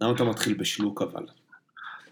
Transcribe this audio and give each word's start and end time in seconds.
למה 0.00 0.12
אתה 0.12 0.24
מתחיל 0.24 0.54
בשלוק 0.54 1.02
אבל? 1.02 1.26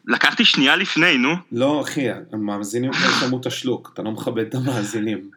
לקחתי 0.06 0.44
שנייה 0.44 0.76
לפני, 0.76 1.18
נו. 1.18 1.34
לא, 1.52 1.80
אחי, 1.80 2.06
המאזינים 2.32 2.92
כבר 2.92 3.20
שמעו 3.20 3.40
את 3.40 3.46
השלוק, 3.46 3.90
אתה 3.94 4.02
לא 4.02 4.10
מכבד 4.10 4.46
את 4.46 4.54
המאזינים. 4.54 5.30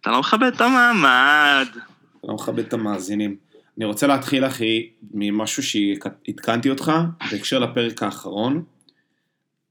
אתה 0.00 0.10
לא 0.10 0.20
מכבד 0.20 0.52
את 0.54 0.60
המעמד. 0.60 1.66
אתה 1.72 2.28
לא 2.28 2.34
מכבד 2.34 2.58
את 2.58 2.72
המאזינים. 2.72 3.36
אני 3.76 3.84
רוצה 3.84 4.06
להתחיל, 4.06 4.46
אחי, 4.46 4.90
ממשהו 5.14 5.62
שעדכנתי 5.62 6.70
אותך, 6.70 6.92
בהקשר 7.30 7.58
לפרק 7.58 8.02
האחרון, 8.02 8.64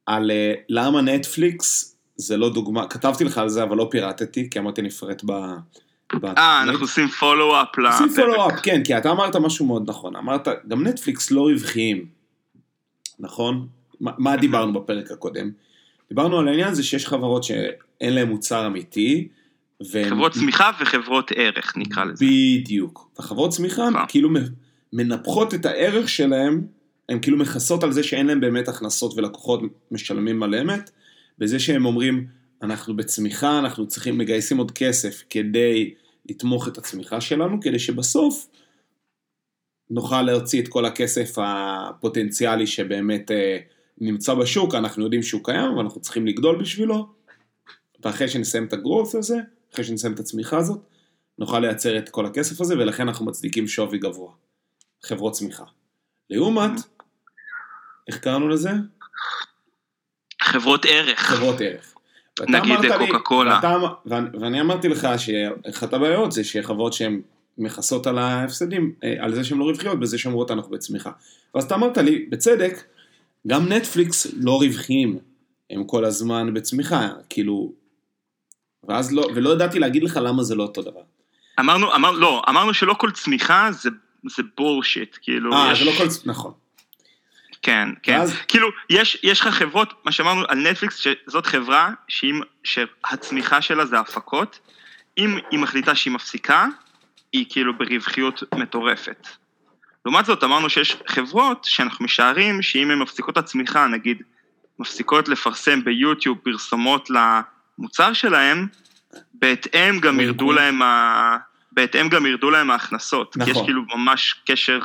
על 0.05 0.31
אה, 0.31 0.53
למה 0.69 1.01
נטפליקס 1.01 1.95
זה 2.15 2.37
לא 2.37 2.53
דוגמה, 2.53 2.87
כתבתי 2.87 3.23
לך 3.23 3.37
על 3.37 3.49
זה, 3.49 3.63
אבל 3.63 3.77
לא 3.77 3.87
פירטתי, 3.91 4.49
כי 4.49 4.59
אמרתי 4.59 4.81
נפרט 4.81 5.21
ב... 5.25 5.31
אה, 6.37 6.63
אנחנו 6.63 6.81
עושים 6.81 7.07
פולו-אפ 7.07 7.77
לפרק. 7.77 8.01
עושים 8.01 8.15
פולו-אפ, 8.15 8.59
כן, 8.63 8.83
כי 8.83 8.97
אתה 8.97 9.11
אמרת 9.11 9.35
משהו 9.35 9.65
מאוד 9.65 9.89
נכון. 9.89 10.15
אמרת, 10.15 10.47
גם 10.67 10.87
נטפליקס 10.87 11.31
לא 11.31 11.41
רווחיים, 11.41 12.05
נכון? 13.19 13.67
מה 14.01 14.37
דיברנו 14.37 14.73
בפרק 14.73 15.11
הקודם? 15.11 15.49
דיברנו 16.09 16.39
על 16.39 16.47
העניין 16.47 16.67
הזה 16.67 16.83
שיש 16.83 17.07
חברות 17.07 17.43
שאין 17.43 18.13
להן 18.13 18.29
מוצר 18.29 18.67
אמיתי, 18.67 19.27
ו... 19.91 20.03
חברות 20.09 20.31
צמיחה 20.31 20.71
וחברות 20.81 21.31
ערך, 21.35 21.73
נקרא 21.77 22.03
לזה. 22.03 22.25
בדיוק. 22.25 23.09
וחברות 23.19 23.51
צמיחה 23.51 23.89
נכון. 23.89 24.05
כאילו 24.07 24.29
מנפחות 24.93 25.53
את 25.53 25.65
הערך 25.65 26.09
שלהן, 26.09 26.61
הן 27.09 27.19
כאילו 27.21 27.37
מכסות 27.37 27.83
על 27.83 27.91
זה 27.91 28.03
שאין 28.03 28.27
להן 28.27 28.39
באמת 28.39 28.67
הכנסות 28.67 29.17
ולקוחות 29.17 29.61
משלמים 29.91 30.43
על 30.43 30.55
אמת, 30.55 30.89
בזה 31.37 31.59
שהם 31.59 31.85
אומרים, 31.85 32.27
אנחנו 32.63 32.95
בצמיחה, 32.95 33.59
אנחנו 33.59 33.87
צריכים, 33.87 34.17
מגייסים 34.17 34.57
עוד 34.57 34.71
כסף 34.71 35.23
כדי 35.29 35.93
לתמוך 36.29 36.67
את 36.67 36.77
הצמיחה 36.77 37.21
שלנו, 37.21 37.61
כדי 37.61 37.79
שבסוף 37.79 38.47
נוכל 39.89 40.21
להוציא 40.21 40.61
את 40.61 40.67
כל 40.67 40.85
הכסף 40.85 41.37
הפוטנציאלי 41.37 42.67
שבאמת 42.67 43.31
אה, 43.31 43.57
נמצא 43.97 44.33
בשוק, 44.33 44.75
אנחנו 44.75 45.03
יודעים 45.03 45.23
שהוא 45.23 45.41
קיים 45.43 45.77
ואנחנו 45.77 46.01
צריכים 46.01 46.27
לגדול 46.27 46.61
בשבילו, 46.61 47.07
ואחרי 48.03 48.27
שנסיים 48.27 48.65
את 48.65 48.73
הגרוס 48.73 49.15
הזה, 49.15 49.37
אחרי 49.73 49.83
שנסיים 49.83 50.13
את 50.13 50.19
הצמיחה 50.19 50.57
הזאת, 50.57 50.79
נוכל 51.39 51.59
לייצר 51.59 51.97
את 51.97 52.09
כל 52.09 52.25
הכסף 52.25 52.61
הזה, 52.61 52.73
ולכן 52.77 53.07
אנחנו 53.07 53.25
מצדיקים 53.25 53.67
שווי 53.67 53.97
גבוה. 53.97 54.31
חברות 55.03 55.33
צמיחה. 55.33 55.63
לעומת, 56.29 56.71
איך 58.07 58.17
קראנו 58.17 58.47
לזה? 58.47 58.69
חברות 60.43 60.85
ערך. 60.85 61.19
חברות 61.19 61.61
ערך. 61.61 61.93
נגיד 62.47 62.77
קוקה 62.97 63.19
קולה. 63.19 63.59
ואני 64.05 64.61
אמרתי 64.61 64.89
לך 64.89 65.07
שאחת 65.17 65.93
הבעיות 65.93 66.31
זה 66.31 66.43
שחברות 66.43 66.93
שהן 66.93 67.21
מכסות 67.57 68.07
על 68.07 68.17
ההפסדים, 68.17 68.93
אה, 69.03 69.15
על 69.19 69.33
זה 69.33 69.43
שהן 69.43 69.57
לא 69.57 69.63
רווחיות, 69.63 69.99
בזה 69.99 70.17
שאומרות 70.17 70.51
אנחנו 70.51 70.71
בצמיחה. 70.71 71.11
ואז 71.55 71.63
אתה 71.63 71.75
אמרת 71.75 71.97
לי, 71.97 72.25
בצדק, 72.29 72.83
גם 73.47 73.71
נטפליקס 73.71 74.27
לא 74.37 74.57
רווחיים, 74.57 75.17
הם 75.69 75.83
כל 75.83 76.05
הזמן 76.05 76.53
בצמיחה, 76.53 77.09
כאילו, 77.29 77.71
ואז 78.83 79.13
לא, 79.13 79.27
ולא 79.35 79.49
ידעתי 79.49 79.79
להגיד 79.79 80.03
לך 80.03 80.19
למה 80.23 80.43
זה 80.43 80.55
לא 80.55 80.63
אותו 80.63 80.81
דבר. 80.81 81.01
אמרנו, 81.59 81.95
אמר, 81.95 82.11
לא, 82.11 82.41
אמרנו 82.49 82.73
שלא 82.73 82.93
כל 82.93 83.11
צמיחה 83.11 83.69
זה, 83.71 83.89
זה 84.35 84.43
בולשיט, 84.57 85.17
כאילו, 85.21 85.53
אה, 85.53 85.71
יש... 85.71 85.79
זה 85.79 85.85
לא 85.85 85.91
כל, 85.91 86.05
נכון. 86.25 86.51
כן, 87.61 87.89
כן. 88.03 88.17
ואז... 88.19 88.33
כאילו, 88.47 88.69
יש, 88.89 89.17
יש 89.23 89.41
לך 89.41 89.47
חברות, 89.47 89.93
מה 90.05 90.11
שאמרנו 90.11 90.43
על 90.47 90.57
נטפליקס, 90.57 90.95
שזאת 90.97 91.45
חברה 91.45 91.89
שאם, 92.07 92.41
שהצמיחה 92.63 93.61
שלה 93.61 93.85
זה 93.85 93.99
הפקות, 93.99 94.59
אם 95.17 95.37
היא 95.51 95.59
מחליטה 95.59 95.95
שהיא 95.95 96.13
מפסיקה, 96.13 96.67
היא 97.33 97.45
כאילו 97.49 97.77
ברווחיות 97.77 98.43
מטורפת. 98.55 99.27
לעומת 100.05 100.25
זאת, 100.25 100.43
אמרנו 100.43 100.69
שיש 100.69 100.97
חברות 101.07 101.65
שאנחנו 101.65 102.05
משערים 102.05 102.61
שאם 102.61 102.91
הן 102.91 102.99
מפסיקות 102.99 103.33
את 103.33 103.43
הצמיחה, 103.43 103.87
נגיד, 103.87 104.23
מפסיקות 104.79 105.29
לפרסם 105.29 105.83
ביוטיוב 105.83 106.37
פרסומות 106.37 107.09
למוצר 107.09 108.13
שלהם, 108.13 108.67
בהתאם 109.33 109.99
גם 109.99 110.19
ירדו 110.19 110.51
להם 110.51 110.81
ה... 110.81 111.37
בהתאם 111.71 112.09
גם 112.09 112.25
ירדו 112.25 112.49
להם 112.49 112.71
ההכנסות. 112.71 113.37
נכון. 113.37 113.53
כי 113.53 113.59
יש 113.59 113.65
כאילו 113.65 113.81
ממש 113.95 114.35
קשר 114.45 114.79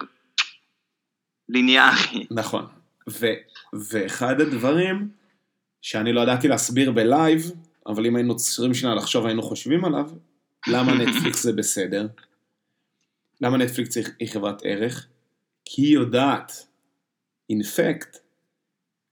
ליניארי. 1.48 2.26
נכון. 2.30 2.66
ו, 3.10 3.26
ואחד 3.72 4.40
הדברים 4.40 5.08
שאני 5.82 6.12
לא 6.12 6.20
ידעתי 6.20 6.48
להסביר 6.48 6.92
ב 6.92 7.02
live, 7.02 7.52
אבל 7.86 8.06
אם 8.06 8.16
היינו 8.16 8.36
צריכים 8.36 8.74
שנייה 8.74 8.94
לחשוב 8.94 9.26
היינו 9.26 9.42
חושבים 9.42 9.84
עליו, 9.84 10.10
למה 10.66 10.94
נטפליקס 11.04 11.42
זה 11.42 11.52
בסדר? 11.52 12.06
למה 13.40 13.56
נטפליקס 13.56 13.96
היא 13.96 14.28
חברת 14.28 14.62
ערך? 14.64 15.06
כי 15.64 15.82
היא 15.82 15.94
יודעת, 15.94 16.66
in 17.50 17.70
fact, 17.70 18.18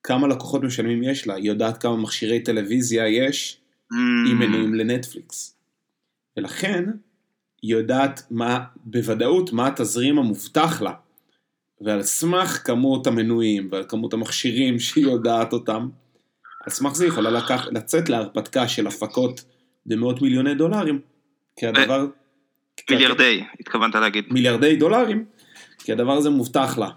כמה 0.03 0.28
לקוחות 0.28 0.62
משלמים 0.62 1.03
יש 1.03 1.26
לה, 1.26 1.34
היא 1.34 1.44
יודעת 1.44 1.82
כמה 1.82 1.97
מכשירי 1.97 2.41
טלוויזיה 2.41 3.09
יש 3.09 3.60
אממ. 3.92 3.96
עם 4.31 4.38
מנויים 4.38 4.75
לנטפליקס. 4.75 5.56
ולכן, 6.37 6.84
היא 7.62 7.72
יודעת 7.72 8.22
מה, 8.31 8.64
בוודאות, 8.84 9.53
מה 9.53 9.66
התזרים 9.66 10.19
המובטח 10.19 10.82
לה. 10.82 10.94
ועל 11.84 12.03
סמך 12.03 12.60
כמות 12.65 13.06
המנויים 13.06 13.69
ועל 13.72 13.84
כמות 13.88 14.12
המכשירים 14.12 14.78
שהיא 14.84 15.04
יודעת 15.04 15.53
אותם, 15.53 15.88
על 16.65 16.72
סמך 16.72 16.94
זה 16.94 17.04
היא 17.04 17.12
יכולה 17.12 17.31
לקח, 17.31 17.66
לצאת 17.72 18.09
להרפתקה 18.09 18.69
של 18.69 18.87
הפקות 18.87 19.44
במאות 19.87 20.22
מיליוני 20.22 20.54
דולרים, 20.54 21.00
כי 21.56 21.66
הדבר... 21.66 22.06
מיליארדי, 22.91 23.41
כי... 23.41 23.60
התכוונת 23.60 23.94
להגיד. 23.94 24.25
מיליארדי 24.31 24.76
דולרים, 24.76 25.25
כי 25.78 25.93
הדבר 25.93 26.12
הזה 26.12 26.31
מובטח 26.31 26.78
לה. 26.78 26.88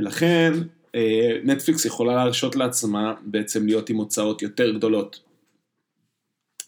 ולכן 0.00 0.52
אה, 0.94 1.38
נטפליקס 1.44 1.84
יכולה 1.84 2.14
להרשות 2.14 2.56
לעצמה 2.56 3.14
בעצם 3.22 3.66
להיות 3.66 3.90
עם 3.90 3.96
הוצאות 3.96 4.42
יותר 4.42 4.70
גדולות 4.70 5.20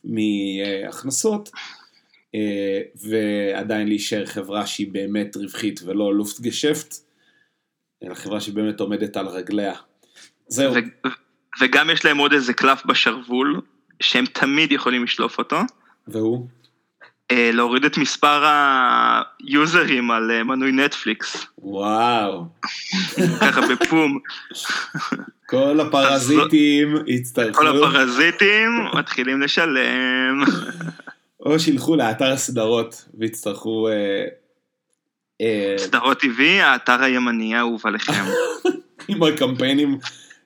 מהכנסות, 0.04 1.50
אה, 2.34 2.80
ועדיין 2.94 3.88
להישאר 3.88 4.26
חברה 4.26 4.66
שהיא 4.66 4.92
באמת 4.92 5.36
רווחית 5.36 5.80
ולא 5.84 6.14
לופט 6.14 6.40
גשפט, 6.40 7.03
אלא 8.02 8.14
חברה 8.14 8.40
שבאמת 8.40 8.80
עומדת 8.80 9.16
על 9.16 9.26
רגליה. 9.26 9.74
זהו. 10.48 10.74
וגם 11.60 11.90
יש 11.90 12.04
להם 12.04 12.18
עוד 12.18 12.32
איזה 12.32 12.52
קלף 12.52 12.86
בשרוול, 12.86 13.60
שהם 14.00 14.24
תמיד 14.26 14.72
יכולים 14.72 15.04
לשלוף 15.04 15.38
אותו. 15.38 15.56
והוא? 16.08 16.46
אה, 17.30 17.50
להוריד 17.52 17.84
את 17.84 17.98
מספר 17.98 18.44
היוזרים 18.44 20.10
על 20.10 20.30
אה, 20.30 20.44
מנוי 20.44 20.72
נטפליקס. 20.72 21.46
וואו. 21.58 22.44
ככה 23.40 23.60
בפום. 23.66 24.18
כל 25.46 25.80
הפרזיטים 25.80 26.96
הצטרכו. 27.08 27.58
כל 27.58 27.66
הפרזיטים 27.66 28.70
מתחילים 28.94 29.40
לשלם. 29.42 30.44
או 31.40 31.58
שילכו 31.58 31.96
לאתר 31.96 32.32
הסדרות 32.32 33.08
ויצטרכו 33.14 33.88
אה, 33.88 34.24
סדרות 35.76 36.22
TV, 36.22 36.42
האתר 36.42 37.02
הימני 37.02 37.56
האהוב 37.56 37.82
עליכם. 37.84 38.24
עם 39.08 39.22
הקמפיינים, 39.22 39.98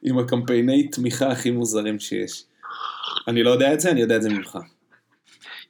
עם 0.03 0.19
הקמפייני 0.19 0.88
תמיכה 0.88 1.31
הכי 1.31 1.50
מוזרים 1.50 2.00
שיש. 2.00 2.43
אני 3.28 3.43
לא 3.43 3.50
יודע 3.50 3.72
את 3.72 3.81
זה, 3.81 3.91
אני 3.91 4.00
יודע 4.00 4.16
את 4.16 4.22
זה 4.22 4.31
ממך. 4.31 4.59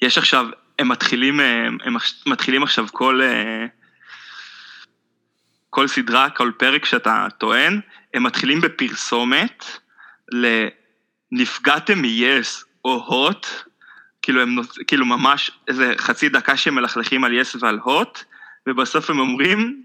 יש 0.03 0.19
עכשיו, 0.19 0.47
הם 0.79 0.89
מתחילים, 0.89 1.41
אה, 1.41 1.67
הם 1.67 1.97
מתחילים 2.27 2.63
עכשיו 2.63 2.87
כל, 2.93 3.21
אה, 3.23 3.67
כל 5.71 5.89
סדרה, 5.89 6.31
כל 6.31 6.53
פרק 6.57 6.85
שאתה 6.85 7.27
טוען, 7.39 7.81
הם 8.15 8.23
מתחילים 8.23 8.61
בפרסומת 8.61 9.65
לנפגעתם 11.33 12.03
מ-yes 12.03 12.65
או 12.85 13.05
הוט, 13.07 13.47
כאילו 14.23 14.43
הם, 14.43 14.57
כאילו 14.87 15.07
ממש 15.07 15.51
איזה 15.69 15.95
חצי 15.99 16.29
דקה 16.29 16.57
שהם 16.57 16.75
מלכלכים 16.75 17.25
על 17.25 17.41
yes 17.41 17.57
ועל 17.61 17.79
הוט, 17.79 18.25
ובסוף 18.69 19.11
הם 19.11 19.19
אומרים, 19.19 19.83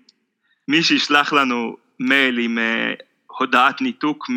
מי 0.67 0.84
שישלח 0.84 1.34
לנו 1.34 1.75
מייל 1.99 2.40
עם 2.40 2.58
uh, 2.58 3.03
הודעת 3.37 3.81
ניתוק 3.81 4.28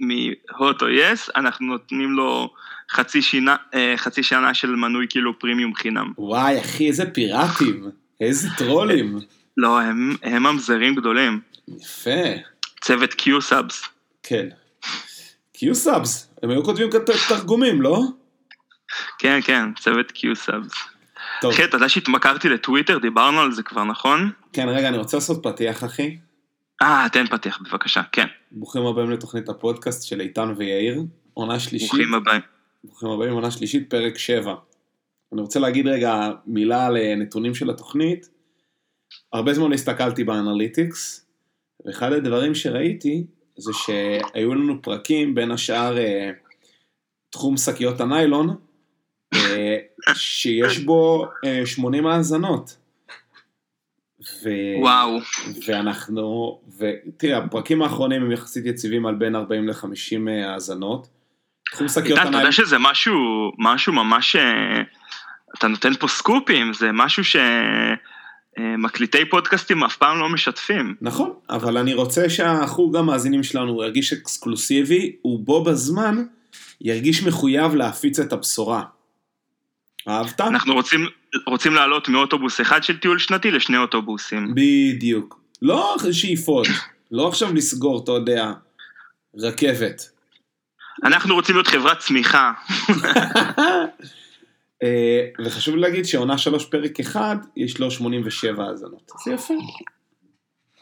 מהוט 0.00 0.82
או 0.82 0.88
יס, 0.88 1.30
אנחנו 1.36 1.66
נותנים 1.66 2.10
לו 2.12 2.50
חצי, 2.90 3.22
שינה, 3.22 3.56
uh, 3.72 3.76
חצי 3.96 4.22
שנה 4.22 4.54
של 4.54 4.70
מנוי 4.70 5.06
כאילו 5.08 5.38
פרימיום 5.38 5.74
חינם. 5.74 6.12
וואי, 6.18 6.60
אחי, 6.60 6.88
איזה 6.88 7.10
פיראטים, 7.10 7.90
איזה 8.20 8.48
טרולים. 8.58 9.18
לא, 9.56 9.80
הם, 9.80 10.16
הם 10.22 10.42
ממזרים 10.42 10.94
גדולים. 10.94 11.40
יפה. 11.68 12.20
צוות 12.80 13.14
קיו-סאבס. 13.14 13.82
כן. 14.22 14.48
קיו-סאבס, 15.52 16.34
הם 16.42 16.50
היו 16.50 16.64
כותבים 16.64 16.88
תרגומים, 17.28 17.82
לא? 17.82 18.00
כן, 19.18 19.40
כן, 19.44 19.74
צוות 19.74 20.10
Qsubs. 20.10 20.93
טוב. 21.44 21.52
אחי, 21.52 21.64
אתה 21.64 21.76
יודע 21.76 21.88
שהתמכרתי 21.88 22.48
לטוויטר? 22.48 22.98
דיברנו 22.98 23.40
על 23.40 23.52
זה 23.52 23.62
כבר, 23.62 23.84
נכון? 23.84 24.30
כן, 24.52 24.68
רגע, 24.68 24.88
אני 24.88 24.96
רוצה 24.96 25.16
לעשות 25.16 25.42
פתיח, 25.42 25.84
אחי. 25.84 26.16
אה, 26.82 27.06
תן 27.12 27.26
פתיח, 27.26 27.58
בבקשה, 27.60 28.02
כן. 28.12 28.26
ברוכים 28.52 28.86
הבאים 28.86 29.10
לתוכנית 29.10 29.48
הפודקאסט 29.48 30.02
של 30.06 30.20
איתן 30.20 30.54
ויאיר, 30.56 31.02
עונה 31.34 31.60
שלישית. 31.60 31.90
ברוכים 31.90 32.14
הבאים. 32.14 32.40
ברוכים 32.84 33.08
הבאים, 33.08 33.32
עונה 33.32 33.50
שלישית, 33.50 33.90
פרק 33.90 34.18
7. 34.18 34.54
אני 35.32 35.40
רוצה 35.40 35.60
להגיד 35.60 35.86
רגע 35.86 36.30
מילה 36.46 36.86
על 36.86 36.96
אה, 36.96 37.14
נתונים 37.14 37.54
של 37.54 37.70
התוכנית. 37.70 38.28
הרבה 39.32 39.54
זמן 39.54 39.72
הסתכלתי 39.72 40.24
באנליטיקס, 40.24 41.26
ואחד 41.86 42.12
הדברים 42.12 42.54
שראיתי 42.54 43.24
זה 43.56 43.72
שהיו 43.72 44.54
לנו 44.54 44.82
פרקים, 44.82 45.34
בין 45.34 45.50
השאר 45.50 45.98
אה, 45.98 46.30
תחום 47.30 47.56
שקיות 47.56 48.00
הניילון, 48.00 48.56
שיש 50.14 50.78
בו 50.78 51.26
אה, 51.44 51.66
80 51.66 52.06
האזנות. 52.06 52.76
ו... 54.44 54.48
וואו. 54.80 55.18
ואנחנו, 55.66 56.60
ותראה, 56.78 57.38
הפרקים 57.38 57.82
האחרונים 57.82 58.22
הם 58.22 58.32
יחסית 58.32 58.66
יציבים 58.66 59.06
על 59.06 59.14
בין 59.14 59.36
40 59.36 59.68
ל-50 59.68 60.30
האזנות. 60.46 61.08
תחום 61.72 61.88
שקיות 61.88 62.18
איתן, 62.18 62.28
אתה. 62.28 62.38
יודע 62.38 62.52
שזה 62.52 62.76
משהו, 62.80 63.14
משהו 63.58 63.92
ממש, 63.92 64.36
אה, 64.36 64.82
אתה 65.58 65.68
נותן 65.68 65.94
פה 65.94 66.08
סקופים, 66.08 66.72
זה 66.72 66.90
משהו 66.92 67.22
שמקליטי 68.58 69.24
פודקאסטים 69.30 69.84
אף 69.84 69.96
פעם 69.96 70.18
לא 70.18 70.28
משתפים. 70.28 70.94
נכון, 71.00 71.32
אבל 71.50 71.78
אני 71.78 71.94
רוצה 71.94 72.30
שהחוג 72.30 72.96
המאזינים 72.96 73.42
שלנו 73.42 73.82
ירגיש 73.82 74.12
אקסקלוסיבי, 74.12 75.16
ובו 75.24 75.64
בזמן 75.64 76.24
ירגיש 76.80 77.22
מחויב 77.22 77.74
להפיץ 77.74 78.18
את 78.18 78.32
הבשורה. 78.32 78.82
אהבת? 80.08 80.40
אנחנו 80.40 80.74
רוצים, 80.74 81.06
רוצים 81.46 81.74
לעלות 81.74 82.08
מאוטובוס 82.08 82.60
אחד 82.60 82.82
של 82.82 82.98
טיול 82.98 83.18
שנתי 83.18 83.50
לשני 83.50 83.76
אוטובוסים. 83.76 84.54
בדיוק. 84.54 85.40
לא 85.62 85.96
שאיפות, 86.12 86.66
לא 87.10 87.28
עכשיו 87.28 87.54
לסגור, 87.54 88.04
אתה 88.04 88.12
יודע, 88.12 88.52
רכבת. 89.36 90.10
אנחנו 91.04 91.34
רוצים 91.34 91.54
להיות 91.54 91.66
חברת 91.66 91.98
צמיחה. 91.98 92.52
אה, 94.82 95.26
וחשוב 95.44 95.76
להגיד 95.76 96.04
שעונה 96.04 96.38
שלוש 96.38 96.64
פרק 96.64 97.00
אחד, 97.00 97.36
יש 97.56 97.80
לו 97.80 97.90
87 97.90 98.64
האזנות. 98.64 99.10
זה 99.24 99.32
יפה. 99.32 99.54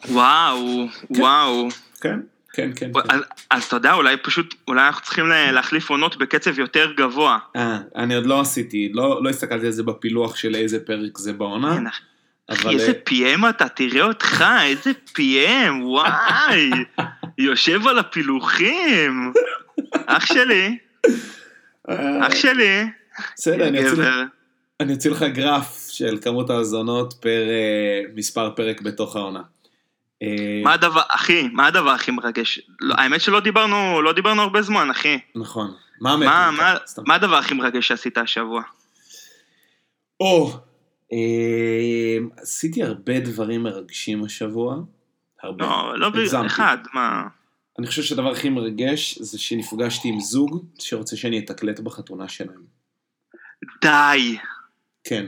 וואו, 0.08 0.86
וואו. 1.10 1.68
כן, 2.00 2.20
כן, 2.52 2.70
כן. 2.76 2.90
כן. 2.94 3.00
אז, 3.08 3.20
אז 3.50 3.64
אתה 3.64 3.76
יודע, 3.76 3.92
אולי 3.92 4.16
פשוט, 4.16 4.54
אולי 4.68 4.86
אנחנו 4.86 5.02
צריכים 5.02 5.26
לה- 5.28 5.52
להחליף 5.52 5.90
עונות 5.90 6.16
בקצב 6.16 6.58
יותר 6.58 6.92
גבוה. 6.96 7.38
אה, 7.56 7.78
אני 7.96 8.14
עוד 8.14 8.26
לא 8.26 8.40
עשיתי, 8.40 8.90
לא, 8.94 9.20
לא 9.24 9.28
הסתכלתי 9.30 9.66
על 9.66 9.72
זה 9.72 9.82
בפילוח 9.82 10.36
של 10.36 10.54
איזה 10.54 10.80
פרק 10.86 11.18
זה 11.18 11.32
בעונה, 11.32 11.76
כן, 11.76 11.86
אחי, 11.86 12.02
אבל... 12.68 12.70
איזה 12.74 12.92
PM 13.08 13.48
אתה, 13.50 13.68
תראה 13.68 14.02
אותך, 14.02 14.44
איזה 14.62 14.90
PM, 15.18 15.82
וואי. 15.82 16.70
יושב 17.38 17.86
על 17.88 17.98
הפילוחים. 17.98 19.32
אח 20.06 20.26
שלי, 20.26 20.78
אה, 21.90 22.26
אח 22.26 22.34
שלי. 22.34 22.84
בסדר, 23.36 23.68
אני 24.80 24.92
אוציא 24.92 25.10
לך- 25.10 25.22
גרף 25.22 25.88
של 25.90 26.18
כמות 26.22 26.50
האזונות 26.50 27.14
פר 27.20 27.48
אה, 27.48 28.02
מספר 28.14 28.50
פרק 28.56 28.80
בתוך 28.80 29.16
העונה. 29.16 29.40
אה, 30.22 30.60
מה 30.64 30.72
הדבר, 30.72 31.02
אחי, 31.08 31.48
מה 31.52 31.66
הדבר 31.66 31.90
הכי 31.90 32.10
מרגש? 32.10 32.60
לא, 32.80 32.94
האמת 32.98 33.20
שלא 33.20 33.40
דיברנו, 33.40 34.02
לא 34.02 34.12
דיברנו 34.12 34.42
הרבה 34.42 34.62
זמן, 34.62 34.90
אחי. 34.90 35.18
נכון. 35.34 35.74
מה. 36.00 36.50
מה 37.06 37.14
הדבר 37.14 37.36
הכי 37.36 37.54
מרגש 37.54 37.88
שעשית 37.88 38.18
השבוע? 38.18 38.62
או, 40.20 40.52
אה, 41.12 42.18
עשיתי 42.36 42.82
הרבה 42.82 43.20
דברים 43.20 43.62
מרגשים 43.62 44.24
השבוע. 44.24 44.76
הרבה. 45.42 45.64
לא, 45.64 45.98
לא 45.98 46.06
הגזמתי. 46.06 46.42
באחד, 46.42 46.78
מה? 46.94 47.22
אני 47.78 47.86
חושב 47.86 48.02
שהדבר 48.02 48.30
הכי 48.30 48.48
מרגש 48.48 49.18
זה 49.18 49.38
שנפגשתי 49.38 50.08
עם 50.08 50.20
זוג 50.20 50.64
שרוצה 50.78 51.16
שאני 51.16 51.38
אתקלט 51.38 51.80
בחתונה 51.80 52.28
שלהם. 52.28 52.62
די. 53.80 54.38
כן. 55.04 55.26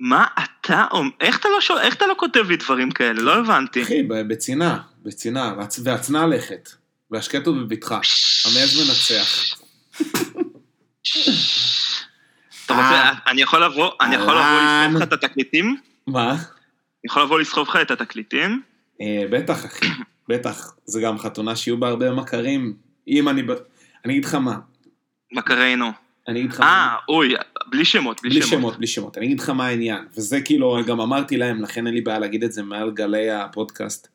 מה 0.00 0.26
אתה 0.44 0.84
אומר? 0.90 1.10
איך 1.20 1.38
אתה 1.40 1.48
לא 1.48 1.60
שואל, 1.60 1.78
איך 1.80 1.94
אתה 1.94 2.06
לא 2.06 2.14
כותב 2.18 2.44
לי 2.48 2.56
דברים 2.56 2.90
כאלה? 2.90 3.22
לא 3.22 3.34
הבנתי. 3.36 3.82
אחי, 3.82 4.02
בצנעה, 4.02 4.78
בצנעה, 5.02 5.54
והצ- 5.58 5.80
והצנעה 5.84 6.26
לכת. 6.26 6.68
והשקט 7.10 7.46
הוא 7.46 7.56
בבטחה. 7.56 7.94
המעז 8.44 8.80
מנצח. 8.80 9.56
אתה 12.66 12.74
רוצה, 12.74 13.12
אני 13.26 13.42
יכול 13.42 13.64
לבוא, 13.64 13.90
אני 14.00 14.14
יכול 14.14 14.26
לבוא 14.34 14.40
אהלן. 14.42 14.84
לסחוב 14.90 15.02
לך 15.02 15.08
את 15.08 15.12
התקליטים? 15.12 15.76
מה? 16.06 16.30
אני 16.32 16.40
יכול 17.04 17.22
לבוא 17.22 17.40
לסחוב 17.40 17.68
לך 17.68 17.76
את 17.76 17.90
התקליטים? 17.90 18.62
אה, 19.00 19.22
בטח, 19.30 19.64
אחי. 19.66 19.86
בטח. 20.28 20.74
זה 20.84 21.00
גם 21.00 21.18
חתונה 21.18 21.56
שיהיו 21.56 21.76
בה 21.80 21.88
הרבה 21.88 22.10
מכרים. 22.12 22.76
אם 23.08 23.28
אני... 23.28 23.42
אני 24.04 24.12
אגיד 24.12 24.24
לך 24.24 24.34
מה. 24.34 24.56
קראנו? 25.44 25.92
אני 26.28 26.40
אגיד 26.40 26.50
לך. 26.50 26.60
אה, 26.60 26.96
אוי, 27.08 27.34
בלי 27.70 27.84
שמות, 27.84 28.22
בלי 28.22 28.30
בלי 28.30 28.42
שמות, 28.42 28.50
שמות. 28.50 28.76
בלי 28.76 28.86
שמות. 28.86 29.18
אני 29.18 29.26
אגיד 29.26 29.40
לך 29.40 29.50
מה 29.50 29.66
העניין. 29.66 30.04
וזה 30.14 30.40
כאילו, 30.40 30.76
גם 30.86 31.00
אמרתי 31.00 31.36
להם, 31.36 31.62
לכן 31.62 31.86
אין 31.86 31.94
לי 31.94 32.00
בעיה 32.00 32.18
להגיד 32.18 32.44
את 32.44 32.52
זה 32.52 32.62
מעל 32.62 32.90
גלי 32.90 33.30
הפודקאסט. 33.30 34.08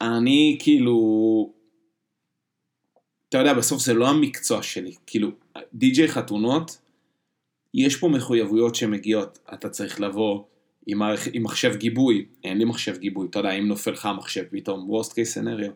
אני 0.00 0.56
כאילו... 0.60 1.52
אתה 3.28 3.38
יודע, 3.38 3.54
בסוף 3.54 3.82
זה 3.82 3.94
לא 3.94 4.08
המקצוע 4.08 4.62
שלי. 4.62 4.94
כאילו, 5.06 5.30
די.ג'יי 5.74 6.08
חתונות, 6.08 6.78
יש 7.74 7.96
פה 7.96 8.08
מחויבויות 8.08 8.74
שמגיעות. 8.74 9.38
אתה 9.54 9.68
צריך 9.68 10.00
לבוא 10.00 10.44
עם. 10.86 11.02
עם 11.32 11.42
מחשב 11.42 11.76
גיבוי. 11.76 12.26
אין 12.44 12.58
לי 12.58 12.64
מחשב 12.64 12.96
גיבוי. 12.96 13.26
אתה 13.30 13.38
יודע, 13.38 13.50
אם 13.50 13.68
נופל 13.68 13.90
לך 13.90 14.06
המחשב 14.06 14.44
פתאום, 14.50 14.90
worst 14.90 15.10
case 15.10 15.36
scenario. 15.36 15.72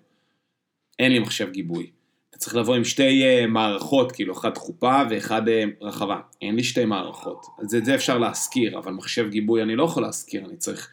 אין 0.99 1.13
לי 1.13 1.19
מחשב 1.19 1.51
גיבוי. 1.51 1.91
אתה 2.37 2.45
צריך 2.45 2.57
לבוא 2.57 2.75
עם 2.75 2.85
שתי 2.85 3.23
uh, 3.23 3.47
מערכות, 3.47 4.13
כאילו, 4.13 4.33
אחת 4.33 4.57
חופה 4.57 5.03
ואחד 5.11 5.49
uh, 5.49 5.51
רחבה. 5.81 6.21
אין 6.43 6.57
לי 6.57 6.65
שתי 6.65 6.85
מערכות. 6.85 7.47
אז 7.59 7.75
את 7.75 7.85
זה 7.85 7.95
אפשר 7.95 8.19
להשכיר, 8.19 8.79
אבל 8.79 8.93
מחשב 8.93 9.29
גיבוי 9.31 9.63
אני 9.63 9.77
לא 9.77 9.85
יכול 9.85 10.03
להשכיר, 10.03 10.45
אני 10.45 10.57
צריך 10.57 10.89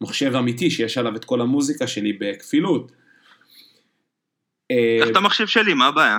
מחשב 0.00 0.34
אמיתי 0.34 0.70
שיש 0.70 0.98
עליו 0.98 1.16
את 1.16 1.24
כל 1.24 1.40
המוזיקה 1.40 1.86
שלי 1.86 2.12
בכפילות. 2.12 2.92
אה, 4.70 4.98
קח 5.00 5.10
את 5.10 5.16
המחשב 5.16 5.46
שלי, 5.46 5.74
מה 5.74 5.86
הבעיה? 5.86 6.18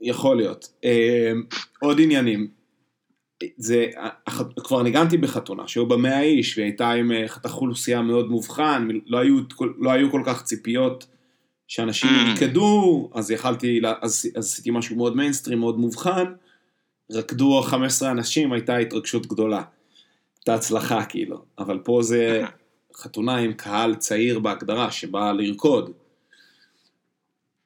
יכול 0.00 0.36
להיות. 0.36 0.68
אה, 0.84 1.32
עוד 1.80 2.00
עניינים. 2.00 2.48
זה, 3.56 3.86
כבר 4.64 4.82
ניגנתי 4.82 5.16
בחתונה 5.16 5.68
שהיו 5.68 5.86
בה 5.88 5.96
100 5.96 6.20
איש 6.20 6.58
והיא 6.58 6.66
הייתה 6.66 6.90
עם 6.90 7.12
אה, 7.12 7.28
חתך 7.28 7.54
אוכלוסייה 7.54 8.02
מאוד 8.02 8.30
מובחן, 8.30 8.88
לא 9.06 9.18
היו, 9.18 9.40
לא 9.78 9.90
היו 9.90 10.10
כל 10.10 10.22
כך 10.26 10.42
ציפיות 10.42 11.06
שאנשים 11.68 12.10
Mm. 12.10 12.28
ירקדו, 12.28 13.10
אז 13.14 13.30
יכלתי, 13.30 13.80
אז, 14.02 14.26
אז 14.36 14.44
עשיתי 14.46 14.70
משהו 14.70 14.96
מאוד 14.96 15.16
מיינסטרים, 15.16 15.58
מאוד 15.58 15.78
מובחן, 15.78 16.24
רקדו 17.12 17.62
15 17.62 18.10
אנשים, 18.10 18.52
הייתה 18.52 18.76
התרגשות 18.76 19.26
גדולה. 19.26 19.62
הייתה 20.38 20.54
הצלחה 20.54 21.04
כאילו, 21.04 21.44
אבל 21.58 21.78
פה 21.78 22.00
זה 22.02 22.44
חתונה 23.00 23.36
עם 23.36 23.52
קהל 23.52 23.94
צעיר 23.94 24.38
בהגדרה 24.38 24.90
שבא 24.90 25.32
לרקוד. 25.32 25.90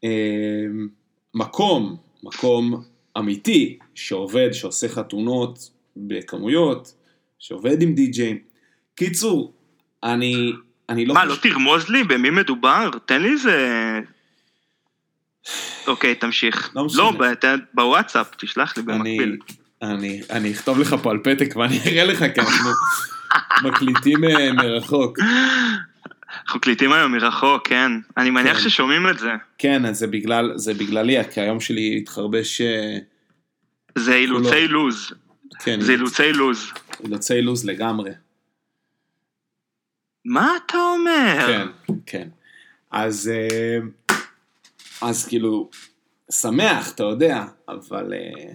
אה, 0.05 0.67
מקום, 1.35 1.97
מקום 2.23 2.83
אמיתי, 3.19 3.79
שעובד, 3.95 4.53
שעושה 4.53 4.89
חתונות 4.89 5.71
בכמויות, 5.97 6.95
שעובד 7.39 7.83
עם 7.83 7.95
די-ג'יי. 7.95 8.39
קיצור, 8.95 9.53
אני, 10.03 10.53
אני 10.91 11.07
לא 11.07 11.15
מה, 11.15 11.25
לא 11.25 11.35
תרמוז 11.35 11.89
לי? 11.89 12.05
במי 12.05 12.31
מדובר? 12.31 12.91
תן 13.07 13.23
לי 13.23 13.29
איזה... 13.31 13.99
אוקיי, 15.87 16.15
תמשיך. 16.15 16.71
לא. 16.75 16.87
לא, 16.95 17.13
ב- 17.19 17.55
בוואטסאפ, 17.75 18.27
תשלח 18.37 18.77
לי 18.77 18.83
במקביל. 18.83 19.37
אני, 19.83 20.23
אני 20.31 20.53
אכתוב 20.53 20.79
לך 20.79 20.97
פה 21.03 21.11
על 21.11 21.19
פתק 21.19 21.57
ואני 21.57 21.79
אראה 21.87 22.05
לך 22.05 22.25
כי 22.35 22.41
אנחנו 22.41 22.71
מקליטים 23.69 24.25
אה, 24.25 24.53
מרחוק. 24.53 25.19
אנחנו 26.31 26.59
מקליטים 26.59 26.93
היום 26.93 27.13
מרחוק, 27.13 27.69
כן. 27.69 27.93
אני 28.17 28.31
מניח 28.31 28.57
כן. 28.57 28.63
ששומעים 28.63 29.09
את 29.09 29.19
זה. 29.19 29.31
כן, 29.59 29.85
אז 29.87 29.99
זה 29.99 30.07
בגלל, 30.07 30.53
זה 30.57 30.75
בגללי, 30.75 31.17
כי 31.31 31.41
היום 31.41 31.61
שלי 31.61 31.99
התחרבש, 32.03 32.61
אה, 32.61 32.99
זה 33.95 34.15
אילוצי 34.15 34.69
לוז. 34.69 35.13
כן, 35.65 35.81
זה 35.81 35.93
אילוצי 35.93 36.33
לוז. 36.33 36.73
אילוצי 37.05 37.43
לוז 37.43 37.65
לגמרי. 37.65 38.11
מה 40.25 40.57
אתה 40.67 40.79
אומר? 40.79 41.47
כן, 41.47 41.67
כן. 42.07 42.29
אז, 42.91 43.31
אה, 43.33 43.79
אז 45.03 45.27
כאילו, 45.27 45.71
שמח, 46.31 46.93
אתה 46.95 47.03
יודע, 47.03 47.45
אבל 47.69 48.13
אה, 48.13 48.53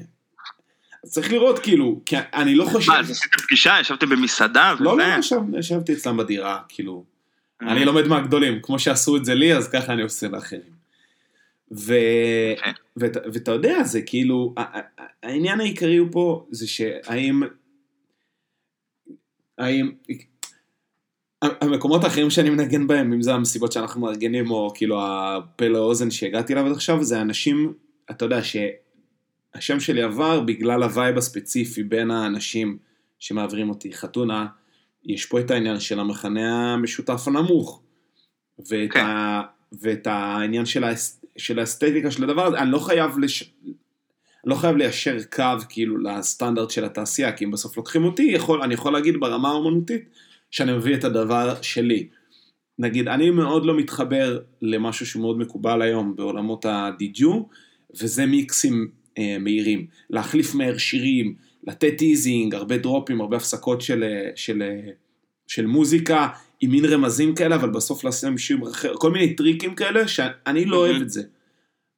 צריך 1.06 1.32
לראות, 1.32 1.60
כאילו, 1.60 2.02
כי 2.06 2.16
אני 2.34 2.56
לא 2.56 2.66
חושב... 2.66 2.92
מה, 2.92 3.00
אז 3.00 3.12
עשיתם 3.12 3.38
פגישה? 3.38 3.78
ישבתם 3.82 4.10
במסעדה? 4.10 4.74
לא, 4.80 4.90
וזה? 4.90 5.02
לא, 5.08 5.20
ישב, 5.20 5.40
ישבתי 5.60 5.94
אצלם 5.94 6.18
בדירה, 6.18 6.62
כאילו, 6.70 7.04
אה. 7.62 7.72
אני 7.72 7.86
לומד 7.86 8.08
מהגדולים, 8.08 8.60
כמו 8.62 8.80
שעשו 8.80 9.18
את 9.18 9.26
זה 9.26 9.36
לי, 9.36 9.54
אז 9.54 9.68
ככה 9.68 9.94
אני 9.94 10.02
עושה 10.02 10.28
לאחרים. 10.28 10.76
ו... 11.72 11.94
יפה. 12.54 12.70
ואתה, 13.34 13.52
יודע, 13.52 13.84
זה 13.84 14.02
כאילו, 14.02 14.56
העניין 15.24 15.60
העיקרי 15.60 15.98
הוא 15.98 16.10
פה, 16.12 16.48
זה 16.52 16.68
שהאם, 16.68 17.44
האם, 19.58 19.92
המקומות 21.42 22.04
האחרים 22.04 22.30
שאני 22.30 22.50
מנגן 22.50 22.88
בהם, 22.88 23.14
אם 23.14 23.22
זה 23.22 23.34
המסיבות 23.34 23.72
שאנחנו 23.72 24.02
מארגנים, 24.02 24.52
או 24.52 24.72
כאילו 24.76 25.02
הפה 25.02 25.68
לאוזן 25.68 26.12
שהגעתי 26.12 26.54
אליו 26.54 26.66
עד 26.66 26.72
עכשיו, 26.72 27.04
זה 27.04 27.22
אנשים, 27.22 27.74
אתה 28.12 28.26
יודע, 28.26 28.40
שהשם 28.44 29.80
שלי 29.80 30.02
עבר 30.02 30.42
בגלל 30.42 30.84
ה 30.84 30.91
vibe 30.91 31.18
הספציפי 31.18 31.84
בין 31.84 32.12
האנשים 32.12 32.78
שמעבירים 33.20 33.70
אותי. 33.70 33.94
חתונה, 33.94 34.48
יש 35.06 35.26
פה 35.26 35.40
את 35.40 35.52
העניין 35.52 35.80
של 35.80 36.00
המכנה 36.00 36.74
המשותף 36.74 37.28
הנמוך. 37.28 37.82
ואת, 38.70 38.92
כן. 38.92 39.00
ה, 39.00 39.42
ואת 39.82 40.08
העניין 40.08 40.66
של, 40.66 40.84
האס, 40.84 41.26
של 41.38 41.60
האסתטיקה 41.60 42.12
של 42.12 42.24
הדבר 42.24 42.46
הזה, 42.46 42.58
אני 42.58 42.72
לא 42.72 42.80
חייב, 42.80 43.20
לש, 43.20 43.54
לא 44.46 44.56
חייב 44.56 44.76
ליישר 44.76 45.18
קו 45.32 45.44
כאילו 45.70 45.98
לסטנדרט 45.98 46.70
של 46.70 46.86
התעשייה, 46.86 47.32
כי 47.32 47.46
אם 47.46 47.52
בסוף 47.52 47.78
לוקחים 47.78 48.04
אותי, 48.04 48.24
יכול, 48.24 48.62
אני 48.62 48.74
יכול 48.74 48.94
להגיד 48.94 49.20
ברמה 49.20 49.50
האומנותית 49.50 50.10
שאני 50.56 50.74
מביא 50.74 50.96
את 50.96 51.04
הדבר 51.04 51.62
שלי. 51.62 52.08
נגיד, 52.80 53.08
אני 53.08 53.30
מאוד 53.30 53.66
לא 53.66 53.78
מתחבר 53.78 54.40
למשהו 54.62 55.06
שמאוד 55.06 55.38
מקובל 55.38 55.82
היום 55.82 56.16
בעולמות 56.16 56.66
הדיג'ו, 56.66 57.50
וזה 58.02 58.26
מיקסים 58.26 58.88
אה, 59.18 59.38
מהירים. 59.40 59.88
להחליף 60.10 60.56
מהר 60.56 60.78
שירים, 60.78 61.36
לתת 61.68 61.98
teasing, 61.98 62.56
הרבה 62.56 62.78
דרופים, 62.78 63.22
הרבה 63.22 63.38
הפסקות 63.38 63.82
של, 63.82 64.04
אה, 64.04 64.32
של, 64.36 64.62
אה, 64.62 64.92
של 65.48 65.66
מוזיקה, 65.66 66.28
עם 66.62 66.72
מין 66.72 66.86
רמזים 66.86 67.36
כאלה, 67.36 67.56
אבל 67.56 67.70
בסוף 67.70 68.04
לשים 68.04 68.38
שיר 68.38 68.58
אחר, 68.72 68.94
כל 68.96 69.12
מיני 69.12 69.34
טריקים 69.34 69.76
כאלה, 69.76 70.08
שאני 70.08 70.66
לא 70.66 70.78
אוהב 70.78 71.02
את 71.02 71.10
זה. 71.10 71.24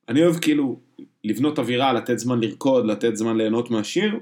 אני 0.10 0.24
אוהב 0.24 0.40
כאילו 0.40 0.80
לבנות 1.24 1.60
אווירה, 1.60 1.94
לתת 1.94 2.20
זמן 2.20 2.40
לרקוד, 2.40 2.86
לתת 2.86 3.16
זמן 3.16 3.38
ליהנות 3.38 3.72
מהשיר, 3.72 4.20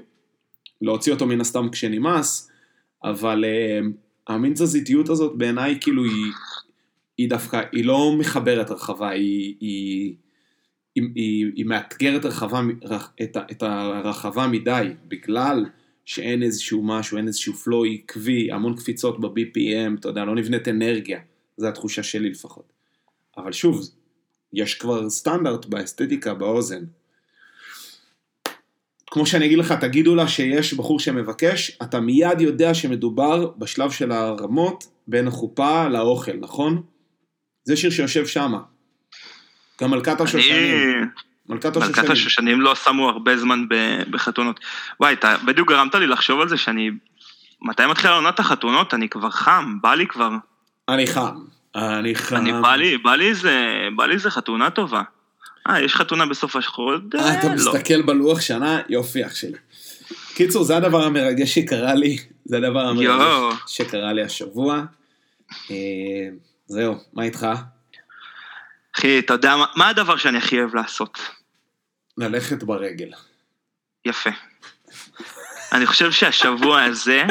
להוציא 0.80 1.12
אותו 1.12 1.26
מן 1.26 1.40
הסתם 1.40 1.68
כשנמאס, 1.72 2.50
אבל 3.04 3.44
אה, 3.44 4.05
המין 4.28 4.52
תזזיתיות 4.52 5.08
הזאת 5.08 5.38
בעיניי 5.38 5.78
כאילו 5.80 6.04
היא, 6.04 6.32
היא 7.18 7.30
דווקא, 7.30 7.60
היא 7.72 7.84
לא 7.84 8.16
מחברת 8.18 8.70
רחבה, 8.70 9.08
היא, 9.08 9.54
היא, 9.60 10.14
היא, 10.94 11.04
היא, 11.14 11.46
היא 11.56 11.64
מאתגרת 11.64 12.24
רחבה, 12.24 12.60
את, 13.22 13.36
את 13.50 13.62
הרחבה 13.62 14.46
מדי, 14.46 14.88
בגלל 15.08 15.66
שאין 16.04 16.42
איזשהו 16.42 16.82
משהו, 16.82 17.16
אין 17.16 17.26
איזשהו 17.26 17.54
פלואו 17.54 17.84
עקבי, 17.84 18.52
המון 18.52 18.76
קפיצות 18.76 19.20
ב-BPM, 19.20 19.98
אתה 20.00 20.08
יודע, 20.08 20.24
לא 20.24 20.34
נבנית 20.34 20.68
אנרגיה, 20.68 21.20
זו 21.56 21.68
התחושה 21.68 22.02
שלי 22.02 22.30
לפחות. 22.30 22.72
אבל 23.36 23.52
שוב, 23.52 23.80
יש 24.52 24.74
כבר 24.74 25.10
סטנדרט 25.10 25.66
באסתטיקה 25.66 26.34
באוזן. 26.34 26.84
כמו 29.10 29.26
שאני 29.26 29.46
אגיד 29.46 29.58
לך, 29.58 29.72
תגידו 29.72 30.14
לה 30.14 30.28
שיש 30.28 30.74
בחור 30.74 31.00
שמבקש, 31.00 31.78
אתה 31.82 32.00
מיד 32.00 32.40
יודע 32.40 32.74
שמדובר 32.74 33.50
בשלב 33.58 33.90
של 33.90 34.12
הרמות 34.12 34.84
בין 35.06 35.28
החופה 35.28 35.88
לאוכל, 35.88 36.36
נכון? 36.40 36.82
זה 37.64 37.76
שיר 37.76 37.90
שיושב 37.90 38.26
שמה. 38.26 38.58
גם 39.82 39.90
מלכת 39.90 40.20
השושנים. 40.20 41.10
מלכת 41.48 41.76
השושנים. 41.76 41.96
מלכת 41.96 42.10
השושנים 42.10 42.60
לא 42.60 42.74
שמו 42.74 43.08
הרבה 43.08 43.36
זמן 43.36 43.64
בחתונות. 44.10 44.60
וואי, 45.00 45.12
אתה 45.12 45.36
בדיוק 45.46 45.68
גרמת 45.68 45.94
לי 45.94 46.06
לחשוב 46.06 46.40
על 46.40 46.48
זה 46.48 46.56
שאני... 46.56 46.90
מתי 47.62 47.86
מתחילה 47.86 48.14
עונת 48.14 48.40
החתונות? 48.40 48.94
אני 48.94 49.08
כבר 49.08 49.30
חם, 49.30 49.76
בא 49.82 49.94
לי 49.94 50.06
כבר. 50.06 50.30
אני 50.88 51.06
חם. 51.06 51.36
אני 51.74 52.14
חם. 52.14 52.36
אני 52.36 52.52
בא 52.52 52.76
לי, 52.76 52.98
בא 52.98 53.14
לי 53.14 53.28
איזה, 53.28 53.88
בא 53.96 54.06
לי 54.06 54.14
איזה 54.14 54.30
חתונה 54.30 54.70
טובה. 54.70 55.02
אה, 55.68 55.82
יש 55.82 55.94
חתונה 55.94 56.26
בסוף 56.26 56.56
החודש? 56.56 57.20
אה, 57.20 57.38
אתה 57.38 57.48
לא. 57.48 57.54
מסתכל 57.54 58.02
בלוח 58.02 58.40
שנה? 58.40 58.80
יופי, 58.88 59.26
אח 59.26 59.34
שלי. 59.34 59.58
קיצור, 60.34 60.64
זה 60.64 60.76
הדבר 60.76 61.04
המרגש 61.04 61.54
שקרה 61.54 61.94
לי, 61.94 62.18
זה 62.44 62.56
הדבר 62.56 62.86
המרגש 62.86 63.52
שקרה 63.66 64.12
לי 64.12 64.22
השבוע. 64.22 64.82
אה, 65.70 65.76
זהו, 66.66 66.94
מה 67.12 67.22
איתך? 67.22 67.46
אחי, 68.96 69.18
אתה 69.18 69.34
יודע, 69.34 69.56
מה 69.76 69.88
הדבר 69.88 70.16
שאני 70.16 70.38
הכי 70.38 70.60
אוהב 70.60 70.74
לעשות? 70.74 71.18
ללכת 72.18 72.62
ברגל. 72.62 73.10
יפה. 74.04 74.30
אני 75.72 75.86
חושב 75.86 76.12
שהשבוע 76.12 76.82
הזה... 76.82 77.22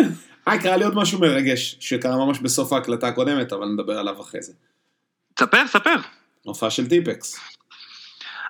אה, 0.48 0.60
קרה 0.60 0.78
לי 0.78 0.86
עוד 0.86 0.96
משהו 0.96 1.20
מרגש, 1.20 1.78
שקרה 1.80 2.18
ממש 2.26 2.40
בסוף 2.40 2.74
ההקלטה 2.74 3.08
הקודמת, 3.08 3.54
אבל 3.54 3.66
נדבר 3.66 4.00
עליו 4.00 4.22
אחרי 4.22 4.42
זה. 4.42 4.54
ספר, 5.40 5.68
ספר. 5.68 5.96
הופעה 6.44 6.72
של 6.72 6.90
טיפקס. 6.90 7.40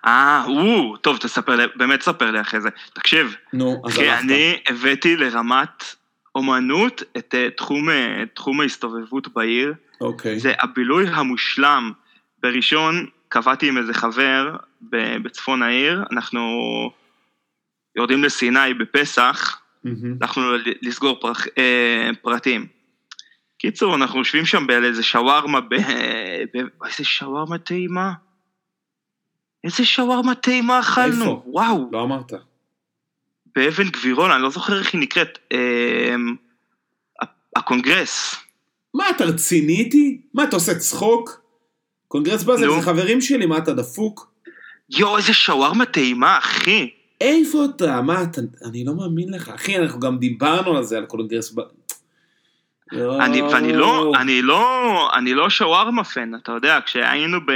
אה, 0.05 0.45
או, 0.47 0.97
טוב, 0.97 1.17
תספר 1.17 1.55
לי, 1.55 1.63
באמת 1.75 2.01
ספר 2.01 2.31
לי 2.31 2.41
אחרי 2.41 2.61
זה. 2.61 2.69
תקשיב. 2.93 3.35
נו, 3.53 3.81
אז 3.85 3.97
הלכת. 3.97 4.23
אני 4.23 4.59
הבאתי 4.69 5.17
לרמת 5.17 5.83
אומנות 6.35 7.03
את 7.17 7.33
uh, 7.33 7.57
תחום, 7.57 7.89
uh, 7.89 7.93
תחום 8.33 8.61
ההסתובבות 8.61 9.27
בעיר. 9.27 9.73
אוקיי. 10.01 10.39
זה 10.39 10.53
הבילוי 10.59 11.07
המושלם. 11.07 11.91
בראשון 12.43 13.05
קבעתי 13.29 13.67
עם 13.67 13.77
איזה 13.77 13.93
חבר 13.93 14.55
בצפון 15.23 15.63
העיר, 15.63 16.03
אנחנו 16.11 16.41
יורדים 17.95 18.23
לסיני 18.23 18.73
בפסח, 18.73 19.61
הלכנו 20.21 20.43
לסגור 20.81 21.19
פרח, 21.21 21.47
אה, 21.57 22.09
פרטים. 22.21 22.67
קיצור, 23.57 23.95
אנחנו 23.95 24.19
יושבים 24.19 24.45
שם 24.45 24.67
באיזה 24.67 25.03
שווארמה, 25.03 25.61
ב... 25.61 25.75
ב... 26.53 26.57
איזה 26.85 27.03
שווארמה 27.03 27.57
טעימה? 27.57 28.11
איזה 29.65 29.85
שווארמה 29.85 30.35
טעימה 30.35 30.79
אכלנו, 30.79 31.25
איפה? 31.25 31.43
וואו. 31.45 31.89
לא 31.91 32.03
אמרת. 32.03 32.33
באבן 33.55 33.89
גבירול, 33.89 34.31
אני 34.31 34.43
לא 34.43 34.49
זוכר 34.49 34.79
איך 34.79 34.93
היא 34.93 35.01
נקראת, 35.01 35.39
אה, 35.51 36.15
הקונגרס. 37.55 38.35
מה, 38.93 39.09
אתה 39.09 39.25
רציני 39.25 39.73
איתי? 39.73 40.21
מה, 40.33 40.43
אתה 40.43 40.55
עושה 40.55 40.75
צחוק? 40.75 41.41
קונגרס 42.07 42.43
באזל 42.43 42.69
זה 42.69 42.81
חברים 42.81 43.21
שלי, 43.21 43.45
מה 43.45 43.57
אתה 43.57 43.73
דפוק? 43.73 44.31
יואו, 44.89 45.17
איזה 45.17 45.33
שווארמה 45.33 45.85
טעימה, 45.85 46.37
אחי. 46.37 46.89
איפה 47.21 47.65
אתה? 47.65 48.01
מה 48.01 48.23
אתה... 48.23 48.41
אני 48.65 48.85
לא 48.85 48.95
מאמין 48.95 49.33
לך. 49.33 49.49
אחי, 49.49 49.77
אנחנו 49.77 49.99
גם 49.99 50.17
דיברנו 50.17 50.77
על 50.77 50.83
זה, 50.83 50.97
על 50.97 51.05
קונגרס. 51.05 51.55
אני, 52.93 53.41
ואני 53.41 53.73
לא, 53.73 54.11
אני 54.21 54.41
לא, 54.41 55.09
אני 55.15 55.33
לא 55.33 55.49
שווארמה 55.49 56.03
fan, 56.03 56.35
אתה 56.35 56.51
יודע, 56.51 56.79
כשהיינו 56.85 57.41
ב... 57.41 57.51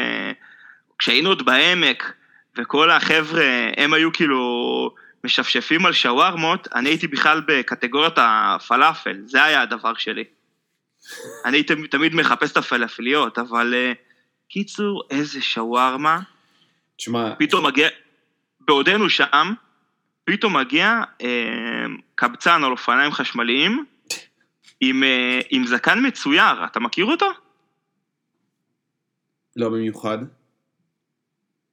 כשהיינו 1.00 1.30
עוד 1.30 1.46
בעמק, 1.46 2.14
וכל 2.58 2.92
החבר'ה, 2.92 3.70
הם 3.78 3.94
היו 3.94 4.14
כאילו 4.14 4.92
משפשפים 5.24 5.86
על 5.86 5.94
שווארמות, 5.94 6.68
אני 6.76 6.90
הייתי 6.90 7.08
בכלל 7.08 7.42
בקטגוריית 7.48 8.14
הפלאפל, 8.18 9.18
זה 9.26 9.44
היה 9.44 9.62
הדבר 9.62 9.94
שלי. 9.94 10.24
אני 11.46 11.64
תמיד 11.64 12.16
מחפש 12.16 12.52
את 12.52 12.58
הפלאפליות, 12.58 13.40
אבל 13.40 13.74
uh, 13.74 13.96
קיצור, 14.50 15.04
איזה 15.10 15.42
שווארמה. 15.42 16.20
תשמע... 16.96 17.36
פתאום 17.40 17.66
מגיע, 17.66 17.88
בעודנו 18.60 19.10
שם, 19.10 19.54
פתאום 20.26 20.58
מגיע 20.58 21.02
אה, 21.22 21.86
קבצן 22.16 22.64
על 22.64 22.72
אופניים 22.72 23.12
חשמליים 23.12 23.86
עם, 24.82 25.04
אה, 25.04 25.40
עם 25.50 25.68
זקן 25.68 26.08
מצויר, 26.08 26.66
אתה 26.66 26.80
מכיר 26.80 27.06
אותו? 27.06 27.26
לא 29.56 29.70
במיוחד. 29.70 30.18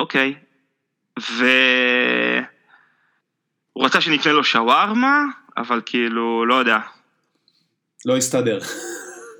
אוקיי. 0.00 0.34
ו... 1.20 1.44
הוא 3.72 3.84
רצה 3.84 4.00
שנקנה 4.00 4.32
לו 4.32 4.44
שווארמה, 4.44 5.24
אבל 5.56 5.80
כאילו, 5.86 6.46
לא 6.46 6.54
יודע. 6.54 6.78
לא 8.04 8.16
הסתדר. 8.16 8.58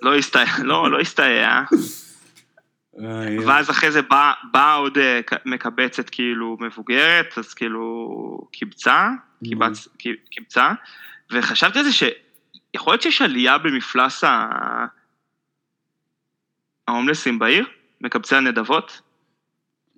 לא 0.02 0.16
הסתייע, 0.16 0.52
לא, 0.70 0.90
לא 0.90 1.00
הסתייע. 1.00 1.62
ואז 3.46 3.70
אחרי 3.70 3.90
זה 3.90 4.02
באה 4.02 4.32
בא 4.52 4.76
עוד 4.76 4.98
אה, 4.98 5.20
מקבצת 5.44 6.10
כאילו 6.10 6.56
מבוגרת, 6.60 7.38
אז 7.38 7.54
כאילו 7.54 8.48
קיבצה, 8.52 9.08
קיבצ, 9.44 9.88
קיבצה, 10.30 10.72
וחשבתי 11.32 11.78
על 11.78 11.84
זה 11.84 11.92
שיכול 11.92 12.92
להיות 12.92 13.02
שיש 13.02 13.22
עלייה 13.22 13.58
במפלס 13.58 14.24
ההומלסים 16.88 17.38
בעיר, 17.38 17.66
מקבצי 18.00 18.36
הנדבות. 18.36 19.00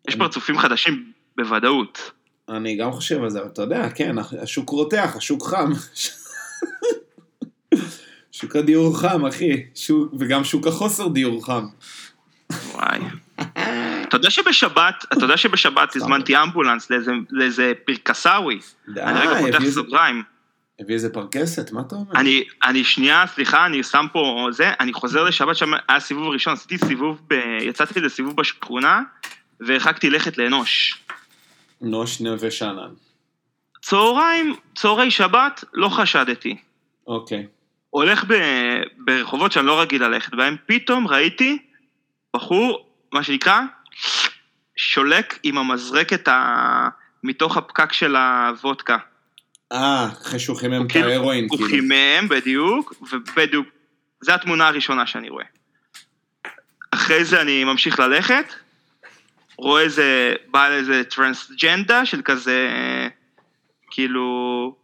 יש 0.08 0.16
פרצופים 0.16 0.58
חדשים 0.58 1.12
בוודאות. 1.36 2.10
אני 2.48 2.76
גם 2.76 2.92
חושב 2.92 3.22
על 3.22 3.30
זה, 3.30 3.40
אבל 3.40 3.48
אתה 3.48 3.62
יודע, 3.62 3.90
כן, 3.90 4.16
השוק 4.42 4.70
רותח, 4.70 5.14
השוק 5.16 5.42
חם. 5.46 5.72
שוק 8.32 8.56
הדיור 8.56 9.00
חם, 9.00 9.26
אחי, 9.26 9.64
שוק, 9.74 10.14
וגם 10.18 10.44
שוק 10.44 10.66
החוסר 10.66 11.08
דיור 11.08 11.46
חם. 11.46 11.66
וואי. 12.72 12.98
אתה 14.02 14.16
יודע 14.16 14.30
שבשבת, 14.30 15.04
אתה 15.12 15.24
יודע 15.24 15.36
שבשבת 15.36 15.96
הזמנתי 15.96 16.42
אמבולנס 16.42 16.90
לאיזה 17.30 17.72
פרקסאווי. 17.84 18.58
די, 18.94 19.02
אני 19.02 19.20
רגע 19.20 19.40
פותח 19.40 19.64
סוגריים. 19.70 20.22
הביא 20.80 20.94
איזה 20.94 21.12
פרקסת, 21.12 21.72
מה 21.72 21.80
אתה 21.80 21.94
אומר? 21.94 22.12
אני, 22.14 22.44
אני 22.64 22.84
שנייה, 22.84 23.24
סליחה, 23.34 23.66
אני 23.66 23.82
שם 23.82 24.06
פה 24.12 24.48
זה, 24.50 24.72
אני 24.80 24.92
חוזר 24.92 25.24
לשבת 25.24 25.56
שם, 25.56 25.70
היה 25.88 26.00
סיבוב 26.00 26.28
ראשון, 26.28 26.52
עשיתי 26.52 26.78
סיבוב, 26.78 27.20
ב, 27.28 27.34
יצאתי 27.62 28.00
לסיבוב 28.00 28.36
בשכונה, 28.36 29.02
והרחקתי 29.60 30.10
לכת 30.10 30.38
לאנוש. 30.38 30.98
נוש 31.80 32.20
נווה 32.20 32.50
שאנן. 32.50 32.90
צהריים, 33.82 34.56
צהרי 34.74 35.10
שבת, 35.10 35.64
לא 35.72 35.88
חשדתי. 35.88 36.56
אוקיי. 37.06 37.46
הולך 37.90 38.24
ב, 38.28 38.34
ברחובות 38.98 39.52
שאני 39.52 39.66
לא 39.66 39.80
רגיל 39.80 40.04
ללכת 40.04 40.34
בהם, 40.34 40.56
פתאום 40.66 41.08
ראיתי 41.08 41.58
בחור, 42.36 42.86
מה 43.12 43.22
שנקרא, 43.22 43.60
שולק 44.76 45.38
עם 45.42 45.58
המזרקת 45.58 46.28
ה... 46.28 46.88
מתוך 47.24 47.56
הפקק 47.56 47.92
של 47.92 48.16
הוודקה. 48.16 48.96
אה, 49.72 50.08
אחרי 50.22 50.38
שהוא 50.38 50.56
חימם 50.56 50.86
את 50.86 50.92
כאילו- 50.92 51.08
ההרואין, 51.08 51.48
כאילו. 51.48 51.62
הוא 51.62 51.70
חימם, 51.70 52.28
בדיוק, 52.28 52.94
ובדיוק, 53.12 53.66
זו 54.20 54.32
התמונה 54.32 54.68
הראשונה 54.68 55.06
שאני 55.06 55.28
רואה. 55.28 55.44
אחרי 56.90 57.24
זה 57.24 57.40
אני 57.40 57.64
ממשיך 57.64 58.00
ללכת, 58.00 58.52
רואה 59.58 59.82
איזה, 59.82 60.34
בא 60.50 60.68
איזה 60.68 61.04
טרנסג'נדה 61.04 62.06
של 62.06 62.22
כזה, 62.22 62.70
כאילו, 63.90 64.76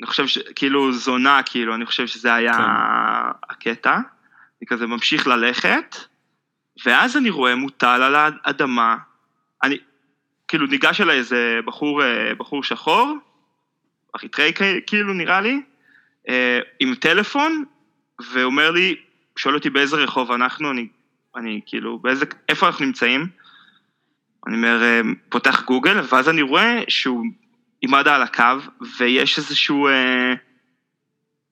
אני 0.00 0.06
חושב 0.06 0.26
ש... 0.26 0.38
כאילו 0.38 0.92
זונה, 0.92 1.40
כאילו, 1.44 1.74
אני 1.74 1.86
חושב 1.86 2.06
שזה 2.06 2.34
היה 2.34 2.52
כן. 2.52 2.62
הקטע. 3.50 3.98
אני 4.62 4.66
כזה 4.66 4.86
ממשיך 4.86 5.26
ללכת, 5.26 5.96
ואז 6.86 7.16
אני 7.16 7.30
רואה 7.30 7.54
מוטל 7.54 8.02
על 8.02 8.14
האדמה, 8.14 8.96
אני, 9.62 9.78
כאילו 10.48 10.66
ניגש 10.66 11.00
אליי 11.00 11.18
איזה 11.18 11.60
בחור, 11.64 12.02
אה, 12.02 12.34
בחור 12.34 12.64
שחור, 12.64 13.16
אריתראי 14.16 14.52
כאילו 14.86 15.14
נראה 15.14 15.40
לי, 15.40 15.62
אה, 16.28 16.60
עם 16.80 16.94
טלפון, 16.94 17.64
ואומר 18.32 18.70
לי, 18.70 18.96
שואל 19.36 19.54
אותי 19.54 19.70
באיזה 19.70 19.96
רחוב 19.96 20.32
אנחנו, 20.32 20.70
אני, 20.70 20.88
אני 21.36 21.60
כאילו, 21.66 21.98
באיזה, 21.98 22.24
איפה 22.48 22.66
אנחנו 22.66 22.84
נמצאים? 22.84 23.28
אני 24.46 24.56
אומר, 24.56 24.82
אה, 24.82 25.00
פותח 25.28 25.64
גוגל, 25.64 26.00
ואז 26.12 26.28
אני 26.28 26.42
רואה 26.42 26.80
שהוא 26.88 27.24
עם 27.82 27.90
מד"א 27.90 28.10
על 28.10 28.22
הקו, 28.22 28.44
ויש 28.98 29.38
איזשהו 29.38 29.88
אה, 29.88 30.34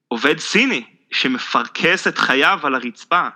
עובד 0.08 0.38
סיני 0.38 0.84
שמפרכס 1.10 2.06
את 2.06 2.18
חייו 2.18 2.58
על 2.62 2.74
הרצפה. 2.74 3.28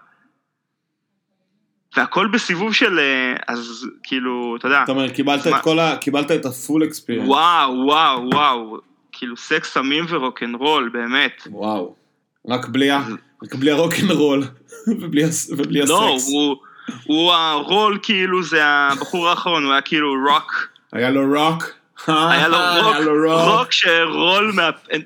והכל 1.97 2.29
בסיבוב 2.33 2.75
של, 2.75 2.99
אה, 2.99 3.37
אז 3.49 3.87
כאילו, 4.03 4.57
אתה 4.59 4.67
יודע. 4.67 4.83
אתה 4.83 4.93
אומר, 4.93 5.09
קיבלת 5.09 5.47
את 5.47 5.53
כל 5.63 5.79
ה... 5.79 5.97
קיבלת 5.97 6.31
את 6.31 6.47
ה 6.47 6.54
full 6.54 6.85
experience. 6.85 7.29
וואו, 7.29 7.73
וואו, 7.87 8.29
וואו. 8.33 8.79
כאילו 9.13 9.37
סקס, 9.37 9.73
סמים 9.73 10.05
ורוקנרול, 10.09 10.91
באמת. 10.93 11.43
וואו. 11.47 11.95
רק 12.49 12.69
בלי, 12.69 12.91
ה... 12.91 13.03
רק 13.43 13.55
בלי 13.55 13.71
הרוקנרול 13.71 14.43
ובלי, 14.89 15.23
ובלי 15.57 15.81
לא, 15.81 16.15
הסקס. 16.15 16.29
לא, 16.33 16.39
הוא, 16.39 16.57
הוא 17.05 17.33
הרול 17.33 17.99
כאילו 18.03 18.43
זה 18.43 18.65
הבחור 18.65 19.29
האחרון, 19.29 19.65
הוא 19.65 19.73
היה 19.73 19.81
כאילו 19.81 20.15
רוק. 20.29 20.69
היה 20.93 21.11
לו 21.11 21.21
רוק? 21.35 21.65
היה 22.07 22.49
לו 22.49 22.59
רוק, 22.83 22.97
רוק 23.45 23.69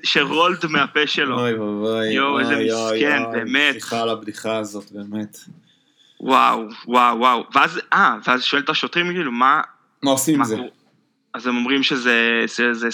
שרולד 0.03 0.65
מהפה 0.69 1.07
שלו. 1.07 1.39
אוי 1.39 1.53
ואבוי. 1.53 2.07
יואו, 2.07 2.39
איזה 2.39 2.55
מסכן, 2.55 3.23
באמת. 3.31 3.71
סליחה 3.71 4.01
על 4.01 4.09
הבדיחה 4.09 4.57
הזאת, 4.57 4.91
באמת. 4.91 5.37
וואו, 6.19 6.63
וואו, 6.87 7.17
וואו. 7.17 7.43
ואז, 7.55 7.79
אה, 7.93 8.15
ואז 8.27 8.43
שואל 8.43 8.61
את 8.61 8.69
השוטרים, 8.69 9.07
כאילו, 9.07 9.31
מה... 9.31 9.61
מה 10.03 10.11
עושים 10.11 10.35
עם 10.35 10.43
זה? 10.43 10.57
אז 11.33 11.47
הם 11.47 11.57
אומרים 11.57 11.83
שזה, 11.83 12.43
שזה 12.47 12.87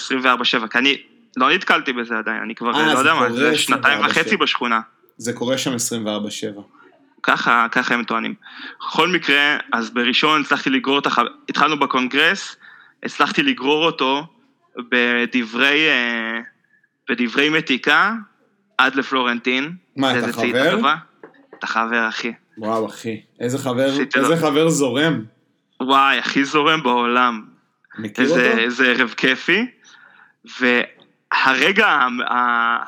24-7, 0.64 0.68
כי 0.68 0.78
אני 0.78 0.96
לא 1.36 1.54
נתקלתי 1.54 1.92
בזה 1.92 2.18
עדיין, 2.18 2.42
אני 2.42 2.54
כבר, 2.54 2.74
אה, 2.74 2.94
לא 2.94 2.98
יודע 2.98 3.14
מה, 3.14 3.32
זה 3.32 3.58
שנתיים 3.58 4.04
וחצי 4.06 4.36
בשכונה. 4.36 4.80
זה 5.16 5.32
קורה 5.32 5.58
שם 5.58 5.74
24-7. 5.74 6.60
ככה, 7.26 7.66
ככה 7.70 7.94
הם 7.94 8.04
טוענים. 8.04 8.34
בכל 8.80 9.08
מקרה, 9.08 9.56
אז 9.72 9.90
בראשון 9.90 10.40
הצלחתי 10.40 10.70
לגרור 10.70 10.98
את 10.98 11.06
הח... 11.06 11.18
התחלנו 11.48 11.78
בקונגרס, 11.78 12.56
הצלחתי 13.02 13.42
לגרור 13.42 13.86
אותו 13.86 14.26
בדברי, 14.90 15.88
אה, 15.88 16.40
בדברי 17.10 17.48
מתיקה 17.48 18.14
עד 18.78 18.94
לפלורנטין. 18.94 19.72
מה, 19.96 20.18
אתה 20.18 20.32
חבר? 20.32 20.94
אתה 21.58 21.66
חבר, 21.66 22.08
אחי. 22.08 22.32
וואו, 22.58 22.86
אחי. 22.86 23.20
איזה 23.40 23.58
חבר, 23.58 24.00
איזה. 24.16 24.36
חבר 24.36 24.68
זורם. 24.68 25.24
וואי, 25.80 26.18
הכי 26.18 26.44
זורם 26.44 26.82
בעולם. 26.82 27.44
מכיר 27.98 28.24
איזה, 28.24 28.48
אותו? 28.50 28.58
איזה 28.60 28.86
ערב 28.86 29.14
כיפי. 29.16 29.66
והרגע 30.58 32.06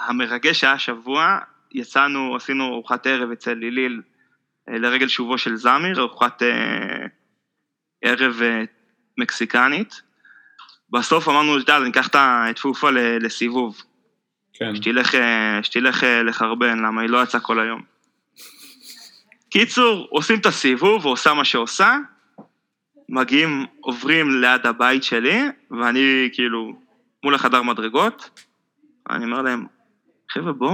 המרגש 0.08 0.64
היה 0.64 0.72
השבוע, 0.72 1.38
יצאנו, 1.72 2.36
עשינו 2.36 2.66
ארוחת 2.66 3.06
ערב 3.06 3.30
אצל 3.30 3.54
ליליל 3.54 4.00
לרגל 4.70 5.08
שובו 5.08 5.38
של 5.38 5.56
זמיר, 5.56 6.00
ארוחת 6.00 6.42
אה, 6.42 7.06
ערב 8.02 8.42
אה, 8.42 8.64
מקסיקנית. 9.18 10.02
בסוף 10.90 11.28
אמרנו, 11.28 11.58
יאללה, 11.68 11.84
ניקח 11.84 12.08
את 12.14 12.58
פופה 12.58 12.90
לסיבוב. 13.20 13.82
כן. 14.52 14.76
שתלך, 14.76 15.14
שתלך 15.62 16.06
לחרבן, 16.24 16.78
למה 16.78 17.00
היא 17.02 17.10
לא 17.10 17.22
יצאה 17.22 17.40
כל 17.40 17.60
היום. 17.60 17.82
קיצור, 19.50 20.06
עושים 20.10 20.38
את 20.38 20.46
הסיבוב, 20.46 21.06
ועושה 21.06 21.34
מה 21.34 21.44
שעושה, 21.44 21.96
מגיעים, 23.08 23.66
עוברים 23.80 24.40
ליד 24.40 24.66
הבית 24.66 25.04
שלי, 25.04 25.40
ואני 25.70 26.28
כאילו 26.32 26.72
מול 27.24 27.34
החדר 27.34 27.62
מדרגות, 27.62 28.40
אני 29.10 29.24
אומר 29.24 29.42
להם, 29.42 29.66
חבר'ה, 30.30 30.52
בואו, 30.52 30.72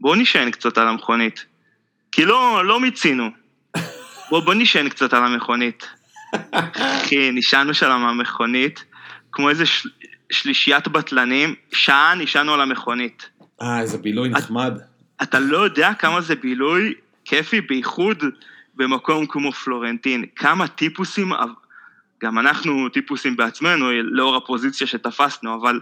בואו 0.00 0.14
נשען 0.14 0.50
קצת 0.50 0.78
על 0.78 0.88
המכונית. 0.88 1.46
כי 2.12 2.24
לא, 2.24 2.62
לא 2.64 2.80
מיצינו. 2.80 3.30
בואו 4.30 4.42
בוא 4.42 4.54
נשען 4.54 4.88
קצת 4.88 5.12
על 5.12 5.24
המכונית. 5.24 5.88
אחי, 6.52 7.30
נשענו 7.32 7.74
שם 7.74 7.90
על 7.90 8.08
המכונית, 8.08 8.84
כמו 9.32 9.48
איזה 9.50 9.66
של, 9.66 9.88
שלישיית 10.32 10.88
בטלנים, 10.88 11.54
שעה 11.72 12.14
נשענו 12.14 12.54
על 12.54 12.60
המכונית. 12.60 13.30
אה, 13.62 13.80
איזה 13.80 13.98
בילוי 13.98 14.28
נחמד. 14.28 14.78
אתה 15.22 15.38
לא 15.38 15.58
יודע 15.58 15.94
כמה 15.94 16.20
זה 16.20 16.34
בילוי 16.34 16.94
כיפי, 17.24 17.60
בייחוד 17.60 18.24
במקום 18.74 19.26
כמו 19.26 19.52
פלורנטין. 19.52 20.24
כמה 20.36 20.68
טיפוסים, 20.68 21.32
גם 22.22 22.38
אנחנו 22.38 22.88
טיפוסים 22.88 23.36
בעצמנו, 23.36 23.90
לאור 24.02 24.36
הפוזיציה 24.36 24.86
שתפסנו, 24.86 25.54
אבל 25.60 25.80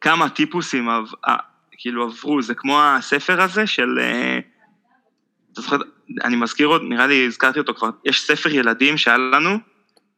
כמה 0.00 0.28
טיפוסים 0.28 0.88
כאילו 1.72 2.04
עברו, 2.04 2.42
זה 2.42 2.54
כמו 2.54 2.82
הספר 2.82 3.42
הזה 3.42 3.66
של... 3.66 3.98
אתה 5.52 5.60
זוכר, 5.60 5.76
אני 6.24 6.36
מזכיר 6.36 6.66
עוד, 6.66 6.82
נראה 6.82 7.06
לי 7.06 7.26
הזכרתי 7.26 7.58
אותו 7.58 7.74
כבר, 7.74 7.90
יש 8.04 8.22
ספר 8.26 8.50
ילדים 8.50 8.96
שהיה 8.96 9.18
לנו, 9.18 9.58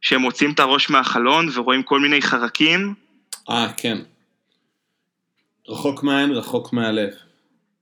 שהם 0.01 0.21
מוצאים 0.21 0.53
את 0.53 0.61
הראש 0.61 0.91
מהחלון 0.91 1.49
ורואים 1.55 1.83
כל 1.83 2.01
מיני 2.01 2.23
חרקים. 2.23 2.95
אה, 3.51 3.73
כן. 3.77 3.99
רחוק 5.69 6.03
מהעין, 6.03 6.31
רחוק 6.31 6.73
מהלב. 6.73 7.11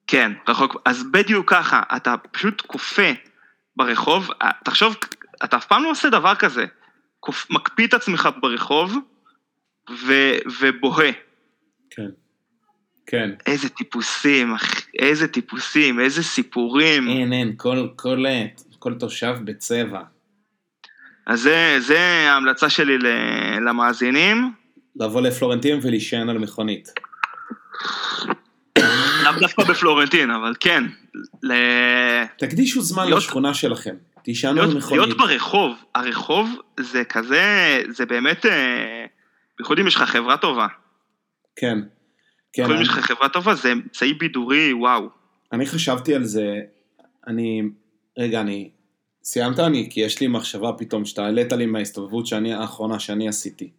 כן, 0.07 0.33
רחוק, 0.49 0.77
אז 0.85 1.05
בדיוק 1.11 1.51
ככה, 1.51 1.83
אתה 1.97 2.15
פשוט 2.33 2.61
כופה 2.61 3.11
ברחוב, 3.77 4.31
תחשוב, 4.65 4.97
אתה 5.45 5.57
אף 5.57 5.67
פעם 5.67 5.83
לא 5.83 5.91
עושה 5.91 6.11
דבר 6.11 6.35
כזה, 6.35 6.67
מקפיא 7.51 7.87
את 7.87 7.95
עצמך 7.95 8.29
ברחוב 8.41 8.97
ו, 9.91 10.13
ובוהה. 10.61 11.11
כן. 11.91 12.09
כן. 13.07 13.31
איזה 13.47 13.69
טיפוסים, 13.69 14.55
איזה 14.99 15.29
טיפוסים, 15.29 16.01
איזה 16.01 16.23
סיפורים. 16.23 17.09
אין, 17.09 17.33
אין, 17.33 17.55
כל, 17.57 17.89
כל, 17.97 18.25
כל 18.79 18.95
תושב 18.95 19.37
בצבע. 19.45 20.01
אז 21.27 21.41
זה, 21.41 21.77
זה 21.81 21.99
ההמלצה 22.01 22.71
שלי 22.71 22.99
למאזינים. 23.67 24.53
לבוא 24.97 25.21
לפלורנטין 25.21 25.79
ולהישען 25.83 26.29
על 26.29 26.39
מכונית. 26.39 26.89
לאו 29.25 29.33
דווקא 29.41 29.65
בפלורנטין, 29.65 30.31
אבל 30.31 30.55
כן. 30.61 30.85
ל... 31.43 31.53
תקדישו 32.39 32.83
זמן 32.83 33.05
להיות, 33.05 33.19
לשכונה 33.19 33.55
שלכם, 33.55 33.95
תישענו 34.23 34.63
על 34.63 34.75
מכונית. 34.75 35.07
להיות 35.07 35.19
ברחוב, 35.19 35.77
הרחוב 35.95 36.61
זה 36.81 37.05
כזה, 37.05 37.83
זה 37.89 38.07
באמת, 38.07 38.47
אה, 38.47 39.05
בייחוד 39.59 39.79
אם 39.79 39.87
יש 39.87 39.97
לך 39.97 40.03
חברה 40.03 40.37
טובה. 40.37 40.67
כן. 41.57 41.79
כן. 42.53 42.65
אם 42.65 42.83
יש 42.83 42.89
לך 42.89 42.99
חברה 42.99 43.29
טובה, 43.29 43.55
זה 43.55 43.73
אמצעי 43.73 44.15
בידורי, 44.15 44.73
וואו. 44.73 45.09
אני 45.53 45.67
חשבתי 45.67 46.15
על 46.15 46.25
זה, 46.25 46.61
אני, 47.27 47.63
רגע, 48.19 48.41
אני, 48.41 48.71
סיימת 49.25 49.59
אני, 49.59 49.89
כי 49.91 50.01
יש 50.01 50.21
לי 50.21 50.27
מחשבה 50.27 50.73
פתאום, 50.79 51.05
שאתה 51.05 51.25
העלית 51.25 51.53
לי 51.53 51.67
מההסתובבות 51.67 52.27
שאני, 52.27 52.55
האחרונה 52.55 52.99
שאני 52.99 53.29
עשיתי. 53.29 53.71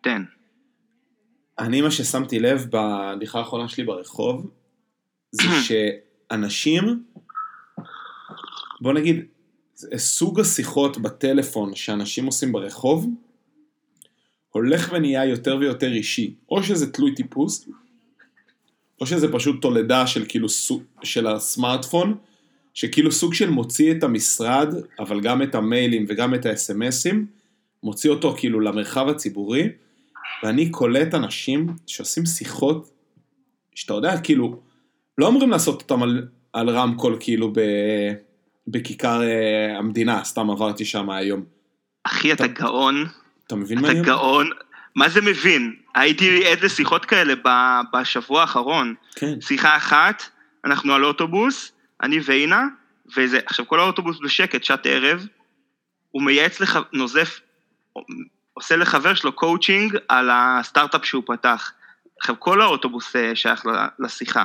תן. 0.00 0.22
אני, 1.58 1.82
מה 1.82 1.90
ששמתי 1.90 2.38
לב 2.38 2.66
בהליכה 2.70 3.38
האחרונה 3.38 3.68
שלי 3.68 3.84
ברחוב, 3.84 4.50
זה 5.30 5.42
שאנשים, 5.66 7.04
בוא 8.80 8.92
נגיד, 8.92 9.24
סוג 9.96 10.40
השיחות 10.40 10.98
בטלפון 10.98 11.74
שאנשים 11.74 12.26
עושים 12.26 12.52
ברחוב, 12.52 13.06
הולך 14.50 14.90
ונהיה 14.92 15.24
יותר 15.24 15.56
ויותר 15.60 15.92
אישי. 15.92 16.34
או 16.50 16.62
שזה 16.62 16.92
תלוי 16.92 17.14
טיפוס, 17.14 17.68
או 19.02 19.06
שזה 19.06 19.32
פשוט 19.32 19.62
תולדה 19.62 20.06
של 20.06 20.24
כאילו 20.28 20.48
סוג, 20.48 20.82
של 21.02 21.26
הסמארטפון, 21.26 22.14
שכאילו 22.74 23.12
סוג 23.12 23.34
של 23.34 23.50
מוציא 23.50 23.92
את 23.92 24.02
המשרד, 24.02 24.74
אבל 24.98 25.20
גם 25.20 25.42
את 25.42 25.54
המיילים 25.54 26.04
וגם 26.08 26.34
את 26.34 26.46
האס.אם.אסים, 26.46 27.26
מוציא 27.82 28.10
אותו 28.10 28.34
כאילו 28.38 28.60
למרחב 28.60 29.08
הציבורי, 29.08 29.68
ואני 30.42 30.70
קולט 30.70 31.14
אנשים 31.14 31.66
שעושים 31.86 32.26
שיחות, 32.26 32.90
שאתה 33.74 33.94
יודע, 33.94 34.20
כאילו, 34.20 34.60
לא 35.18 35.28
אמורים 35.28 35.50
לעשות 35.50 35.82
אותם 35.82 36.02
על, 36.02 36.26
על 36.52 36.70
רמקול 36.70 37.16
כאילו 37.20 37.52
ב, 37.52 37.60
בכיכר 38.66 39.20
uh, 39.20 39.78
המדינה, 39.78 40.24
סתם 40.24 40.50
עברתי 40.50 40.84
שם 40.84 41.10
היום. 41.10 41.44
אחי, 42.04 42.32
אתה, 42.32 42.44
אתה 42.44 42.52
גאון. 42.52 43.06
אתה 43.46 43.56
מבין 43.56 43.78
מה 43.78 43.90
אני 43.90 44.00
אומר? 44.00 44.12
אתה 44.12 44.16
גאון. 44.16 44.50
מה 44.96 45.08
זה 45.08 45.20
מבין? 45.20 45.76
הייתי 45.94 46.46
עד 46.46 46.64
לשיחות 46.64 47.04
כאלה 47.04 47.34
בשבוע 47.92 48.40
האחרון. 48.40 48.94
כן. 49.14 49.40
שיחה 49.40 49.76
אחת, 49.76 50.22
אנחנו 50.64 50.94
על 50.94 51.04
אוטובוס, 51.04 51.72
אני 52.02 52.18
ואינה, 52.24 52.62
וזה, 53.16 53.40
עכשיו 53.46 53.68
כל 53.68 53.80
האוטובוס 53.80 54.18
בשקט, 54.22 54.64
שעת 54.64 54.86
ערב, 54.86 55.26
הוא 56.10 56.22
מייעץ 56.22 56.60
לך, 56.60 56.78
נוזף, 56.92 57.40
עושה 58.54 58.76
לחבר 58.76 59.14
שלו 59.14 59.32
קואוצ'ינג 59.32 59.96
על 60.08 60.30
הסטארט-אפ 60.32 61.04
שהוא 61.04 61.22
פתח. 61.26 61.72
עכשיו 62.20 62.36
כל 62.38 62.60
האוטובוס 62.60 63.16
אה, 63.16 63.36
שייך 63.36 63.64
לשיחה, 63.98 64.44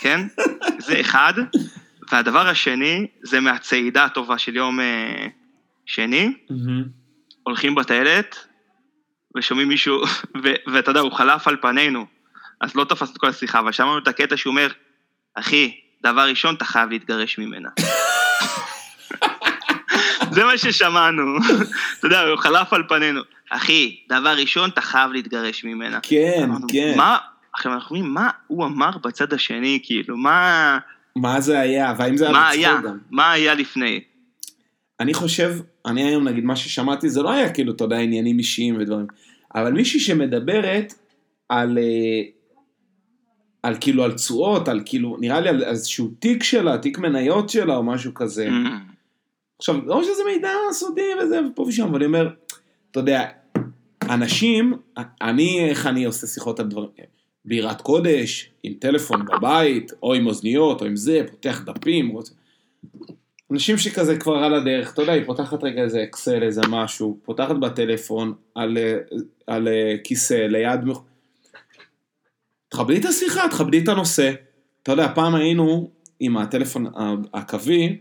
כן? 0.00 0.20
זה 0.86 1.00
אחד. 1.00 1.34
והדבר 2.12 2.48
השני, 2.48 3.06
זה 3.22 3.40
מהצעידה 3.40 4.04
הטובה 4.04 4.38
של 4.38 4.56
יום 4.56 4.80
אה, 4.80 5.26
שני. 5.86 6.34
הולכים 7.42 7.74
בטיילת, 7.74 8.46
ושומעים 9.36 9.68
מישהו, 9.68 10.02
ואתה 10.72 10.90
יודע, 10.90 11.00
הוא 11.00 11.12
חלף 11.12 11.48
על 11.48 11.56
פנינו, 11.62 12.06
אז 12.60 12.74
לא 12.74 12.84
תפס 12.84 13.10
את 13.12 13.18
כל 13.18 13.28
השיחה, 13.28 13.58
אבל 13.58 13.72
שמענו 13.72 13.98
את 13.98 14.08
הקטע 14.08 14.36
שהוא 14.36 14.50
אומר, 14.50 14.68
אחי, 15.34 15.80
דבר 16.02 16.28
ראשון, 16.28 16.54
אתה 16.54 16.64
חייב 16.64 16.90
להתגרש 16.90 17.38
ממנה. 17.38 17.68
זה 20.34 20.44
מה 20.44 20.58
ששמענו, 20.58 21.22
אתה 21.98 22.06
יודע, 22.06 22.20
הוא 22.20 22.36
חלף 22.36 22.72
על 22.72 22.82
פנינו. 22.88 23.20
אחי, 23.50 24.00
דבר 24.08 24.36
ראשון, 24.36 24.70
אתה 24.70 24.80
חייב 24.80 25.10
להתגרש 25.10 25.64
ממנה. 25.64 25.98
כן, 26.02 26.50
כן. 26.68 26.94
מה, 26.96 27.18
עכשיו 27.54 27.72
אנחנו 27.72 27.96
אומרים, 27.96 28.14
מה 28.14 28.30
הוא 28.46 28.64
אמר 28.64 28.90
בצד 29.02 29.32
השני, 29.32 29.80
כאילו, 29.82 30.16
מה... 30.16 30.78
מה 31.16 31.40
זה 31.40 31.60
היה, 31.60 31.94
והאם 31.98 32.16
זה 32.16 32.28
היה 32.28 32.50
בצחוק 32.50 32.84
גם? 32.84 32.98
מה 33.10 33.32
היה 33.32 33.54
לפני? 33.54 34.00
אני 35.00 35.14
חושב, 35.14 35.54
אני 35.86 36.02
היום 36.04 36.28
נגיד 36.28 36.44
מה 36.44 36.56
ששמעתי 36.56 37.08
זה 37.08 37.22
לא 37.22 37.30
היה 37.30 37.52
כאילו, 37.52 37.72
אתה 37.72 37.84
יודע, 37.84 37.98
עניינים 37.98 38.38
אישיים 38.38 38.76
ודברים, 38.80 39.06
אבל 39.54 39.72
מישהי 39.72 40.00
שמדברת 40.00 40.94
על, 41.48 41.78
אה, 41.78 42.22
על 43.62 43.76
כאילו 43.80 44.04
על 44.04 44.12
תשואות, 44.12 44.68
על 44.68 44.82
כאילו, 44.84 45.16
נראה 45.20 45.40
לי 45.40 45.48
על 45.48 45.64
איזשהו 45.64 46.08
תיק 46.18 46.42
שלה, 46.42 46.78
תיק 46.78 46.98
מניות 46.98 47.50
שלה 47.50 47.76
או 47.76 47.82
משהו 47.82 48.14
כזה. 48.14 48.48
Mm. 48.48 48.68
עכשיו, 49.58 49.86
לא 49.86 50.02
שזה 50.02 50.22
מידע 50.34 50.50
סודי 50.72 51.10
וזה, 51.22 51.40
ופה 51.46 51.62
ושם, 51.62 51.84
אבל 51.84 51.96
אני 51.96 52.06
אומר, 52.06 52.30
אתה 52.90 53.00
יודע, 53.00 53.28
אנשים, 54.10 54.72
אני, 55.22 55.68
איך 55.68 55.86
אני 55.86 56.04
עושה 56.04 56.26
שיחות 56.26 56.60
על 56.60 56.66
דברים, 56.66 56.88
בירת 57.44 57.80
קודש, 57.80 58.50
עם 58.62 58.72
טלפון 58.72 59.24
בבית, 59.24 59.92
או 60.02 60.14
עם 60.14 60.26
אוזניות, 60.26 60.80
או 60.80 60.86
עם 60.86 60.96
זה, 60.96 61.22
פותח 61.30 61.62
דפים, 61.66 62.08
רוצה... 62.08 62.34
אנשים 63.50 63.78
שכזה 63.78 64.16
כבר 64.16 64.36
על 64.36 64.54
הדרך, 64.54 64.92
אתה 64.92 65.02
יודע, 65.02 65.12
היא 65.12 65.24
פותחת 65.26 65.64
רגע 65.64 65.82
איזה 65.82 66.02
אקסל, 66.02 66.42
איזה 66.42 66.60
משהו, 66.68 67.18
פותחת 67.24 67.56
בטלפון 67.56 68.34
על, 68.54 68.78
על 69.46 69.68
כיסא 70.04 70.34
ליד... 70.34 70.80
תכבדי 72.68 73.00
את 73.00 73.04
השיחה, 73.04 73.48
תכבדי 73.48 73.78
את 73.78 73.88
הנושא. 73.88 74.32
אתה 74.82 74.92
יודע, 74.92 75.12
פעם 75.14 75.34
היינו 75.34 75.90
עם 76.20 76.36
הטלפון 76.36 76.86
הקווי, 77.34 77.98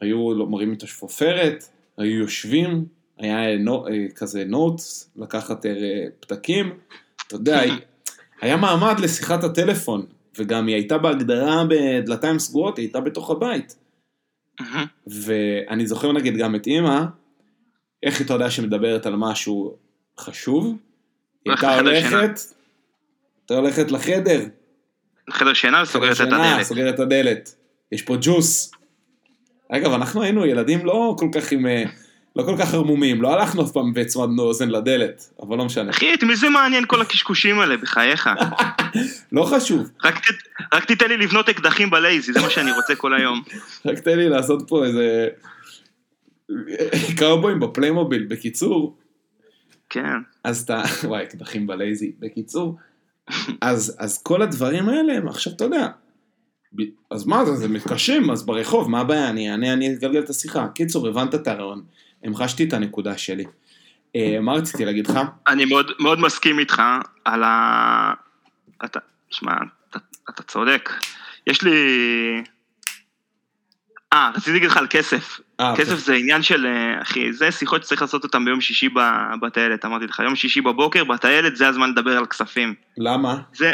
היו 0.00 0.28
מראים 0.48 0.72
את 0.72 0.82
השפופרת, 0.82 1.64
היו 1.98 2.18
יושבים, 2.18 2.84
היה 3.18 3.58
נו, 3.58 3.84
כזה 4.14 4.44
נוטס, 4.44 5.10
לקחת 5.16 5.66
אה, 5.66 5.72
פתקים, 6.20 6.70
אתה 7.26 7.34
יודע, 7.34 7.62
היה 8.40 8.56
מעמד 8.56 9.00
לשיחת 9.00 9.44
הטלפון, 9.44 10.06
וגם 10.38 10.66
היא 10.66 10.74
הייתה 10.74 10.98
בהגדרה 10.98 11.64
בדלתיים 11.68 12.38
סגורות, 12.38 12.78
היא 12.78 12.84
הייתה 12.84 13.00
בתוך 13.00 13.30
הבית. 13.30 13.76
ואני 15.06 15.86
זוכר 15.86 16.12
נגיד 16.12 16.36
גם 16.36 16.54
את 16.54 16.66
אימא, 16.66 17.00
איך 18.02 18.20
אתה 18.20 18.34
יודע 18.34 18.50
שמדברת 18.50 19.06
על 19.06 19.16
משהו 19.16 19.76
חשוב? 20.20 20.76
היא 21.44 21.52
הייתה 21.52 21.78
הולכת, 21.78 22.40
הייתה 23.40 23.54
הולכת 23.54 23.90
לחדר. 23.90 24.40
לחדר 25.28 25.54
שינה 25.54 25.82
וסוגרת 25.82 26.16
את 26.16 26.20
הדלת. 26.20 26.62
סוגרת 26.62 26.94
את 26.94 27.00
הדלת. 27.00 27.54
יש 27.92 28.02
פה 28.02 28.16
ג'וס. 28.20 28.70
אגב, 29.68 29.92
אנחנו 29.92 30.22
היינו 30.22 30.46
ילדים 30.46 30.86
לא 30.86 31.16
כל 31.18 31.28
כך 31.34 31.52
עם... 31.52 31.66
לא 32.36 32.42
כל 32.42 32.56
כך 32.58 32.74
ערמומים, 32.74 33.22
לא 33.22 33.32
הלכנו 33.34 33.62
אף 33.62 33.72
פעם 33.72 33.92
והצמדנו 33.94 34.42
אוזן 34.42 34.68
לדלת, 34.68 35.30
אבל 35.42 35.56
לא 35.56 35.64
משנה. 35.64 35.90
אחי, 35.90 36.14
את 36.14 36.22
מי 36.22 36.36
זה 36.36 36.48
מעניין 36.48 36.84
כל 36.86 37.00
הקשקושים 37.00 37.58
האלה, 37.58 37.76
בחייך? 37.76 38.30
לא 39.32 39.42
חשוב. 39.44 39.90
רק, 40.04 40.18
ת, 40.18 40.32
רק 40.74 40.84
תיתן 40.84 41.08
לי 41.08 41.16
לבנות 41.16 41.48
אקדחים 41.48 41.90
בלייזי, 41.90 42.32
זה 42.32 42.40
מה 42.40 42.50
שאני 42.50 42.72
רוצה 42.72 42.94
כל 42.94 43.14
היום. 43.14 43.42
רק 43.86 43.98
תן 43.98 44.18
לי 44.18 44.28
לעשות 44.28 44.62
פה 44.68 44.84
איזה... 44.84 45.28
קאובויים 47.18 47.60
בפליימוביל, 47.60 48.26
בקיצור. 48.28 48.96
כן. 49.90 50.16
אז 50.44 50.62
אתה, 50.62 50.82
וואי, 51.04 51.22
אקדחים 51.22 51.66
בלייזי, 51.66 52.12
בקיצור. 52.18 52.76
אז, 53.60 53.96
אז 53.98 54.22
כל 54.22 54.42
הדברים 54.42 54.88
האלה 54.88 55.12
הם 55.12 55.28
עכשיו, 55.28 55.52
אתה 55.52 55.64
יודע, 55.64 55.88
אז 57.10 57.26
מה 57.26 57.44
זה, 57.44 57.54
זה 57.54 57.68
מתקשים, 57.68 58.30
אז 58.30 58.46
ברחוב, 58.46 58.90
מה 58.90 59.00
הבעיה, 59.00 59.30
אני 59.30 59.50
אענה, 59.50 59.72
אני 59.72 59.94
אגלגל 59.94 60.20
את 60.20 60.30
השיחה. 60.30 60.68
קיצור, 60.74 61.08
הבנת 61.08 61.34
את 61.34 61.48
הרעיון. 61.48 61.82
המחשתי 62.24 62.64
את 62.64 62.72
הנקודה 62.72 63.18
שלי. 63.18 63.44
אה, 64.16 64.40
מה 64.40 64.52
רציתי 64.52 64.84
להגיד 64.84 65.06
לך? 65.06 65.18
אני 65.48 65.64
מאוד, 65.64 65.92
מאוד 65.98 66.20
מסכים 66.20 66.58
איתך 66.58 66.82
על 67.24 67.42
ה... 67.44 68.12
אתה, 68.84 69.00
שמע, 69.30 69.52
אתה, 69.90 69.98
אתה 70.30 70.42
צודק. 70.42 70.90
יש 71.46 71.62
לי... 71.62 71.72
אה, 74.12 74.30
רציתי 74.34 74.52
להגיד 74.52 74.70
לך 74.70 74.76
על 74.76 74.86
כסף. 74.90 75.40
아, 75.40 75.62
אה, 75.62 75.76
כסף 75.76 75.92
okay. 75.92 75.96
זה 75.96 76.14
עניין 76.14 76.42
של, 76.42 76.66
אה, 76.66 77.02
אחי, 77.02 77.32
זה 77.32 77.50
שיחות 77.50 77.84
שצריך 77.84 78.02
לעשות 78.02 78.24
אותן 78.24 78.44
ביום 78.44 78.60
שישי 78.60 78.88
בטיילת, 79.42 79.84
אמרתי 79.84 80.04
לך, 80.04 80.18
יום 80.18 80.36
שישי 80.36 80.60
בבוקר, 80.60 81.04
בטיילת 81.04 81.56
זה 81.56 81.68
הזמן 81.68 81.90
לדבר 81.90 82.18
על 82.18 82.26
כספים. 82.26 82.74
למה? 82.98 83.36
זה, 83.54 83.72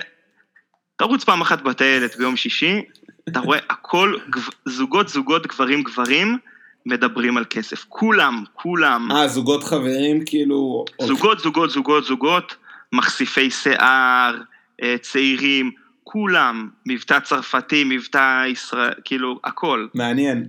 תרוץ 0.97 1.25
פעם 1.25 1.41
אחת 1.41 1.63
בטיילת 1.63 2.17
ביום 2.17 2.37
שישי, 2.37 2.83
אתה 3.29 3.41
רואה 3.41 3.59
הכל, 3.71 4.17
זוגות, 4.65 5.09
זוגות, 5.09 5.47
גברים, 5.47 5.83
גברים, 5.83 6.39
מדברים 6.87 7.37
על 7.37 7.45
כסף. 7.51 7.85
כולם, 7.89 8.45
כולם. 8.55 9.09
אה, 9.13 9.29
זוגות 9.29 9.65
חברים 9.65 10.25
כאילו... 10.25 10.85
זוגות, 11.03 11.39
זוגות, 11.39 11.71
זוגות, 11.71 12.05
זוגות, 12.05 12.57
מחשיפי 12.93 13.51
שיער, 13.51 14.37
אה, 14.83 14.97
צעירים, 15.01 15.71
כולם, 16.05 16.69
מבטא 16.87 17.21
צרפתי, 17.21 17.85
מבטא 17.85 18.45
ישראל, 18.47 18.93
כאילו, 19.05 19.41
הכל. 19.45 19.87
מעניין. 19.95 20.47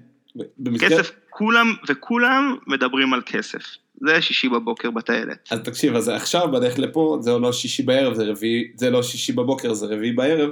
במסגרת... 0.57 0.91
כסף, 0.91 1.11
כולם, 1.29 1.73
וכולם 1.87 2.55
מדברים 2.67 3.13
על 3.13 3.21
כסף. 3.25 3.63
זה 4.01 4.21
שישי 4.21 4.49
בבוקר 4.49 4.91
בטיילת. 4.91 5.47
אז 5.51 5.59
תקשיב, 5.59 5.95
אז 5.95 6.09
עכשיו 6.09 6.51
בדרך 6.51 6.79
לפה, 6.79 7.17
זה 7.21 7.31
לא 7.31 7.51
שישי 7.51 7.83
בערב, 7.83 8.13
זה 8.13 8.23
רביעי, 8.23 8.71
זה 8.75 8.89
לא 8.89 9.03
שישי 9.03 9.33
בבוקר, 9.33 9.73
זה 9.73 9.85
רביעי 9.85 10.11
בערב, 10.11 10.49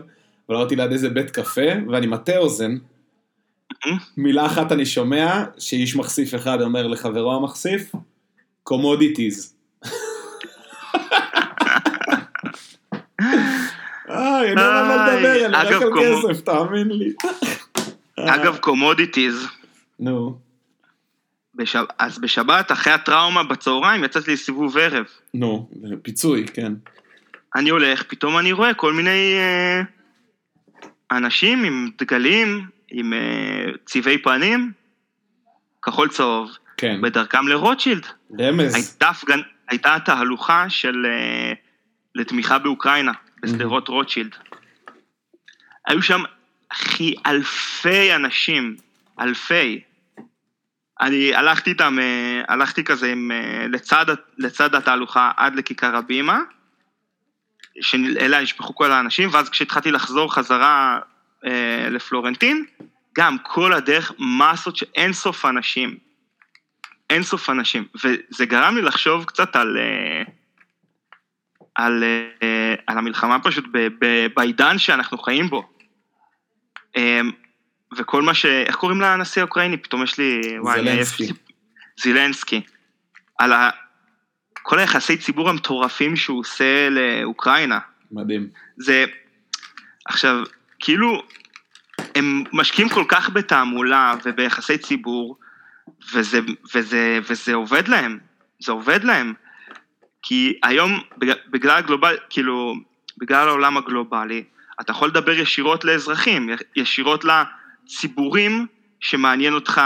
אבל 0.49 0.57
עברתי 0.57 0.75
ליד 0.75 0.91
איזה 0.91 1.09
בית 1.09 1.31
קפה, 1.31 1.61
ואני 1.89 2.07
מטה 2.07 2.37
אוזן, 2.37 2.77
מילה 4.17 4.45
אחת 4.45 4.71
אני 4.71 4.85
שומע, 4.85 5.43
שאיש 5.57 5.95
מכסיף 5.95 6.35
אחד 6.35 6.61
אומר 6.61 6.87
לחברו 6.87 7.35
המכסיף, 7.35 7.91
commodities. 8.63 9.55
אה, 14.09 14.43
אין 14.43 14.57
על 14.57 14.87
מה 14.87 15.07
לדבר, 15.07 15.45
אני 15.45 15.55
רק 15.55 15.81
על 15.81 15.89
כסף, 15.99 16.41
תאמין 16.41 16.87
לי. 16.87 17.13
אגב, 18.19 18.57
commodities. 18.57 19.47
נו. 19.99 20.37
בשב... 21.55 21.83
אז 21.99 22.19
בשבת, 22.19 22.71
אחרי 22.71 22.93
הטראומה 22.93 23.43
בצהריים, 23.43 24.03
יצאתי 24.03 24.33
לסיבוב 24.33 24.77
ערב. 24.77 25.05
נו, 25.33 25.69
פיצוי, 26.01 26.45
כן. 26.53 26.73
אני 27.55 27.69
הולך, 27.69 28.03
פתאום 28.03 28.37
אני 28.37 28.51
רואה 28.51 28.73
כל 28.73 28.93
מיני 28.93 29.35
אה, 29.37 29.81
אנשים 31.11 31.63
עם 31.63 31.89
דגלים, 31.97 32.65
עם 32.91 33.13
אה, 33.13 33.65
צבעי 33.85 34.17
פנים, 34.17 34.71
כחול 35.81 36.09
צהוב, 36.09 36.57
כן. 36.77 37.01
בדרכם 37.01 37.47
לרוטשילד. 37.47 38.05
רמז. 38.39 38.75
הייתה, 38.75 39.09
הפגנ... 39.09 39.39
הייתה 39.67 39.97
תהלוכה 40.05 40.69
של... 40.69 41.05
אה, 41.05 41.53
לתמיכה 42.15 42.59
באוקראינה, 42.59 43.11
בשדרות 43.41 43.89
mm-hmm. 43.89 43.91
רוטשילד. 43.91 44.35
היו 45.87 46.01
שם, 46.01 46.23
הכי 46.71 47.15
אלפי 47.25 48.15
אנשים, 48.15 48.75
אלפי. 49.19 49.81
אני 51.01 51.35
הלכתי 51.35 51.69
איתם, 51.69 51.99
אה, 51.99 52.41
הלכתי 52.47 52.83
כזה 52.83 53.11
עם, 53.11 53.31
לצד, 53.69 54.05
לצד 54.37 54.75
התהלוכה 54.75 55.31
עד 55.37 55.55
לכיכר 55.55 55.95
הבימה, 55.95 56.39
שאליה 57.81 58.41
נשפכו 58.41 58.75
כל 58.75 58.91
האנשים, 58.91 59.29
ואז 59.31 59.49
כשהתחלתי 59.49 59.91
לחזור 59.91 60.33
חזרה 60.33 60.99
אה, 61.45 61.89
לפלורנטין, 61.89 62.65
גם 63.17 63.37
כל 63.43 63.73
הדרך 63.73 64.11
מסות 64.19 64.75
של 64.75 64.85
אין 64.95 65.13
סוף 65.13 65.45
אנשים. 65.45 65.97
אין 67.09 67.23
סוף 67.23 67.49
אנשים. 67.49 67.85
וזה 67.95 68.45
גרם 68.45 68.75
לי 68.75 68.81
לחשוב 68.81 69.25
קצת 69.25 69.55
על, 69.55 69.77
אה, 69.77 70.23
על, 71.75 72.03
אה, 72.43 72.75
על 72.87 72.97
המלחמה 72.97 73.39
פשוט 73.39 73.65
ב, 73.71 73.87
ב, 73.99 74.27
בעידן 74.35 74.77
שאנחנו 74.77 75.17
חיים 75.17 75.47
בו. 75.47 75.69
אה, 76.97 77.21
וכל 77.97 78.21
מה 78.21 78.33
ש... 78.33 78.45
איך 78.45 78.75
קוראים 78.75 79.01
לנשיא 79.01 79.41
האוקראיני? 79.41 79.77
פתאום 79.77 80.03
יש 80.03 80.17
לי... 80.17 80.41
זלנסקי. 80.75 81.33
זילנסקי. 81.99 82.61
על 83.37 83.53
ה... 83.53 83.69
כל 84.61 84.79
היחסי 84.79 85.17
ציבור 85.17 85.49
המטורפים 85.49 86.15
שהוא 86.15 86.39
עושה 86.39 86.89
לאוקראינה. 86.89 87.79
מדהים. 88.11 88.49
זה... 88.77 89.05
עכשיו, 90.05 90.43
כאילו, 90.81 91.23
הם 92.15 92.43
משקיעים 92.53 92.89
כל 92.89 93.03
כך 93.07 93.29
בתעמולה 93.29 94.15
וביחסי 94.25 94.77
ציבור, 94.77 95.37
וזה, 96.13 96.39
וזה, 96.75 97.19
וזה 97.29 97.53
עובד 97.53 97.87
להם, 97.87 98.19
זה 98.59 98.71
עובד 98.71 99.03
להם. 99.03 99.33
כי 100.21 100.59
היום, 100.63 100.99
בגלל 101.51 101.77
הגלובל, 101.77 102.17
כאילו, 102.29 102.75
בגלל 103.17 103.47
העולם 103.47 103.77
הגלובלי, 103.77 104.43
אתה 104.81 104.91
יכול 104.91 105.07
לדבר 105.07 105.31
ישירות 105.31 105.85
לאזרחים, 105.85 106.49
ישירות 106.75 107.25
לציבורים 107.25 108.67
שמעניין 108.99 109.53
אותך, 109.53 109.81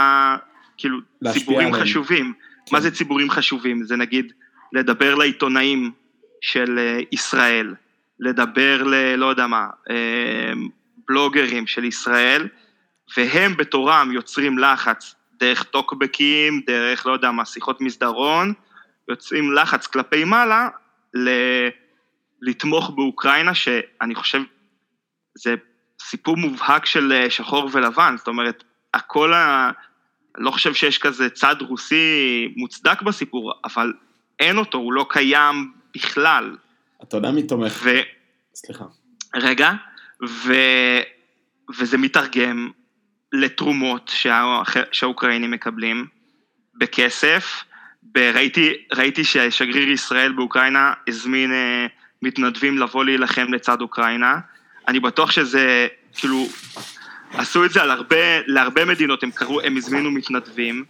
כאילו, 0.76 0.98
ציבורים 1.32 1.74
עליהם. 1.74 1.82
חשובים. 1.82 2.32
כן. 2.66 2.74
מה 2.74 2.80
זה 2.80 2.90
ציבורים 2.90 3.30
חשובים? 3.30 3.84
זה 3.84 3.96
נגיד 3.96 4.32
לדבר 4.72 5.14
לעיתונאים 5.14 5.92
של 6.40 6.78
אה, 6.78 6.98
ישראל, 7.12 7.74
לדבר 8.20 8.82
ל... 8.82 9.14
לא 9.14 9.26
יודע 9.26 9.46
מה, 9.46 9.66
אה, 9.90 10.52
בלוגרים 11.08 11.66
של 11.66 11.84
ישראל, 11.84 12.48
והם 13.16 13.56
בתורם 13.56 14.10
יוצרים 14.12 14.58
לחץ 14.58 15.14
דרך 15.40 15.62
טוקבקים, 15.62 16.62
דרך, 16.66 17.06
לא 17.06 17.12
יודע 17.12 17.30
מה, 17.30 17.44
שיחות 17.44 17.80
מסדרון, 17.80 18.52
יוצאים 19.08 19.52
לחץ 19.52 19.86
כלפי 19.86 20.24
מעלה 20.24 20.68
ל... 21.14 21.28
לתמוך 22.42 22.90
באוקראינה, 22.90 23.54
שאני 23.54 24.14
חושב, 24.14 24.40
זה 25.38 25.54
סיפור 26.02 26.36
מובהק 26.36 26.86
של 26.86 27.12
אה, 27.12 27.30
שחור 27.30 27.70
ולבן, 27.72 28.14
זאת 28.18 28.28
אומרת, 28.28 28.64
הכל 28.94 29.34
ה... 29.34 29.70
לא 30.38 30.50
חושב 30.50 30.74
שיש 30.74 30.98
כזה 30.98 31.30
צד 31.30 31.56
רוסי 31.60 32.48
מוצדק 32.56 33.02
בסיפור, 33.02 33.52
אבל 33.64 33.92
אין 34.38 34.58
אותו, 34.58 34.78
הוא 34.78 34.92
לא 34.92 35.06
קיים 35.08 35.72
בכלל. 35.94 36.56
אתה 37.02 37.16
יודע 37.16 37.30
מי 37.30 37.42
תומך? 37.42 37.80
ו... 37.84 37.90
סליחה. 38.54 38.84
רגע, 39.34 39.72
ו... 40.22 40.54
וזה 41.78 41.98
מתרגם 41.98 42.70
לתרומות 43.32 44.10
שה... 44.14 44.62
שהאוקראינים 44.92 45.50
מקבלים 45.50 46.06
בכסף. 46.74 47.64
ראיתי, 48.16 48.72
ראיתי 48.92 49.24
ששגריר 49.24 49.90
ישראל 49.90 50.32
באוקראינה 50.32 50.92
הזמין 51.08 51.52
אה, 51.52 51.86
מתנדבים 52.22 52.78
לבוא 52.78 53.04
להילחם 53.04 53.52
לצד 53.52 53.80
אוקראינה. 53.80 54.38
אני 54.88 55.00
בטוח 55.00 55.30
שזה, 55.30 55.86
כאילו, 56.14 56.46
עשו 57.32 57.64
את 57.64 57.70
זה 57.70 57.82
על 57.82 57.90
הרבה, 57.90 58.40
להרבה 58.46 58.84
מדינות, 58.84 59.22
הם 59.22 59.30
קראו, 59.30 59.60
הם 59.60 59.76
הזמינו 59.76 60.10
מתנדבים. 60.10 60.84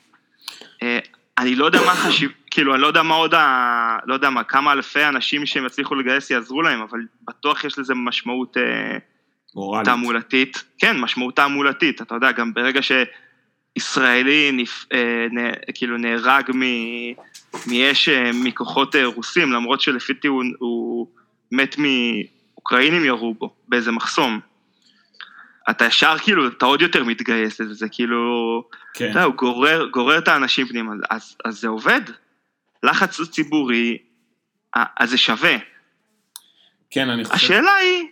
אה, 0.82 0.98
אני 1.38 1.54
לא 1.54 1.64
יודע 1.64 1.80
מה 1.86 1.94
חשיב, 1.94 2.30
כאילו, 2.50 2.74
אני 2.74 2.82
לא 2.82 2.86
יודע 2.86 3.02
מה 3.02 3.14
עוד 3.14 3.34
ה... 3.34 3.98
לא 4.06 4.14
יודע 4.14 4.30
מה, 4.30 4.44
כמה 4.44 4.72
אלפי 4.72 5.04
אנשים 5.04 5.46
שהם 5.46 5.66
יצליחו 5.66 5.94
לגייס 5.94 6.30
יעזרו 6.30 6.62
להם, 6.62 6.80
אבל 6.80 7.00
בטוח 7.22 7.64
יש 7.64 7.78
לזה 7.78 7.94
משמעות 7.94 8.56
אה, 8.56 8.98
מורלית. 9.56 9.84
תעמולתית. 9.84 10.64
כן, 10.78 11.00
משמעות 11.00 11.36
תעמולתית, 11.36 12.02
אתה 12.02 12.14
יודע, 12.14 12.32
גם 12.32 12.54
ברגע 12.54 12.80
שישראלי 12.82 14.52
נפ... 14.52 14.86
אה, 14.92 15.26
נ... 15.30 15.52
כאילו 15.74 15.96
נהרג 15.96 16.50
מ... 16.54 16.62
מאש 17.66 18.08
מכוחות 18.34 18.94
רוסים, 19.04 19.52
למרות 19.52 19.80
שלפי 19.80 20.26
הוא, 20.26 20.44
הוא 20.58 21.06
מת 21.52 21.76
מאוקראינים 21.78 23.04
ירו 23.04 23.34
בו, 23.34 23.54
באיזה 23.68 23.92
מחסום. 23.92 24.40
אתה 25.70 25.84
ישר 25.84 26.18
כאילו, 26.18 26.48
אתה 26.48 26.66
עוד 26.66 26.82
יותר 26.82 27.04
מתגייס 27.04 27.60
לזה, 27.60 27.74
זה 27.74 27.88
כאילו, 27.88 28.62
כן. 28.94 29.04
אתה 29.04 29.18
יודע, 29.18 29.24
הוא 29.24 29.34
גורר, 29.34 29.86
גורר 29.86 30.18
את 30.18 30.28
האנשים 30.28 30.66
פנימה, 30.66 30.92
אז, 31.10 31.36
אז 31.44 31.60
זה 31.60 31.68
עובד. 31.68 32.00
לחץ 32.82 33.20
ציבורי, 33.20 33.98
אז 34.74 35.10
זה 35.10 35.18
שווה. 35.18 35.56
כן, 36.90 37.10
אני 37.10 37.24
חושב... 37.24 37.34
השאלה 37.34 37.74
היא, 37.74 38.04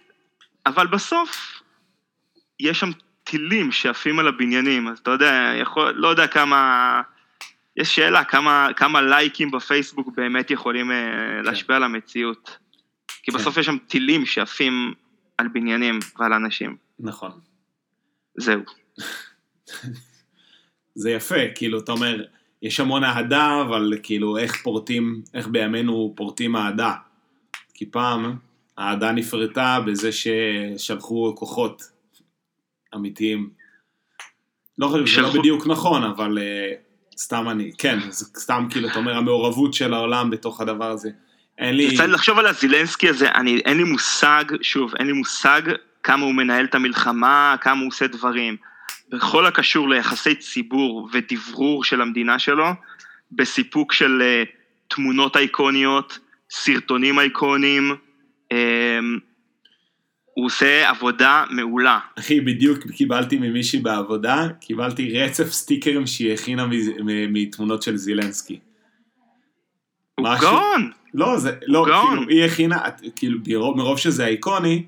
אבל 0.67 0.87
בסוף, 0.87 1.63
יש 2.61 2.81
שם 2.81 2.91
טילים 3.25 3.73
שעפים 3.73 4.19
על 4.19 4.29
הבניינים, 4.29 4.89
אז 4.89 4.99
אתה 4.99 5.11
יודע, 5.11 5.53
יכול, 5.61 5.95
לא 5.97 6.09
יודע 6.09 6.27
כמה, 6.27 7.03
יש 7.77 7.95
שאלה, 7.95 8.25
כמה, 8.25 8.69
כמה 8.77 9.03
לייקים 9.03 9.51
בפייסבוק 9.51 10.09
באמת 10.17 10.51
יכולים 10.51 10.91
אה, 10.91 10.97
כן. 10.97 11.45
להשפיע 11.45 11.77
על 11.77 11.83
המציאות. 11.85 12.59
כי 13.23 13.33
כן. 13.33 13.39
בסוף 13.39 13.57
יש 13.57 13.67
שם 13.67 13.77
טילים 13.89 14.27
שעפים 14.27 14.95
על 15.39 15.49
בניינים 15.49 15.99
ועל 16.19 16.33
אנשים. 16.33 16.77
נכון. 16.99 17.31
זהו. 18.35 18.63
זה 20.95 21.11
יפה, 21.11 21.49
כאילו, 21.55 21.79
אתה 21.79 21.93
אומר, 21.93 22.25
יש 22.63 22.81
המון 22.81 23.05
אהדה, 23.05 23.61
אבל 23.61 23.93
כאילו, 24.03 24.39
איך 24.39 24.63
פורטים, 24.63 25.23
איך 25.35 25.49
בימינו 25.49 26.13
פורטים 26.17 26.57
אהדה. 26.57 26.95
כי 27.75 27.87
פעם, 27.87 28.37
האהדה 28.79 29.13
נפרטה 29.13 29.81
בזה 29.87 30.11
ששלחו 30.13 31.35
כוחות 31.37 31.83
אמיתיים. 32.95 33.51
לא 34.79 34.89
חושב 34.89 35.07
שזה 35.07 35.21
לא 35.21 35.33
בדיוק 35.33 35.67
נכון, 35.67 36.05
אבל 36.05 36.39
uh, 36.39 37.19
סתם 37.19 37.49
אני, 37.49 37.71
כן, 37.79 37.99
זה 38.11 38.25
סתם 38.37 38.67
כאילו, 38.71 38.89
אתה 38.89 38.99
אומר, 38.99 39.17
המעורבות 39.17 39.75
של 39.75 39.95
העולם 39.95 40.31
בתוך 40.31 40.61
הדבר 40.61 40.91
הזה. 40.91 41.11
אין 41.59 41.77
לי... 41.77 41.97
צריך 41.97 42.11
לחשוב 42.11 42.39
על 42.39 42.47
הזילנסקי 42.47 43.09
הזה, 43.09 43.31
אני, 43.31 43.61
אין 43.65 43.77
לי 43.77 43.85
מושג, 43.85 44.45
שוב, 44.63 44.95
אין 44.99 45.07
לי 45.07 45.13
מושג 45.13 45.63
כמה 46.03 46.25
הוא 46.25 46.35
מנהל 46.35 46.65
את 46.65 46.75
המלחמה, 46.75 47.57
כמה 47.61 47.81
הוא 47.81 47.89
עושה 47.89 48.07
דברים. 48.07 48.57
בכל 49.09 49.47
הקשור 49.47 49.89
ליחסי 49.89 50.35
ציבור 50.35 51.09
ודברור 51.13 51.85
של 51.85 52.01
המדינה 52.01 52.39
שלו, 52.39 52.67
בסיפוק 53.33 53.93
של 53.93 54.23
uh, 54.23 54.49
תמונות 54.89 55.37
אייקוניות, 55.37 56.19
סרטונים 56.51 57.19
אייקוניים, 57.19 57.97
הוא 60.35 60.47
עושה 60.47 60.91
עבודה 60.91 61.45
מעולה. 61.51 61.99
אחי, 62.19 62.41
בדיוק 62.41 62.79
קיבלתי 62.91 63.39
ממישהי 63.39 63.79
בעבודה, 63.79 64.49
קיבלתי 64.61 65.19
רצף 65.19 65.53
סטיקרים 65.53 66.07
שהיא 66.07 66.33
הכינה 66.33 66.67
מתמונות 67.29 67.83
של 67.83 67.97
זילנסקי. 67.97 68.59
הוא 70.15 70.29
גאון! 70.41 70.91
לא, 71.15 71.39
זה, 71.39 71.53
לא, 71.67 71.87
כאילו, 71.87 72.29
היא 72.29 72.45
הכינה, 72.45 72.79
כאילו, 73.17 73.39
מרוב 73.77 73.99
שזה 73.99 74.27
אייקוני, 74.27 74.87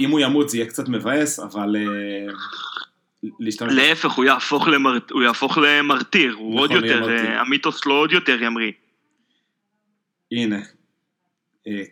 אם 0.00 0.10
הוא 0.10 0.20
ימות 0.20 0.48
זה 0.48 0.56
יהיה 0.56 0.66
קצת 0.66 0.88
מבאס, 0.88 1.40
אבל... 1.40 1.76
אה, 1.76 2.32
להשתמש... 3.40 3.72
להפך, 3.72 4.10
הוא 4.12 4.24
יהפוך, 4.24 4.68
למר... 4.68 4.98
הוא 5.10 5.22
יהפוך 5.22 5.58
למרטיר, 5.58 6.34
הוא 6.34 6.54
נכון, 6.54 6.58
עוד 6.58 6.84
יותר. 6.84 7.10
אה, 7.10 7.40
המיתוס 7.40 7.86
לא 7.86 7.94
עוד 7.94 8.12
יותר 8.12 8.42
ימריא. 8.42 8.72
הנה, 10.32 10.60
אה, 11.66 11.82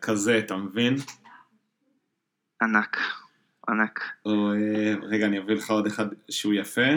כזה, 0.00 0.38
אתה 0.38 0.56
מבין? 0.56 0.96
ענק, 2.62 2.96
ענק. 3.68 4.00
או, 4.26 4.52
רגע, 5.02 5.26
אני 5.26 5.38
אביא 5.38 5.54
לך 5.54 5.70
עוד 5.70 5.86
אחד 5.86 6.06
שהוא 6.30 6.54
יפה. 6.54 6.90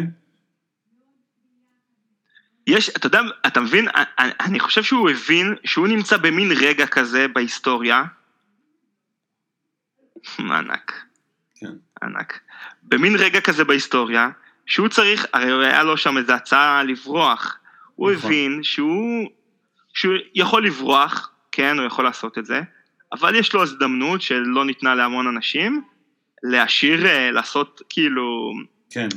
יש, 2.68 2.90
אתה 2.90 3.08
יודע, 3.08 3.22
אתה 3.48 3.62
מבין, 3.62 3.88
אני, 4.20 4.32
אני 4.40 4.60
חושב 4.60 4.84
שהוא 4.84 5.10
הבין 5.10 5.56
שהוא 5.64 5.88
נמצא 5.88 6.18
במין 6.18 6.52
רגע 6.52 6.88
כזה 6.88 7.28
בהיסטוריה, 7.28 8.04
ענק. 10.40 11.04
כן. 11.56 11.72
ענק. 12.04 12.40
במין 12.84 13.16
רגע 13.16 13.42
כזה 13.42 13.64
בהיסטוריה, 13.64 14.30
שהוא 14.66 14.88
צריך, 14.88 15.26
הרי 15.34 15.68
היה 15.68 15.84
לו 15.84 15.98
שם 15.98 16.18
איזו 16.18 16.34
הצעה 16.34 16.84
לברוח. 16.84 17.58
הוא 17.96 18.12
נכון. 18.12 18.26
הבין 18.26 18.64
שהוא, 18.64 19.30
שהוא 19.94 20.14
יכול 20.36 20.66
לברוח, 20.66 21.35
כן, 21.56 21.80
הוא 21.80 21.88
יכול 21.88 22.06
לעשות 22.06 22.38
את 22.38 22.46
זה, 22.46 22.62
אבל 23.14 23.36
יש 23.36 23.54
לו 23.54 23.64
הזדמנות 23.64 24.22
שלא 24.22 24.66
ניתנה 24.66 24.96
להמון 24.96 25.28
אנשים, 25.28 25.84
להשאיר, 26.44 27.06
אה, 27.06 27.32
לעשות 27.32 27.82
כאילו... 27.90 28.54
כן. 28.90 29.08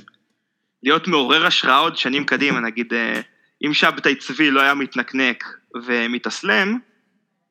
להיות 0.82 1.08
מעורר 1.08 1.46
השראה 1.46 1.78
עוד 1.78 1.96
שנים 1.96 2.24
קדימה, 2.24 2.60
נגיד, 2.60 2.94
אה, 2.94 3.20
אם 3.66 3.74
שבתאי 3.74 4.14
צבי 4.14 4.50
לא 4.50 4.60
היה 4.60 4.74
מתנקנק 4.74 5.44
ומתאסלם, 5.86 6.78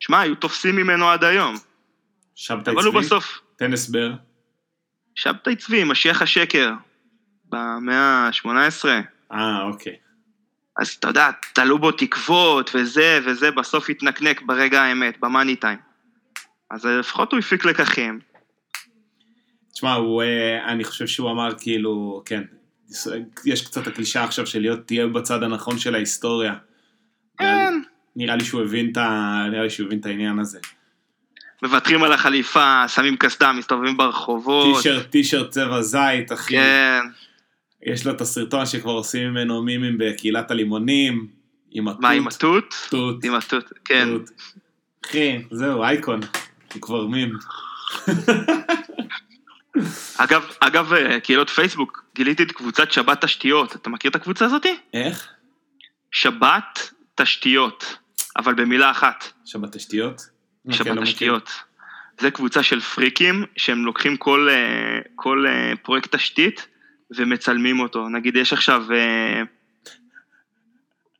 שמע, 0.00 0.20
היו 0.20 0.34
תופסים 0.34 0.76
ממנו 0.76 1.08
עד 1.08 1.24
היום. 1.24 1.54
שבתאי 2.34 2.64
צבי? 2.64 2.72
אבל 2.72 2.84
הוא 2.84 2.94
בסוף... 2.94 3.40
תן 3.56 3.72
הסבר. 3.72 4.12
שבתאי 5.14 5.56
צבי, 5.56 5.84
משיח 5.84 6.22
השקר, 6.22 6.72
במאה 7.44 8.28
ה-18. 8.28 8.88
אה, 9.32 9.62
אוקיי. 9.62 9.96
אז 10.78 10.88
אתה 10.88 11.08
יודע, 11.08 11.30
תלו 11.52 11.78
בו 11.78 11.92
תקוות 11.92 12.70
וזה 12.74 13.20
וזה, 13.26 13.50
בסוף 13.50 13.90
התנקנק 13.90 14.42
ברגע 14.42 14.82
האמת, 14.82 15.20
במאני 15.20 15.56
טיים. 15.56 15.78
אז 16.70 16.84
לפחות 16.84 17.32
הוא 17.32 17.38
הפיק 17.38 17.64
לקחים. 17.64 18.20
תשמע, 19.72 19.94
הוא, 19.94 20.22
אה, 20.22 20.72
אני 20.72 20.84
חושב 20.84 21.06
שהוא 21.06 21.30
אמר 21.30 21.48
כאילו, 21.58 22.22
כן, 22.26 22.42
יש 23.44 23.66
קצת 23.66 23.86
הקלישה 23.86 24.24
עכשיו 24.24 24.46
של 24.46 24.60
להיות, 24.60 24.86
תהיה 24.86 25.06
בצד 25.06 25.42
הנכון 25.42 25.78
של 25.78 25.94
ההיסטוריה. 25.94 26.54
כן. 27.38 27.74
נראה 28.16 28.36
לי 28.36 28.44
שהוא 28.44 28.62
הבין 28.62 28.92
את, 28.92 28.96
ה... 28.96 29.46
נראה 29.50 29.62
לי 29.62 29.70
שהוא 29.70 29.86
הבין 29.86 29.98
את 30.00 30.06
העניין 30.06 30.38
הזה. 30.38 30.58
מוותרים 31.62 32.02
על 32.02 32.12
החליפה, 32.12 32.88
שמים 32.88 33.16
קסדה, 33.16 33.52
מסתובבים 33.52 33.96
ברחובות. 33.96 34.76
טישרט, 34.76 35.10
טישרט 35.10 35.50
צבע 35.50 35.82
זית, 35.82 36.32
אחי. 36.32 36.54
כן. 36.54 37.00
יש 37.82 38.06
לו 38.06 38.12
את 38.12 38.20
הסרטון 38.20 38.66
שכבר 38.66 38.92
עושים 38.92 39.30
ממנו 39.30 39.62
מימים 39.62 39.98
בקהילת 39.98 40.50
הלימונים, 40.50 41.28
עם 41.70 41.88
התות. 41.88 42.00
מה, 42.00 42.10
עם 42.10 42.28
התות? 42.28 42.74
תות. 42.90 43.24
עם 43.24 43.34
התות, 43.34 43.72
כן. 43.84 44.08
תות. 44.10 44.30
אחי, 45.06 45.42
זהו, 45.50 45.82
אייקון. 45.82 46.20
הוא 46.74 46.82
כבר 46.82 47.06
מים. 47.06 47.32
אגב, 50.16 50.50
אגב, 50.60 50.92
אה, 50.92 51.20
קהילות 51.20 51.50
פייסבוק, 51.50 52.04
גיליתי 52.14 52.42
את 52.42 52.52
קבוצת 52.52 52.92
שבת 52.92 53.24
תשתיות. 53.24 53.76
אתה 53.76 53.90
מכיר 53.90 54.10
את 54.10 54.16
הקבוצה 54.16 54.44
הזאתי? 54.44 54.76
איך? 54.94 55.28
שבת 56.10 56.92
תשתיות, 57.14 57.98
אבל 58.36 58.54
במילה 58.54 58.90
אחת. 58.90 59.24
שבת 59.44 59.76
תשתיות? 59.76 60.22
אוקיי, 60.64 60.78
שבת 60.78 60.96
לא. 60.96 61.02
תשתיות. 61.02 61.50
זה 62.20 62.30
קבוצה 62.30 62.62
של 62.62 62.80
פריקים 62.80 63.44
שהם 63.56 63.84
לוקחים 63.84 64.16
כל, 64.16 64.48
אה, 64.50 65.00
כל 65.14 65.44
אה, 65.48 65.72
פרויקט 65.82 66.14
תשתית 66.14 66.68
ומצלמים 67.16 67.80
אותו. 67.80 68.08
נגיד 68.08 68.36
יש 68.36 68.52
עכשיו, 68.52 68.92
אה, 68.92 69.42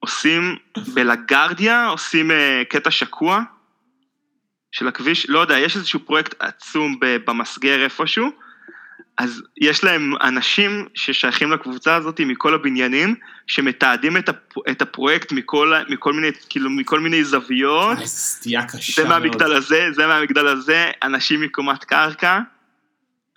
עושים 0.00 0.56
בלגרדיה, 0.94 1.86
עושים 1.86 2.30
אה, 2.30 2.62
קטע 2.68 2.90
שקוע 2.90 3.42
של 4.72 4.88
הכביש, 4.88 5.28
לא 5.30 5.38
יודע, 5.38 5.58
יש 5.58 5.76
איזשהו 5.76 6.00
פרויקט 6.00 6.34
עצום 6.38 6.96
במסגר 7.00 7.84
איפשהו, 7.84 8.30
אז 9.18 9.42
יש 9.56 9.84
להם 9.84 10.12
אנשים 10.22 10.88
ששייכים 10.94 11.52
לקבוצה 11.52 11.94
הזאת 11.96 12.20
מכל 12.20 12.54
הבניינים, 12.54 13.14
שמתעדים 13.46 14.16
את, 14.16 14.28
הפ, 14.28 14.58
את 14.70 14.82
הפרויקט 14.82 15.32
מכל, 15.32 15.72
מכל 15.88 16.12
מיני, 16.12 16.28
כאילו, 16.48 16.70
מכל 16.70 17.00
מיני 17.00 17.24
זוויות. 17.24 17.98
איזה 17.98 18.06
סטייה 18.06 18.66
קשה 18.68 19.02
זה 19.02 19.08
מאוד. 19.08 19.20
מהמגדל 19.22 19.52
הזה, 19.52 19.86
זה 19.92 20.06
מהמגדל 20.06 20.46
הזה, 20.46 20.90
אנשים 21.02 21.40
מקומת 21.40 21.84
קרקע, 21.84 22.40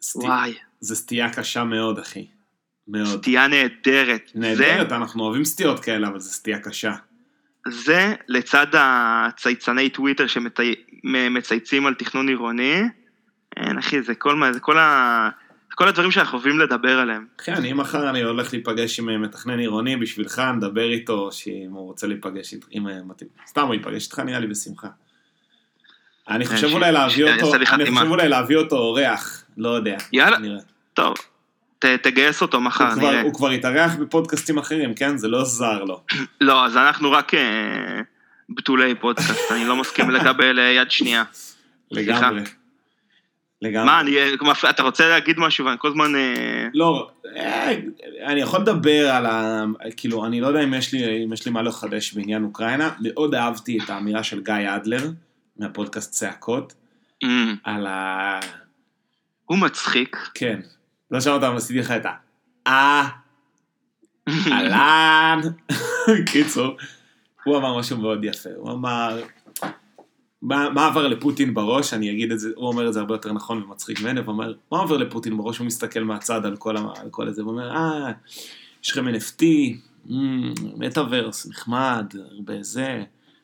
סטי- 0.02 0.18
וואי, 0.18 0.54
זה 0.80 0.96
סטייה 0.96 1.34
קשה 1.34 1.64
מאוד, 1.64 2.00
אחי. 2.00 2.26
מאוד. 2.92 3.20
סטייה 3.22 3.48
נהדרת. 3.48 4.32
נהדרת, 4.36 4.92
אנחנו 4.92 5.24
אוהבים 5.24 5.46
סטיות 5.46 5.80
כאלה, 5.80 6.08
אבל 6.08 6.20
זו 6.20 6.32
סטייה 6.32 6.60
קשה. 6.60 6.94
זה, 7.68 7.72
זה 7.84 8.14
לצד 8.28 8.68
הצייצני 8.74 9.90
טוויטר 9.90 10.26
שמצייצים 10.28 11.86
על 11.86 11.94
תכנון 11.94 12.28
עירוני, 12.28 12.82
אין 13.58 13.78
אחי, 13.78 14.02
זה 14.02 14.16
כל, 14.16 14.36
מה- 14.36 14.54
זה 14.54 14.60
כל, 14.60 14.78
ה, 14.78 15.30
זה 15.70 15.76
כל 15.76 15.88
הדברים 15.88 16.12
שאנחנו 16.12 16.38
אוהבים 16.38 16.60
לדבר 16.60 17.00
עליהם. 17.00 17.26
אחי, 17.42 17.52
אני 17.52 17.74
מחר 17.74 18.10
אני 18.10 18.22
הולך 18.22 18.54
להיפגש 18.54 19.00
עם 19.00 19.10
אה, 19.10 19.18
מתכנן 19.18 19.60
עירוני 19.60 19.98
בשבילך, 19.98 20.40
נדבר 20.58 20.90
איתו, 20.90 21.32
שאם 21.32 21.72
הוא 21.72 21.86
רוצה 21.88 22.08
להיפגש 22.08 22.54
איתך, 22.54 22.68
אם 22.74 22.88
אה, 22.88 23.04
מתאים. 23.06 23.30
סתם, 23.48 23.62
הוא 23.62 23.74
ייפגש 23.74 24.06
איתך 24.06 24.20
נראה 24.20 24.40
לי 24.40 24.48
בשמחה. 24.48 24.88
אני 26.30 26.46
חושב 26.46 26.70
ש- 26.70 26.74
אולי 26.74 26.92
להביא 26.92 27.24
אותו, 27.26 27.56
אני. 27.56 27.66
חושב 27.66 28.08
אולי 28.10 28.30
להביא 28.30 28.58
אותו 28.58 28.76
אורח, 28.78 29.44
לא 29.58 29.70
יודע. 29.70 29.98
יאללה. 30.14 30.58
טוב, 30.94 31.14
ת, 31.82 31.86
תגייס 31.86 32.42
אותו 32.42 32.62
מחר, 32.62 32.84
הוא 32.88 32.94
כבר- 32.94 33.12
נראה. 33.12 33.22
הוא 33.22 33.34
כבר 33.34 33.50
התארח 33.50 33.96
בפודקאסטים 33.96 34.58
אחרים, 34.58 34.94
כן? 34.94 35.18
זה 35.18 35.28
לא 35.28 35.44
זר 35.44 35.84
לו. 35.84 36.02
לא, 36.42 36.66
אז 36.66 36.78
אנחנו 36.78 37.12
רק 37.12 37.34
אה, 37.34 38.02
בתולי 38.50 38.96
פודקאסט, 38.96 39.52
אני 39.52 39.66
לא 39.66 39.76
מסכים 39.76 40.10
לקבל 40.10 40.60
אה, 40.60 40.64
יד 40.64 40.92
שנייה. 40.92 41.24
לגמרי. 41.92 42.42
לגמרי. 43.62 43.86
מה, 43.86 44.00
אני, 44.00 44.18
אה, 44.18 44.30
אתה 44.70 44.84
רוצה 44.84 45.10
להגיד 45.10 45.40
משהו 45.40 45.66
ואני 45.66 45.78
כל 45.80 45.88
הזמן... 45.88 46.16
אה, 46.16 46.68
לא, 46.74 47.10
אה, 47.38 47.74
אני 48.26 48.42
יכול 48.42 48.60
לדבר 48.60 49.10
על 49.10 49.26
ה... 49.26 49.64
כאילו, 49.98 50.26
אני 50.26 50.42
לא 50.42 50.48
יודע 50.48 50.64
אם 50.64 50.74
יש 50.74 50.94
לי, 50.94 51.24
אם 51.26 51.34
יש 51.34 51.46
לי 51.46 51.52
מה 51.52 51.62
לחדש 51.62 52.14
בעניין 52.14 52.44
אוקראינה. 52.44 52.90
מאוד 53.02 53.36
אהבתי 53.36 53.78
את 53.84 53.90
האמירה 53.90 54.24
של 54.24 54.44
גיא 54.44 54.76
אדלר, 54.76 55.10
מהפודקאסט 55.58 56.12
צעקות, 56.12 56.74
אמ, 57.24 57.56
על 57.64 57.88
ה... 57.88 58.40
הוא 59.46 59.58
מצחיק. 59.58 60.18
כן. 60.34 60.60
לא 61.12 61.22
שמעת, 61.22 61.44
אבל 61.44 61.58
עשיתי 61.58 61.80
לך 61.80 61.92
את 61.92 62.06
ה... 62.06 62.12
אה, 62.68 63.10
אהלן. 64.28 65.40
קיצור, 66.32 66.78
הוא 67.44 67.58
אמר 67.58 67.80
משהו 67.80 67.98
מאוד 67.98 68.24
יפה. 68.24 68.50
הוא 68.56 68.72
אמר... 68.72 69.22
מה, 70.42 70.88
עבר 70.88 71.08
לפוטין 71.08 71.54
בראש, 71.54 71.94
אני 71.94 72.12
אגיד 72.12 72.32
את 72.32 72.40
זה, 72.40 72.50
הוא 72.56 72.68
אומר 72.68 72.88
את 72.88 72.94
זה 72.94 73.00
הרבה 73.00 73.14
יותר 73.14 73.34
נכון 73.34 73.64
ומצחיק 73.64 74.02
ממני, 74.02 74.20
הוא 74.20 74.28
אומר, 74.28 74.54
מה 74.72 74.80
עובר 74.80 74.98
לפוטין 74.98 75.38
בראש, 75.38 75.58
הוא 75.58 75.68
מסתכל 75.68 76.00
מהצד 76.00 76.46
על 76.46 76.58
כל, 76.58 76.78
על 76.78 77.10
כל 77.12 77.28
הזה, 77.28 77.42
הוא 77.42 77.52
אומר, 77.52 77.72
אה, 77.72 78.12
יש 78.84 78.92
לכם 78.92 79.08
NFT, 79.08 79.44
מטאוורס, 80.78 81.48
נחמד, 81.48 82.14
הרבה 82.32 82.54
זה, 82.62 83.04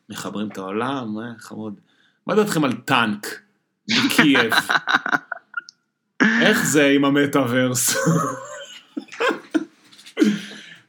מחברים 0.09 0.47
את 0.47 0.57
העולם, 0.57 1.19
אה, 1.19 1.31
חמוד. 1.39 1.79
מה 2.27 2.35
דעתכם 2.35 2.63
על 2.63 2.73
טנק 2.73 3.41
בקייב? 3.87 4.51
איך 6.21 6.65
זה 6.65 6.87
עם 6.87 7.05
המטאוורס? 7.05 7.95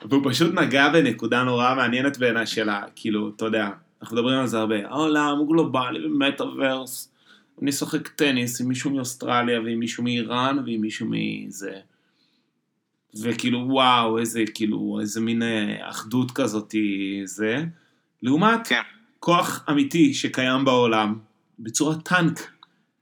והוא 0.08 0.30
פשוט 0.30 0.54
נגע 0.54 0.88
בנקודה 0.88 1.42
נורא 1.42 1.74
מעניינת 1.74 2.18
בעיניי 2.18 2.46
שלה, 2.46 2.82
כאילו, 2.96 3.32
אתה 3.36 3.44
יודע, 3.44 3.68
אנחנו 4.02 4.16
מדברים 4.16 4.38
על 4.38 4.46
זה 4.46 4.58
הרבה, 4.58 4.88
העולם 4.88 5.36
הוא 5.38 5.48
גלובלי 5.48 6.06
ומטאוורס. 6.06 7.12
אני 7.62 7.70
אשחק 7.70 8.08
טניס 8.08 8.60
עם 8.60 8.68
מישהו 8.68 8.90
מאוסטרליה 8.90 9.60
ועם 9.60 9.78
מישהו 9.78 10.04
מאיראן 10.04 10.58
ועם 10.66 10.80
מישהו 10.80 11.06
מזה. 11.10 11.74
וכאילו, 13.22 13.58
וואו, 13.68 14.18
איזה, 14.18 14.44
כאילו, 14.54 14.98
איזה 15.00 15.20
מין 15.20 15.42
אה, 15.42 15.90
אחדות 15.90 16.30
כזאת 16.30 16.74
זה. 17.24 17.64
לעומת 18.22 18.66
כן. 18.68 18.80
כוח 19.20 19.64
אמיתי 19.70 20.14
שקיים 20.14 20.64
בעולם, 20.64 21.18
בצורת 21.58 22.08
טנק, 22.08 22.50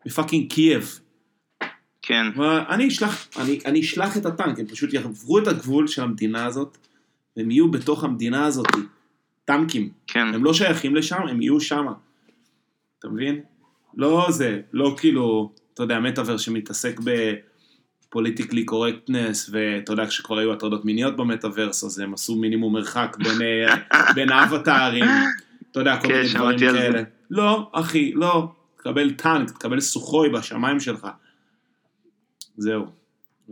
ב 0.06 0.12
fucking 0.12 0.52
קייב. 0.52 1.00
כן. 2.06 2.26
אבל 2.36 2.60
אני 2.68 2.88
אשלח, 2.88 3.28
אני, 3.40 3.58
אני 3.64 3.80
אשלח 3.80 4.16
את 4.16 4.26
הטנק, 4.26 4.58
הם 4.58 4.66
פשוט 4.66 4.92
יעברו 4.92 5.38
את 5.38 5.46
הגבול 5.46 5.86
של 5.86 6.02
המדינה 6.02 6.46
הזאת, 6.46 6.78
והם 7.36 7.50
יהיו 7.50 7.70
בתוך 7.70 8.04
המדינה 8.04 8.44
הזאת, 8.44 8.66
טנקים. 9.44 9.90
כן. 10.06 10.26
הם 10.34 10.44
לא 10.44 10.54
שייכים 10.54 10.94
לשם, 10.94 11.20
הם 11.28 11.42
יהיו 11.42 11.60
שם. 11.60 11.86
אתה 12.98 13.08
מבין? 13.08 13.40
לא 13.94 14.26
זה, 14.30 14.60
לא 14.72 14.94
כאילו, 14.98 15.52
אתה 15.74 15.82
יודע, 15.82 16.00
מטאברס 16.00 16.36
שמתעסק 16.36 17.00
ב 18.08 18.13
politically 18.13 18.64
correctness, 18.64 19.50
ואתה 19.52 19.92
יודע, 19.92 20.06
כשכבר 20.06 20.38
היו 20.38 20.52
הטרדות 20.52 20.84
מיניות 20.84 21.16
במטאברס, 21.16 21.84
אז 21.84 21.98
הם 21.98 22.14
עשו 22.14 22.36
מינימום 22.36 22.72
מרחק 22.72 23.16
בין, 23.18 23.42
אה, 23.42 24.12
בין 24.14 24.32
האבטארים, 24.32 25.04
אתה 25.70 25.80
יודע, 25.80 25.96
כל 25.96 26.08
כן, 26.08 26.14
מיני 26.14 26.34
דברים. 26.34 26.58
כאלה. 26.58 27.02
לא, 27.30 27.70
אחי, 27.72 28.12
לא. 28.14 28.48
תקבל 28.76 29.10
טנק, 29.10 29.50
תקבל 29.50 29.80
סוחוי 29.80 30.28
בשמיים 30.28 30.80
שלך. 30.80 31.06
זהו. 32.56 32.86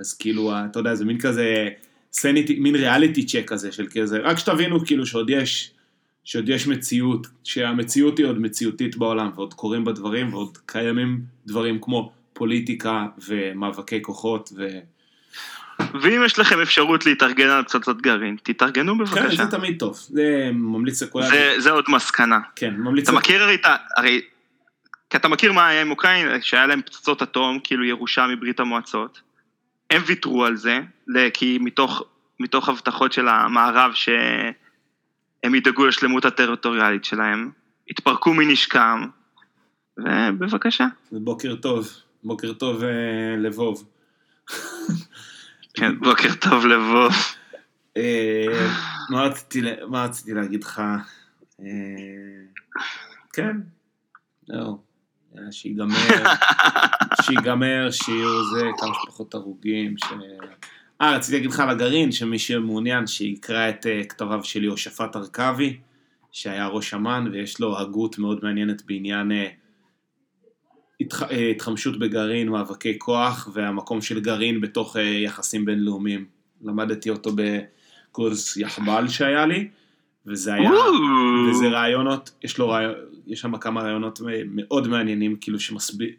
אז 0.01 0.15
כאילו, 0.15 0.53
אתה 0.71 0.79
יודע, 0.79 0.95
זה 0.95 1.05
מין 1.05 1.21
כזה, 1.21 1.69
sanity, 2.13 2.59
מין 2.59 2.75
reality 2.75 3.27
check 3.27 3.45
כזה 3.47 3.73
של 3.73 3.87
כזה, 3.95 4.19
רק 4.19 4.39
שתבינו 4.39 4.87
כאילו 4.87 5.07
שעוד 5.07 5.31
יש, 5.31 5.71
שעוד 6.25 6.49
יש 6.49 6.67
מציאות, 6.67 7.27
שהמציאות 7.45 8.19
היא 8.19 8.27
עוד 8.27 8.39
מציאותית 8.39 8.97
בעולם, 8.97 9.31
ועוד 9.35 9.55
קורים 9.55 9.85
בה 9.85 9.93
דברים, 9.93 10.35
ועוד 10.35 10.59
קיימים 10.67 11.21
דברים 11.47 11.79
כמו 11.81 12.13
פוליטיקה 12.33 13.07
ומאבקי 13.29 14.03
כוחות, 14.03 14.53
ו... 14.57 14.69
ואם 16.03 16.23
יש 16.27 16.39
לכם 16.39 16.61
אפשרות 16.61 17.07
להתארגן 17.07 17.49
על 17.49 17.63
פצצות 17.63 18.03
גרעין, 18.03 18.37
תתארגנו 18.43 18.93
כן, 18.93 18.99
בבקשה. 18.99 19.45
זה 19.45 19.51
תמיד 19.51 19.79
טוב, 19.79 19.99
זה 20.11 20.51
ממליץ 20.53 21.03
לכולם, 21.03 21.27
זה, 21.31 21.55
זה 21.59 21.71
עוד 21.71 21.85
מסקנה. 21.89 22.39
כן, 22.57 22.75
ממליץ, 22.79 23.09
אתה 23.09 23.17
מכיר 23.19 23.43
הרי. 23.43 23.57
הרי... 23.97 24.21
כי 25.11 25.17
אתה 25.17 25.29
מכיר 25.29 25.53
מה 25.53 25.69
היה 25.69 25.81
עם 25.81 25.91
אוקראינה, 25.91 26.43
שהיה 26.43 26.67
להם 26.67 26.83
פצצות 26.83 27.23
אטום, 27.23 27.59
כאילו 27.65 27.85
ירושה 27.85 28.27
מברית 28.27 28.61
המועצות. 28.61 29.21
הם 29.91 30.03
ויתרו 30.07 30.45
על 30.45 30.57
זה, 30.57 30.81
כי 31.35 31.59
מתוך, 31.61 32.03
מתוך 32.41 32.69
הבטחות 32.69 33.13
של 33.13 33.29
המערב 33.29 33.93
שהם 33.95 35.55
ידאגו 35.55 35.87
לשלמות 35.87 36.25
הטריטוריאלית 36.25 37.05
שלהם, 37.05 37.51
התפרקו 37.91 38.35
מנשקם, 38.35 39.07
ובבקשה. 39.99 40.87
בוקר 41.13 41.57
טוב, 41.57 41.89
בוקר 42.25 42.53
טוב 42.53 42.85
אה, 42.85 43.37
לבוב. 43.39 43.85
כן, 45.75 45.99
בוקר 45.99 46.35
טוב 46.41 46.67
לבוא. 46.67 47.11
אה, 47.97 48.71
מה 49.89 50.05
רציתי 50.05 50.35
להגיד 50.35 50.65
לך? 50.65 50.83
אה, 51.61 51.67
כן, 53.33 53.57
זהו, 54.47 54.83
שיגמר, 55.51 55.95
שיגמר, 57.23 57.91
שיהיו 57.91 58.45
זה, 58.45 58.63
כמה 58.79 58.95
שפחות 59.03 59.35
הרוגים. 59.35 59.99
ש... 59.99 60.05
אה, 61.01 61.17
רציתי 61.17 61.37
להגיד 61.37 61.51
לך 61.51 61.61
על 61.61 61.71
הגרעין, 61.71 62.13
שמי 62.13 62.39
שמעוניין 62.39 63.07
שיקרא 63.07 63.69
את 63.69 63.87
אה, 63.87 64.05
כתביו 64.05 64.45
של 64.45 64.65
יהושפט 64.65 65.17
הרכבי, 65.17 65.77
שהיה 66.33 66.67
ראש 66.67 66.95
אמ"ן, 66.95 67.29
ויש 67.33 67.61
לו 67.61 67.79
הגות 67.79 68.19
מאוד 68.19 68.41
מעניינת 68.43 68.83
בעניין 68.87 69.33
אה, 69.33 69.49
התח... 71.01 71.23
אה, 71.23 71.51
התחמשות 71.51 71.99
בגרעין, 71.99 72.49
מאבקי 72.49 72.99
כוח, 72.99 73.49
והמקום 73.53 74.03
של 74.03 74.21
גרעין 74.21 74.61
בתוך 74.61 74.97
יחסים 75.25 75.65
בינלאומיים. 75.65 76.27
למדתי 76.63 77.11
אותו 77.11 77.31
בקורס 77.37 78.57
יחב"ל 78.57 79.09
שהיה 79.09 79.47
לי, 79.47 79.69
וזה 80.27 80.55
היה, 80.55 80.71
וזה 81.51 81.69
רעיונות, 81.69 82.31
יש 82.43 82.59
לו 82.59 82.69
רעיון, 82.69 82.95
יש 83.27 83.41
שם 83.41 83.57
כמה 83.57 83.83
רעיונות 83.83 84.21
מאוד 84.47 84.89
מעניינים, 84.89 85.37
כאילו 85.41 85.61
שמסביר, 85.61 86.11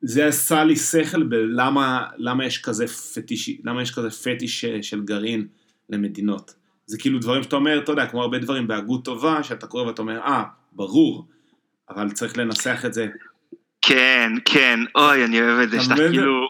זה 0.00 0.26
עשה 0.26 0.64
לי 0.64 0.76
שכל 0.76 1.22
בלמה 1.22 2.06
למה 2.16 2.46
יש 2.46 2.62
כזה 2.62 2.86
פטיש, 2.86 3.50
למה 3.64 3.82
יש 3.82 3.94
כזה 3.94 4.10
פטיש 4.10 4.64
של 4.64 5.04
גרעין 5.04 5.46
למדינות. 5.90 6.54
זה 6.86 6.98
כאילו 6.98 7.18
דברים 7.18 7.42
שאתה 7.42 7.56
אומר, 7.56 7.78
אתה 7.78 7.92
יודע, 7.92 8.06
כמו 8.06 8.22
הרבה 8.22 8.38
דברים 8.38 8.66
בהגות 8.66 9.04
טובה, 9.04 9.42
שאתה 9.42 9.66
קורא 9.66 9.82
ואתה 9.82 10.02
אומר, 10.02 10.18
אה, 10.20 10.44
ברור, 10.72 11.26
אבל 11.90 12.10
צריך 12.10 12.38
לנסח 12.38 12.84
את 12.86 12.94
זה. 12.94 13.06
כן, 13.82 14.32
כן, 14.44 14.80
אוי, 14.94 15.24
אני 15.24 15.40
אוהב 15.40 15.58
את 15.58 15.70
זה, 15.70 15.76
אתה 15.76 15.84
שאתה? 15.84 15.96
כאילו, 15.96 16.45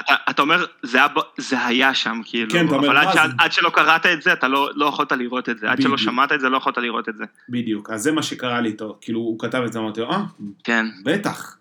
אתה, 0.00 0.14
אתה 0.30 0.42
אומר, 0.42 0.64
זה 0.82 0.98
היה, 0.98 1.06
זה 1.38 1.66
היה 1.66 1.94
שם, 1.94 2.20
כאילו, 2.24 2.50
כן, 2.50 2.68
אבל 2.68 2.96
עד, 3.38 3.52
שלא 3.52 3.70
קראת 3.70 4.06
את 4.06 4.22
זה, 4.22 4.32
אתה 4.32 4.48
לא, 4.48 4.70
לא 4.74 4.86
יכולת 4.86 5.12
לראות 5.12 5.48
את 5.48 5.58
זה, 5.58 5.70
עד 5.70 5.82
שלא 5.82 5.94
בדיוק. 5.94 6.10
שמעת 6.10 6.32
את 6.32 6.40
זה, 6.40 6.48
לא 6.48 6.56
יכולת 6.56 6.78
לראות 6.78 7.08
את 7.08 7.16
זה. 7.16 7.24
בדיוק, 7.48 7.90
אז 7.90 8.02
זה 8.02 8.12
מה 8.12 8.22
שקרה 8.22 8.60
לי 8.60 8.68
איתו, 8.68 8.98
כאילו 9.00 9.20
הוא 9.20 9.38
כתב 9.38 9.62
את 9.66 9.72
זה, 9.72 9.78
אמרתי 9.78 10.00
לו, 10.00 10.10
אה, 10.10 10.22
כן, 10.64 10.86
בטח, 11.04 11.56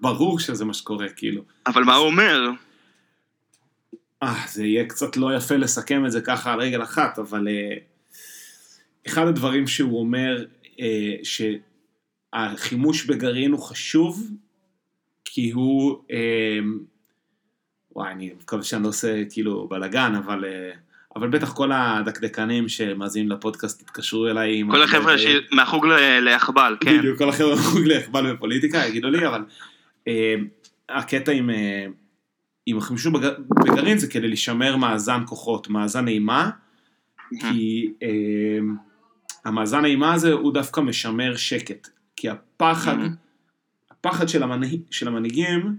ברור 0.00 0.40
שזה 0.40 0.64
מה 0.64 0.74
שקורה, 0.74 1.08
כאילו. 1.08 1.42
אבל 1.66 1.84
מה 1.84 1.94
הוא 1.94 2.06
אומר? 2.06 2.50
אה, 4.22 4.44
זה 4.48 4.64
יהיה 4.64 4.84
קצת 4.84 5.16
לא 5.16 5.36
יפה 5.36 5.56
לסכם 5.56 6.06
את 6.06 6.12
זה 6.12 6.20
ככה 6.20 6.52
על 6.52 6.60
רגל 6.60 6.82
אחת, 6.82 7.18
אבל 7.18 7.48
אה, 7.48 7.76
אחד 9.06 9.26
הדברים 9.26 9.66
שהוא 9.66 10.00
אומר, 10.00 10.44
אה, 10.80 11.14
שהחימוש 12.34 13.04
בגרעין 13.04 13.52
הוא 13.52 13.62
חשוב, 13.62 14.30
כי 15.24 15.50
הוא, 15.50 16.04
אה, 16.10 16.58
וואי, 17.96 18.12
אני 18.12 18.30
מקווה 18.40 18.62
שאני 18.62 18.82
לא 18.82 18.88
עושה 18.88 19.24
כאילו 19.30 19.66
בלאגן, 19.70 20.14
אבל, 20.14 20.44
אה, 20.44 20.70
אבל 21.16 21.28
בטח 21.28 21.52
כל 21.52 21.70
הדקדקנים 21.72 22.68
שמאזינים 22.68 23.30
לפודקאסט 23.30 23.82
יתקשרו 23.82 24.26
אליי. 24.28 24.62
כל 24.70 24.82
החבר'ה 24.82 25.14
מהחוג 25.52 25.86
ל- 25.86 26.18
ליחבל, 26.20 26.76
כן. 26.80 26.98
בדיוק, 26.98 27.18
כל 27.18 27.28
החבר'ה 27.28 27.54
מחוג 27.54 27.78
ליחבל 27.82 28.32
בפוליטיקה 28.32 28.78
יגידו 28.86 29.08
לי, 29.10 29.26
אבל 29.26 29.44
אה, 30.08 30.34
הקטע 30.88 31.32
עם, 31.32 31.50
אה, 31.50 31.86
עם 32.66 32.78
החימושות 32.78 33.12
בגר, 33.12 33.34
בגרעין 33.64 33.98
זה 33.98 34.06
כדי 34.06 34.28
לשמר 34.28 34.76
מאזן 34.76 35.20
כוחות, 35.26 35.68
מאזן 35.68 36.08
אימה, 36.08 36.50
כי 37.40 37.92
אה, 38.02 38.08
המאזן 39.44 39.84
האימה 39.84 40.12
הזה 40.14 40.32
הוא 40.32 40.54
דווקא 40.54 40.80
משמר 40.80 41.36
שקט, 41.36 41.88
כי 42.16 42.28
הפחד, 42.28 42.96
Mhm. 42.98 43.08
הפחד 43.90 44.28
של, 44.28 44.42
המנהיג, 44.42 44.80
של 44.90 45.08
המנהיגים 45.08 45.76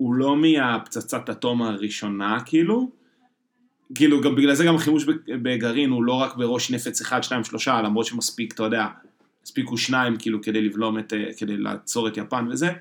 הוא 0.00 0.14
לא 0.14 0.36
מהפצצת 0.36 1.30
אטום 1.30 1.62
הראשונה 1.62 2.38
כאילו, 2.46 2.90
כאילו 3.94 4.20
גם 4.20 4.34
בגלל 4.34 4.54
זה 4.54 4.64
גם 4.64 4.74
החימוש 4.74 5.04
בגרעין 5.42 5.90
הוא 5.90 6.04
לא 6.04 6.12
רק 6.12 6.36
בראש 6.36 6.70
נפץ 6.70 7.00
1, 7.00 7.24
2, 7.24 7.44
3, 7.44 7.68
למרות 7.68 8.06
שמספיק, 8.06 8.54
אתה 8.54 8.62
יודע, 8.62 8.86
הספיקו 9.42 9.78
שניים 9.78 10.16
כאילו 10.16 10.42
כדי 10.42 10.62
לבלום 10.62 10.98
את, 10.98 11.12
אה, 11.12 11.30
כדי 11.36 11.56
לעצור 11.56 12.08
את 12.08 12.16
יפן 12.16 12.46
וזה, 12.50 12.72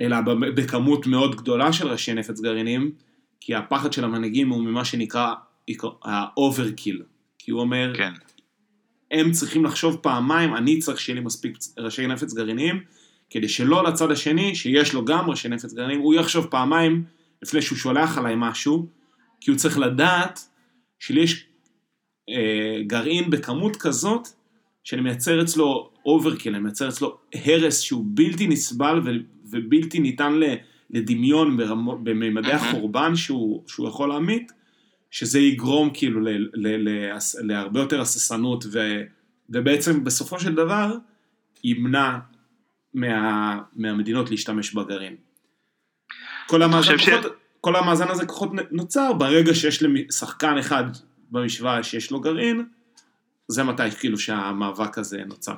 אלא 0.00 0.16
בכמות 0.54 1.06
מאוד 1.06 1.36
גדולה 1.36 1.72
של 1.72 1.88
ראשי 1.88 2.14
נפץ 2.14 2.40
גרעינים, 2.40 2.92
כי 3.40 3.54
הפחד 3.54 3.92
של 3.92 4.04
המנהיגים 4.04 4.48
הוא 4.48 4.62
ממה 4.62 4.84
שנקרא 4.84 5.34
ה-overkill, 6.04 7.02
כי 7.38 7.50
הוא 7.50 7.60
אומר, 7.60 7.92
כן. 7.96 8.12
הם 9.10 9.30
צריכים 9.30 9.64
לחשוב 9.64 9.96
פעמיים, 9.96 10.54
אני 10.54 10.78
צריך 10.78 11.00
שיהיה 11.00 11.18
לי 11.18 11.24
מספיק 11.24 11.58
ראשי 11.78 12.06
נפץ 12.06 12.34
גרעיניים, 12.34 12.80
כדי 13.30 13.48
שלא 13.48 13.84
לצד 13.84 14.10
השני, 14.10 14.54
שיש 14.54 14.94
לו 14.94 15.04
גם 15.04 15.30
ראשי 15.30 15.48
נפץ 15.48 15.74
גרעיניים, 15.74 16.00
הוא 16.00 16.14
יחשוב 16.14 16.46
פעמיים 16.46 17.04
לפני 17.42 17.62
שהוא 17.62 17.78
שולח 17.78 18.18
עליי 18.18 18.34
משהו, 18.36 18.86
כי 19.40 19.50
הוא 19.50 19.58
צריך 19.58 19.78
לדעת 19.78 20.40
שלי 20.98 21.20
יש 21.20 21.46
אה, 22.28 22.82
גרעין 22.86 23.30
בכמות 23.30 23.76
כזאת, 23.76 24.28
שאני 24.84 25.02
מייצר 25.02 25.42
אצלו 25.42 25.90
overkill, 26.06 26.54
אני 26.54 26.62
מייצר 26.62 26.88
אצלו 26.88 27.18
הרס 27.34 27.80
שהוא 27.80 28.04
בלתי 28.06 28.46
נסבל 28.46 29.00
ו, 29.04 29.10
ובלתי 29.50 29.98
ניתן 29.98 30.40
לדמיון 30.90 31.56
ברמו, 31.56 31.98
בממדי 32.02 32.52
החורבן 32.52 33.16
שהוא, 33.16 33.62
שהוא 33.66 33.88
יכול 33.88 34.08
להמיט, 34.08 34.52
שזה 35.10 35.38
יגרום 35.38 35.90
כאילו 35.94 36.20
ל, 36.20 36.28
ל, 36.54 36.88
ל, 36.88 37.16
להרבה 37.40 37.80
יותר 37.80 38.00
הססנות, 38.00 38.64
ו, 38.72 39.02
ובעצם 39.50 40.04
בסופו 40.04 40.40
של 40.40 40.54
דבר 40.54 40.94
ימנע 41.64 42.18
מה, 43.00 43.58
מהמדינות 43.76 44.30
להשתמש 44.30 44.74
בגרעין. 44.74 45.16
כל 46.46 46.62
המאזן, 46.62 46.96
חושב 46.96 47.10
כוחות, 47.16 47.32
כל 47.60 47.76
המאזן 47.76 48.08
הזה 48.08 48.26
כוחות 48.26 48.50
נוצר 48.70 49.12
ברגע 49.12 49.54
שיש 49.54 49.82
לשחקן 49.82 50.58
אחד 50.58 50.84
במשוואה 51.30 51.82
שיש 51.82 52.10
לו 52.10 52.20
גרעין, 52.20 52.66
זה 53.48 53.64
מתי 53.64 53.90
כאילו 53.90 54.18
שהמאבק 54.18 54.98
הזה 54.98 55.22
נוצר. 55.26 55.54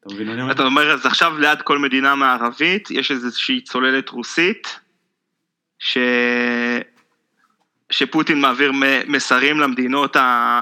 אתה 0.00 0.14
מבין 0.14 0.28
אני 0.28 0.42
אומר? 0.42 0.52
אתה 0.52 0.62
אומר, 0.62 0.92
אז 0.92 1.06
עכשיו 1.06 1.38
ליד 1.38 1.62
כל 1.62 1.78
מדינה 1.78 2.14
מערבית 2.14 2.90
יש 2.90 3.10
איזושהי 3.10 3.60
צוללת 3.60 4.08
רוסית, 4.08 4.80
ש... 5.78 5.98
שפוטין 7.90 8.40
מעביר 8.40 8.72
מסרים 9.06 9.60
למדינות 9.60 10.16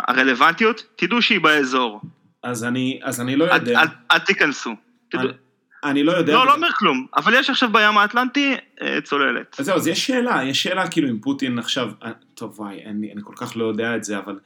הרלוונטיות, 0.08 0.82
תדעו 0.96 1.22
שהיא 1.22 1.40
באזור. 1.40 2.00
אז 2.42 2.64
אני, 2.64 3.00
אז 3.02 3.20
אני 3.20 3.36
לא 3.36 3.44
יודע. 3.44 3.80
אל, 4.10 4.18
תיכנסו. 4.18 4.74
תדעו- 5.08 5.45
אני, 5.84 6.02
לא 6.02 6.12
יודע. 6.12 6.34
לא, 6.34 6.46
לא 6.46 6.54
אומר 6.54 6.72
כלום, 6.72 7.06
אבל 7.16 7.34
יש 7.34 7.50
עכשיו 7.50 7.72
בים 7.72 7.98
האטלנטי 7.98 8.56
אה, 8.82 8.98
צוללת. 9.04 9.56
אז 9.58 9.66
זהו, 9.66 9.76
אז 9.76 9.86
יש 9.86 10.06
שאלה, 10.06 10.44
יש 10.44 10.62
שאלה 10.62 10.88
כאילו 10.88 11.08
אם 11.08 11.18
פוטין 11.18 11.58
עכשיו, 11.58 11.90
אה, 12.04 12.10
טוב 12.34 12.60
וואי, 12.60 12.84
אני, 12.86 13.12
אני 13.12 13.20
כל 13.24 13.32
כך 13.36 13.56
לא 13.56 13.64
יודע 13.64 13.96
את 13.96 14.04
זה, 14.04 14.18
אבל 14.18 14.38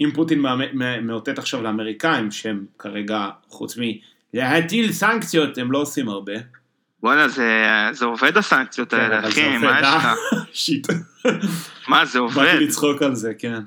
אם 0.00 0.10
פוטין 0.14 0.44
מאותת 1.02 1.38
עכשיו 1.38 1.62
לאמריקאים, 1.62 2.30
שהם 2.30 2.66
כרגע, 2.78 3.28
חוץ 3.48 3.78
מלהטיל 4.34 4.92
סנקציות, 4.92 5.58
הם 5.58 5.72
לא 5.72 5.78
עושים 5.78 6.08
הרבה. 6.08 6.32
בואנה, 7.02 7.28
זה, 7.28 7.62
זה 7.92 8.04
עובד 8.04 8.36
הסנקציות 8.36 8.90
כן, 8.90 9.00
האלה, 9.00 9.28
אחי, 9.28 9.58
מה 9.58 9.80
יש 9.80 9.86
אה? 9.86 9.96
לך? 9.96 10.08
שיט. 10.52 10.86
מה, 11.88 12.04
זה 12.04 12.18
עובד? 12.18 12.36
באתי 12.36 12.64
לצחוק 12.64 13.02
על 13.02 13.14
זה, 13.14 13.32
כן. 13.38 13.60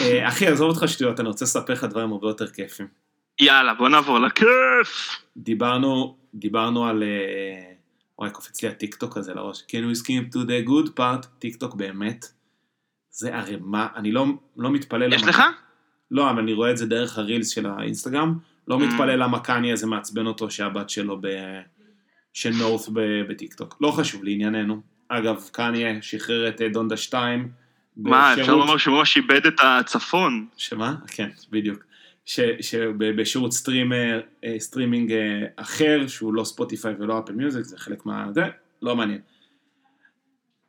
אה, 0.00 0.28
אחי, 0.28 0.46
עזוב 0.46 0.68
אותך 0.70 0.88
שטויות, 0.88 1.20
אני 1.20 1.28
רוצה 1.28 1.44
לספר 1.44 1.72
לך 1.72 1.84
דברים 1.84 2.12
הרבה 2.12 2.28
יותר 2.28 2.46
כיפים. 2.46 2.86
יאללה, 3.40 3.74
בוא 3.74 3.88
נעבור 3.88 4.18
לכיף. 4.18 5.08
דיברנו, 5.36 6.16
דיברנו 6.34 6.86
על... 6.86 7.02
אה, 7.02 7.72
וואי, 8.18 8.30
קופץ 8.30 8.62
לי 8.62 8.68
הטיקטוק 8.68 9.16
הזה 9.16 9.34
לראש. 9.34 9.62
Can 9.62 9.94
we 9.94 10.02
skip 10.02 10.34
to 10.34 10.38
the 10.38 10.68
good 10.68 10.88
part? 11.00 11.26
טיקטוק 11.38 11.74
באמת. 11.74 12.26
זה 13.10 13.34
ערימה, 13.36 13.86
אני 13.96 14.12
לא, 14.12 14.26
לא 14.56 14.70
מתפלא 14.70 15.14
יש 15.14 15.22
לך? 15.22 15.42
לא, 16.10 16.30
אבל 16.30 16.38
אני 16.38 16.52
רואה 16.52 16.70
את 16.70 16.76
זה 16.76 16.86
דרך 16.86 17.18
הרילס 17.18 17.48
של 17.48 17.66
האינסטגרם. 17.66 18.38
לא 18.68 18.76
Mm. 18.76 18.82
מתפלא 18.82 19.14
למה 19.14 19.40
קניה 19.40 19.76
זה 19.76 19.86
מעצבן 19.86 20.26
אותו 20.26 20.50
שהבת 20.50 20.90
שלו 20.90 21.18
ב... 21.20 21.26
של 22.32 22.50
נורת' 22.58 22.88
ב- 22.92 23.22
בטיקטוק. 23.28 23.76
לא 23.80 23.90
חשוב 23.90 24.24
לענייננו. 24.24 24.80
אגב, 25.08 25.48
קניה 25.52 26.02
שחרר 26.02 26.48
את 26.48 26.60
אה, 26.62 26.68
דונדה 26.68 26.96
2. 26.96 27.48
מה, 27.96 28.34
אפשר 28.34 28.56
לומר 28.56 28.76
שהוא 28.76 28.96
ממש 28.98 29.16
איבד 29.16 29.46
את 29.46 29.60
הצפון. 29.62 30.46
שמה? 30.56 30.94
כן, 31.06 31.28
בדיוק. 31.50 31.78
שבשירות 32.60 33.52
סטרימר, 33.52 34.20
אה, 34.44 34.54
סטרימינג 34.58 35.12
אה, 35.12 35.46
אחר, 35.56 36.06
שהוא 36.06 36.34
לא 36.34 36.44
ספוטיפיי 36.44 36.94
ולא 36.98 37.18
אפל 37.18 37.32
מיוזיק, 37.32 37.64
זה 37.64 37.78
חלק 37.78 38.06
מה... 38.06 38.26
זה, 38.34 38.42
לא 38.82 38.96
מעניין. 38.96 39.20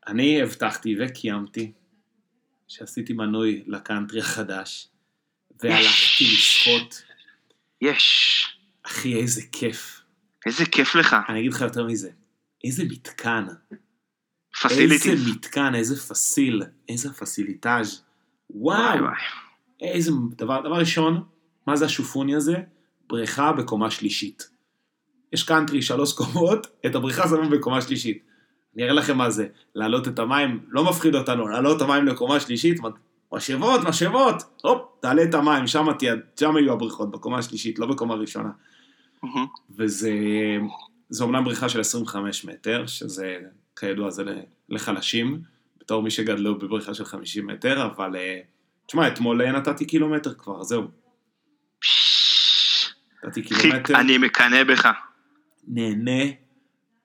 אני 0.08 0.42
הבטחתי 0.42 0.96
וקיימתי 1.00 1.72
שעשיתי 2.68 3.14
מנוי 3.14 3.64
לקאנטרי 3.68 4.20
החדש, 4.20 4.88
והלכתי 5.64 6.24
לשחות. 6.24 7.04
יש. 7.82 8.58
אחי, 8.84 9.16
איזה 9.16 9.42
כיף. 9.52 10.02
איזה 10.46 10.66
כיף 10.66 10.96
לך. 10.96 11.16
אני 11.30 11.40
אגיד 11.40 11.54
לך 11.54 11.62
יותר 11.62 11.86
מזה. 11.86 12.10
איזה 12.64 12.84
מתקן. 12.84 13.46
facilities. 14.62 15.12
איזה 15.12 15.32
מתקן, 15.32 15.76
איזה 15.76 15.96
facil, 15.96 16.64
איזה 16.90 17.14
facilitage. 17.14 18.02
וואו. 18.50 18.80
וואי 18.80 19.02
וואי. 19.02 19.22
איזה 19.82 20.12
דבר, 20.38 20.62
דבר 20.62 20.76
ראשון, 20.80 21.24
מה 21.70 21.76
זה 21.76 21.86
השופוני 21.86 22.36
הזה? 22.36 22.56
בריכה 23.10 23.52
בקומה 23.52 23.92
שלישית. 23.92 24.50
יש 25.34 25.44
קאנטרי 25.44 25.82
שלוש 25.82 26.14
קומות, 26.14 26.68
את 26.86 26.96
הבריכה 26.96 27.28
שמים 27.28 27.50
בקומה 27.50 27.82
שלישית. 27.82 28.24
אני 28.76 28.84
אראה 28.84 28.94
לכם 28.94 29.18
מה 29.18 29.30
זה, 29.30 29.48
להעלות 29.76 30.08
את 30.08 30.20
המים, 30.20 30.60
לא 30.70 30.84
מפחיד 30.90 31.16
אותנו, 31.16 31.48
להעלות 31.48 31.78
את 31.78 31.82
המים 31.82 32.06
לקומה 32.06 32.40
שלישית, 32.40 32.80
משאבות, 33.32 33.82
משאבות, 33.84 34.36
הופ, 34.62 34.82
תעלה 35.00 35.24
את 35.24 35.34
המים, 35.34 35.68
שם 35.68 35.94
תהיה, 36.00 36.14
שם 36.40 36.58
יהיו 36.58 36.74
הבריכות, 36.74 37.12
בקומה 37.12 37.38
השלישית, 37.38 37.80
לא 37.80 37.86
בקומה 37.86 38.16
ראשונה. 38.16 38.50
מהמם. 39.24 39.46
וזה 39.78 40.12
זה 41.10 41.24
אומנם 41.24 41.44
בריכה 41.44 41.70
של 41.70 41.80
25 41.80 42.46
מטר, 42.46 42.86
שזה 42.88 43.38
כידוע 43.80 44.10
זה 44.10 44.24
לחלשים, 44.70 45.42
בתור 45.80 46.04
מי 46.04 46.12
שגדלו 46.12 46.60
בבריכה 46.60 46.94
של 46.94 47.06
50 47.06 47.48
מטר, 47.48 47.86
אבל 47.86 48.16
אה, 48.16 48.40
תשמע, 48.86 49.08
אתמול 49.08 49.42
אה, 49.42 49.52
נתתי 49.52 49.86
קילומטר 49.86 50.34
כבר, 50.34 50.64
זהו. 50.64 50.84
אחי, 53.30 53.42
קילומטר, 53.42 54.00
אני 54.00 54.18
מקנא 54.18 54.64
בך. 54.64 54.88
נהנה, 55.68 56.22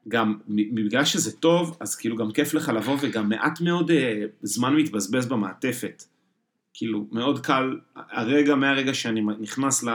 גם 0.08 0.38
בגלל 0.48 1.04
שזה 1.04 1.32
טוב, 1.32 1.76
אז 1.80 1.96
כאילו 1.96 2.16
גם 2.16 2.32
כיף 2.32 2.54
לך 2.54 2.68
לבוא, 2.68 2.96
וגם 3.00 3.28
מעט 3.28 3.60
מאוד 3.60 3.90
אה, 3.90 4.24
זמן 4.42 4.76
מתבזבז 4.76 5.26
במעטפת. 5.26 6.02
כאילו, 6.74 7.06
מאוד 7.12 7.46
קל, 7.46 7.78
הרגע, 7.96 8.54
מהרגע 8.54 8.94
שאני 8.94 9.20
נכנס 9.40 9.84
ל... 9.84 9.90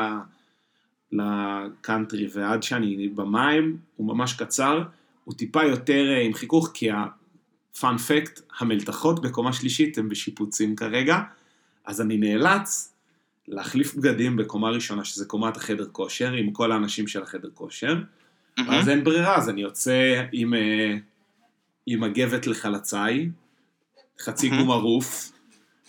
לקאנטרי 1.12 2.28
ועד 2.34 2.64
שאני 2.64 3.08
במים, 3.08 3.78
הוא 3.96 4.08
ממש 4.08 4.34
קצר, 4.34 4.84
הוא 5.24 5.34
טיפה 5.34 5.64
יותר 5.64 6.06
אה, 6.10 6.22
עם 6.22 6.34
חיכוך, 6.34 6.72
כי 6.74 6.90
הפאנ 6.92 7.98
פקט, 7.98 8.42
המלתחות 8.60 9.22
בקומה 9.22 9.54
שלישית 9.54 9.98
הם 9.98 10.10
בשיפוצים 10.10 10.76
כרגע, 10.76 11.20
אז 11.86 12.02
אני 12.02 12.18
נאלץ 12.18 12.94
להחליף 13.50 13.96
בגדים 13.96 14.38
בקומה 14.38 14.70
ראשונה, 14.70 15.06
שזה 15.06 15.26
קומת 15.26 15.58
החדר 15.58 15.86
כושר, 15.92 16.32
עם 16.34 16.52
כל 16.52 16.72
האנשים 16.72 17.08
של 17.08 17.24
החדר 17.24 17.50
כושר. 17.54 17.96
ואז 18.68 18.90
אין 18.90 19.04
ברירה, 19.04 19.38
אז 19.38 19.50
אני 19.50 19.62
יוצא 19.62 20.24
עם, 20.32 20.54
אה, 20.54 20.96
עם 21.86 22.00
מגבת 22.00 22.48
לחלצאי, 22.48 23.30
חצי 24.22 24.50
גום 24.50 24.72
ערוף. 24.72 25.32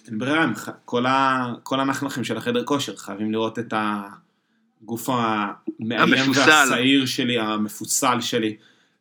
אין 0.06 0.18
ברירה, 0.18 0.42
הם 0.42 0.54
ח- 0.54 0.68
כל, 0.84 1.06
ה... 1.06 1.46
כל 1.62 1.80
הנחנחים 1.80 2.24
של 2.24 2.36
החדר 2.36 2.64
כושר 2.64 2.96
חייבים 2.96 3.32
לראות 3.32 3.58
את 3.58 3.74
הגוף 3.76 5.08
המאיים. 5.08 6.02
והשעיר 6.46 7.06
שלי, 7.06 7.38
המפוסל 7.38 8.20
שלי, 8.20 8.56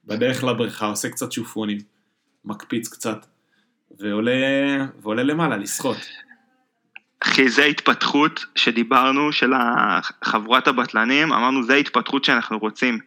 בדרך 0.05 0.43
לבריכה, 0.43 0.85
עושה 0.85 1.09
קצת 1.09 1.31
שופונים, 1.31 1.77
מקפיץ 2.45 2.87
קצת, 2.87 3.25
ועולה, 3.99 4.31
ועולה 5.01 5.23
למעלה 5.23 5.57
לשחות. 5.57 5.97
אחי, 7.19 7.49
זה 7.49 7.65
התפתחות 7.65 8.45
שדיברנו, 8.55 9.31
של 9.31 9.53
חבורת 10.23 10.67
הבטלנים, 10.67 11.33
אמרנו, 11.33 11.63
זה 11.63 11.73
ההתפתחות 11.73 12.23
שאנחנו 12.23 12.57
רוצים. 12.59 12.99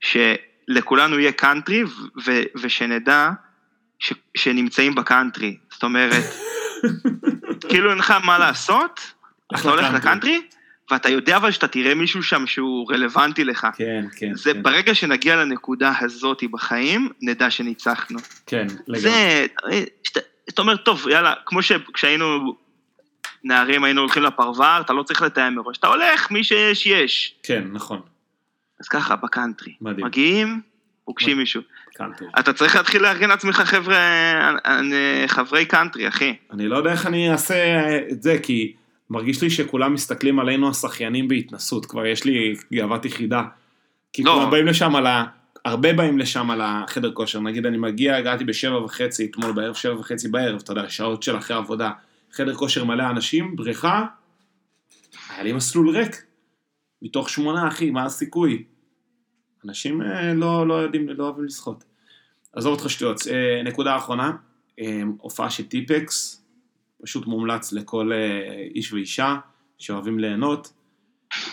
שלכולנו 0.00 1.18
יהיה 1.18 1.32
קאנטרי, 1.32 1.84
ו- 2.24 2.42
ושנדע 2.62 3.30
ש- 3.98 4.12
שנמצאים 4.36 4.94
בקאנטרי. 4.94 5.56
זאת 5.72 5.82
אומרת, 5.82 6.24
כאילו 7.68 7.90
אין 7.90 7.98
לך 7.98 8.14
מה 8.24 8.38
לעשות, 8.38 9.00
אתה 9.54 9.70
הולך 9.70 9.80
קאנטרי. 9.84 9.98
לקאנטרי, 10.00 10.40
ואתה 10.90 11.08
יודע 11.08 11.36
אבל 11.36 11.50
שאתה 11.50 11.68
תראה 11.68 11.94
מישהו 11.94 12.22
שם 12.22 12.46
שהוא 12.46 12.92
רלוונטי 12.92 13.44
לך. 13.44 13.66
כן, 13.76 14.04
כן, 14.16 14.34
זה 14.34 14.54
כן, 14.54 14.62
ברגע 14.62 14.94
שנגיע 14.94 15.36
לנקודה 15.36 15.92
הזאת 16.00 16.42
בחיים, 16.50 17.08
נדע 17.22 17.50
שניצחנו. 17.50 18.18
כן, 18.46 18.66
לגמרי. 18.88 19.00
זה, 19.00 19.46
שאתה- 20.02 20.20
אתה 20.48 20.62
אומר, 20.62 20.76
טוב, 20.76 21.08
יאללה, 21.08 21.34
כמו 21.46 21.62
שכשהיינו 21.62 22.54
נערים 23.44 23.84
היינו 23.84 24.00
הולכים 24.00 24.22
לפרבר, 24.22 24.78
אתה 24.80 24.92
לא 24.92 25.02
צריך 25.02 25.22
לתאם 25.22 25.54
מראש, 25.54 25.78
אתה 25.78 25.86
הולך, 25.86 26.30
מי 26.30 26.44
שיש, 26.44 26.86
יש. 26.86 27.34
כן, 27.42 27.64
נכון, 27.72 28.00
אז 28.80 28.88
ככה, 28.88 29.16
בקאנטרי. 29.16 29.72
מדהים. 29.80 30.06
מגיעים, 30.06 30.60
פוגשים 31.04 31.28
מדהים. 31.28 31.38
מישהו. 31.38 31.62
קאנטרי. 31.94 32.28
אתה 32.38 32.52
צריך 32.52 32.76
להתחיל 32.76 33.02
לארגן 33.02 33.28
לעצמך 33.28 33.56
חבר'ה, 33.56 33.96
אה, 34.66 35.24
חברי 35.26 35.64
קאנטרי, 35.64 36.08
אחי. 36.08 36.34
אני 36.52 36.68
לא 36.68 36.76
יודע 36.76 36.92
איך 36.92 37.06
אני 37.06 37.32
אעשה 37.32 37.98
את 38.10 38.22
זה, 38.22 38.38
כי 38.42 38.72
מרגיש 39.10 39.42
לי 39.42 39.50
שכולם 39.50 39.94
מסתכלים 39.94 40.38
עלינו 40.38 40.70
השחיינים 40.70 41.28
בהתנסות, 41.28 41.86
כבר 41.86 42.06
יש 42.06 42.24
לי 42.24 42.54
גאוות 42.72 43.04
יחידה. 43.04 43.42
כי 44.12 44.22
לא. 44.22 44.32
כולם 44.34 44.50
באים 44.50 44.66
לשם 44.66 44.96
על 44.96 45.06
ה... 45.06 45.24
הרבה 45.64 45.92
באים 45.92 46.18
לשם 46.18 46.50
על 46.50 46.60
החדר 46.64 47.12
כושר, 47.12 47.40
נגיד 47.40 47.66
אני 47.66 47.76
מגיע, 47.76 48.16
הגעתי 48.16 48.44
בשבע 48.44 48.84
וחצי, 48.84 49.24
אתמול 49.30 49.52
בערב, 49.52 49.74
שבע 49.74 49.94
וחצי 49.94 50.28
בערב, 50.28 50.60
אתה 50.64 50.72
יודע, 50.72 50.88
שעות 50.88 51.22
של 51.22 51.36
אחרי 51.36 51.56
עבודה, 51.56 51.90
חדר 52.32 52.54
כושר 52.54 52.84
מלא 52.84 53.10
אנשים, 53.10 53.56
בריכה, 53.56 54.06
היה 55.30 55.42
לי 55.42 55.52
מסלול 55.52 55.96
ריק, 55.96 56.24
מתוך 57.02 57.30
שמונה 57.30 57.68
אחי, 57.68 57.90
מה 57.90 58.04
הסיכוי? 58.04 58.64
אנשים 59.64 60.02
אה, 60.02 60.34
לא, 60.34 60.68
לא 60.68 60.74
יודעים, 60.74 61.08
לא 61.08 61.24
אוהבים 61.24 61.44
לשחות. 61.44 61.84
עזוב 62.52 62.72
אותך 62.72 62.90
שטויות, 62.90 63.20
אה, 63.30 63.62
נקודה 63.62 63.96
אחרונה, 63.96 64.36
אה, 64.80 65.02
הופעה 65.18 65.50
של 65.50 65.68
טיפקס, 65.68 66.44
פשוט 67.02 67.26
מומלץ 67.26 67.72
לכל 67.72 68.12
אה, 68.12 68.66
איש 68.74 68.92
ואישה 68.92 69.36
שאוהבים 69.78 70.18
ליהנות. 70.18 70.72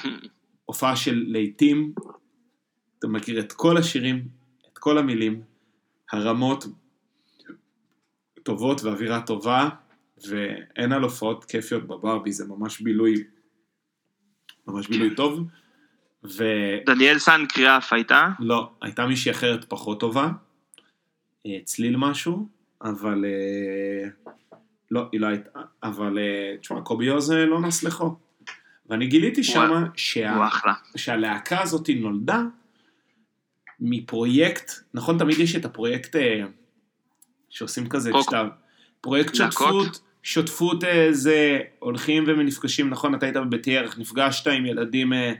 הופעה 0.65 0.95
של 0.95 1.25
להיטים, 1.27 1.93
אתה 2.99 3.07
מכיר 3.07 3.39
את 3.39 3.53
כל 3.53 3.77
השירים, 3.77 4.27
את 4.71 4.77
כל 4.77 4.97
המילים, 4.97 5.41
הרמות 6.11 6.65
טובות 8.43 8.83
ואווירה 8.83 9.21
טובה, 9.21 9.69
ואין 10.27 10.91
על 10.91 11.03
הופעות 11.03 11.45
כיפיות 11.45 11.87
בברבי, 11.87 12.31
זה 12.31 12.45
ממש 12.47 12.81
בילוי, 12.81 13.23
ממש 14.67 14.87
בילוי 14.87 15.15
טוב. 15.15 15.43
ולא, 16.23 16.83
דניאל 16.85 17.19
סן 17.19 17.45
קריאף 17.49 17.93
הייתה? 17.93 18.29
הייתה 18.81 19.05
מישהי 19.05 19.31
אחרת 19.31 19.65
פחות 19.69 19.99
טובה, 19.99 20.29
אה, 21.45 21.57
צליל 21.63 21.97
משהו, 21.97 22.47
אבל 22.81 23.25
אה, 23.25 24.09
לא, 24.91 25.09
היא 25.11 25.21
לא 25.21 25.27
הייתה, 25.27 25.59
אבל 25.83 26.17
אה, 26.19 26.57
תשמע, 26.61 26.81
קובי 26.81 27.07
עוז 27.07 27.31
אה, 27.31 27.45
לא 27.45 27.61
נס 27.61 27.83
לחו. 27.83 28.15
ואני 28.89 29.07
גיליתי 29.07 29.43
שמה 29.43 29.85
שה... 29.95 30.47
שהלהקה 30.95 31.61
הזאת 31.61 31.89
נולדה 31.95 32.41
מפרויקט, 33.79 34.71
נכון 34.93 35.17
תמיד 35.17 35.39
יש 35.39 35.55
את 35.55 35.65
הפרויקט 35.65 36.15
שעושים 37.49 37.89
כזה, 37.89 38.11
קוקו. 38.11 38.21
כשאתה, 38.21 38.47
פרויקט? 39.05 39.35
שותפות, 39.35 39.99
שותפות 40.23 40.83
אה, 40.83 41.07
זה, 41.11 41.59
הולכים 41.79 42.23
ונפגשים, 42.27 42.89
נכון, 42.89 43.15
אתה 43.15 43.25
היית 43.25 43.37
בבית 43.37 43.67
ירח, 43.67 43.97
נפגשת 43.97 44.47
עם 44.47 44.65
ילדים, 44.65 45.13
אה, 45.13 45.33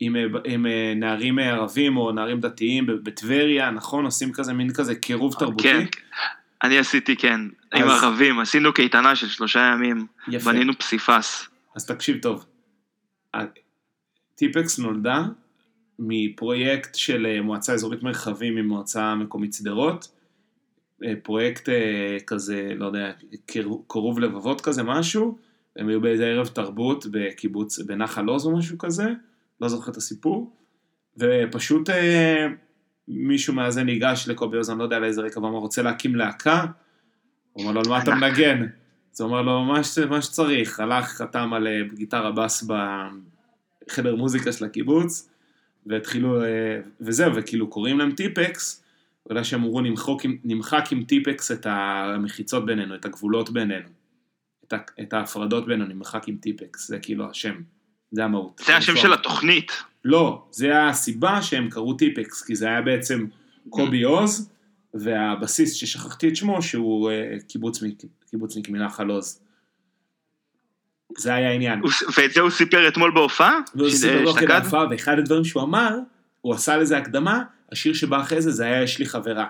עם, 0.00 0.16
אה, 0.16 0.22
עם 0.44 0.66
אה, 0.66 0.92
נערים 0.96 1.38
ערבים 1.38 1.96
או 1.96 2.12
נערים 2.12 2.40
דתיים 2.40 2.86
בטבריה, 3.02 3.70
נכון, 3.70 4.04
עושים 4.04 4.32
כזה 4.32 4.52
מין 4.52 4.72
כזה 4.72 4.94
קירוב 4.94 5.34
תרבותי, 5.38 5.62
כן. 5.62 5.84
אני 6.62 6.78
עשיתי, 6.78 7.16
כן. 7.16 7.40
עם 7.74 7.88
אז- 7.88 8.02
ערבים, 8.04 8.38
עשינו 8.38 8.72
קייטנה 8.72 9.16
של 9.16 9.28
שלושה 9.28 9.60
ימים. 9.74 10.06
יפה. 10.28 10.52
בנינו 10.52 10.72
פסיפס. 10.78 11.48
אז 11.76 11.86
תקשיב 11.86 12.18
טוב. 12.22 12.46
טיפקס 14.34 14.78
נולדה 14.78 15.24
מפרויקט 15.98 16.94
של 16.94 17.40
מועצה 17.40 17.72
אזורית 17.72 18.02
מרחבים 18.02 18.56
עם 18.56 18.68
מועצה 18.68 19.14
מקומית 19.14 19.52
שדרות. 19.52 20.17
אה, 21.04 21.12
פרויקט 21.22 21.68
אה, 21.68 22.16
כזה, 22.26 22.72
לא 22.76 22.86
יודע, 22.86 23.12
קירוב 23.86 24.18
לבבות 24.18 24.60
כזה, 24.60 24.82
משהו. 24.82 25.38
הם 25.76 25.88
היו 25.88 26.00
באיזה 26.00 26.26
ערב 26.26 26.46
תרבות 26.46 27.06
בקיבוץ, 27.10 27.78
בנחל 27.78 28.26
עוז 28.26 28.46
או 28.46 28.56
משהו 28.56 28.78
כזה. 28.78 29.06
לא 29.60 29.68
זוכר 29.68 29.92
את 29.92 29.96
הסיפור. 29.96 30.56
ופשוט 31.16 31.90
אה, 31.90 32.46
מישהו 33.08 33.54
מהזה 33.54 33.82
ניגש 33.82 34.28
לקובי 34.28 34.56
אני 34.70 34.78
לא 34.78 34.84
יודע 34.84 34.96
על 34.96 35.04
איזה 35.04 35.22
רקע, 35.22 35.40
ואמר, 35.40 35.58
רוצה 35.58 35.82
להקים 35.82 36.16
להקה? 36.16 36.64
הוא 37.52 37.62
אומר 37.62 37.72
לו, 37.72 37.80
על 37.80 37.88
מה 37.88 38.02
אתה. 38.02 38.14
מנגן? 38.14 38.66
אז 39.14 39.20
הוא 39.20 39.30
אמר 39.30 39.42
לו, 39.42 39.64
מה, 39.64 39.84
ש... 39.84 39.98
מה 39.98 40.22
שצריך. 40.22 40.80
הלך, 40.80 41.04
חתם 41.04 41.52
על 41.52 41.66
גיטרה 41.94 42.32
בס 42.32 42.66
בחדר 43.88 44.16
מוזיקה 44.16 44.52
של 44.52 44.64
הקיבוץ, 44.64 45.30
והתחילו, 45.86 46.44
אה, 46.44 46.80
וזהו, 47.00 47.34
וכאילו 47.34 47.68
קוראים 47.68 47.98
להם 47.98 48.12
טיפקס, 48.12 48.84
בגלל 49.30 49.44
שהם 49.44 49.62
אמרו, 49.62 49.80
נמחק 50.44 50.92
עם 50.92 51.04
טיפקס 51.04 51.52
את 51.52 51.66
המחיצות 51.70 52.66
בינינו, 52.66 52.94
את 52.94 53.04
הגבולות 53.04 53.50
בינינו. 53.50 53.88
את. 54.64 54.74
את 55.00 55.12
ההפרדות 55.12 55.66
בינינו, 55.66 55.94
נמחק 55.94 56.28
עם 56.28 56.36
טיפקס, 56.36 56.88
זה 56.88 56.98
כאילו 56.98 57.30
השם. 57.30 57.54
זה 58.10 58.24
המהות. 58.24 58.60
זה 58.66 58.76
השם 58.76 58.96
של 58.96 59.12
התוכנית. 59.12 59.72
לא, 60.04 60.46
זה 60.50 60.86
הסיבה 60.86 61.42
שהם 61.42 61.70
קראו 61.70 61.94
טיפקס, 61.94 62.42
כי 62.42 62.56
זה 62.56 62.66
היה 62.66 62.82
בעצם 62.82 63.26
קובי 63.70 64.02
עוז, 64.02 64.50
והבסיס 64.94 65.74
ששכחתי 65.74 66.28
את 66.28 66.36
שמו, 66.36 66.62
שהוא 66.62 67.10
אה, 67.10 67.36
קיבוצניק, 67.48 68.02
קיבוצניק 68.30 68.68
מנחל 68.68 69.08
עוז. 69.08 69.40
זה 71.18 71.34
היה 71.34 71.50
העניין. 71.50 71.82
ואת 72.16 72.32
זה 72.32 72.40
הוא 72.40 72.50
סיפר 72.50 72.88
אתמול 72.88 73.10
בהופעה? 73.10 73.58
והוא 73.74 73.90
סיפר 73.90 74.22
לו 74.22 74.32
כדי 74.32 74.40
שנקד? 74.40 74.54
ההופעה, 74.54 74.86
ואחד 74.90 75.18
הדברים 75.18 75.44
שהוא 75.44 75.62
אמר, 75.62 75.98
הוא 76.40 76.54
עשה 76.54 76.76
לזה 76.76 76.98
הקדמה, 76.98 77.42
השיר 77.72 77.94
שבא 77.94 78.20
אחרי 78.20 78.42
זה, 78.42 78.50
זה 78.50 78.64
היה 78.64 78.82
יש 78.82 78.98
לי 78.98 79.06
חברה. 79.06 79.46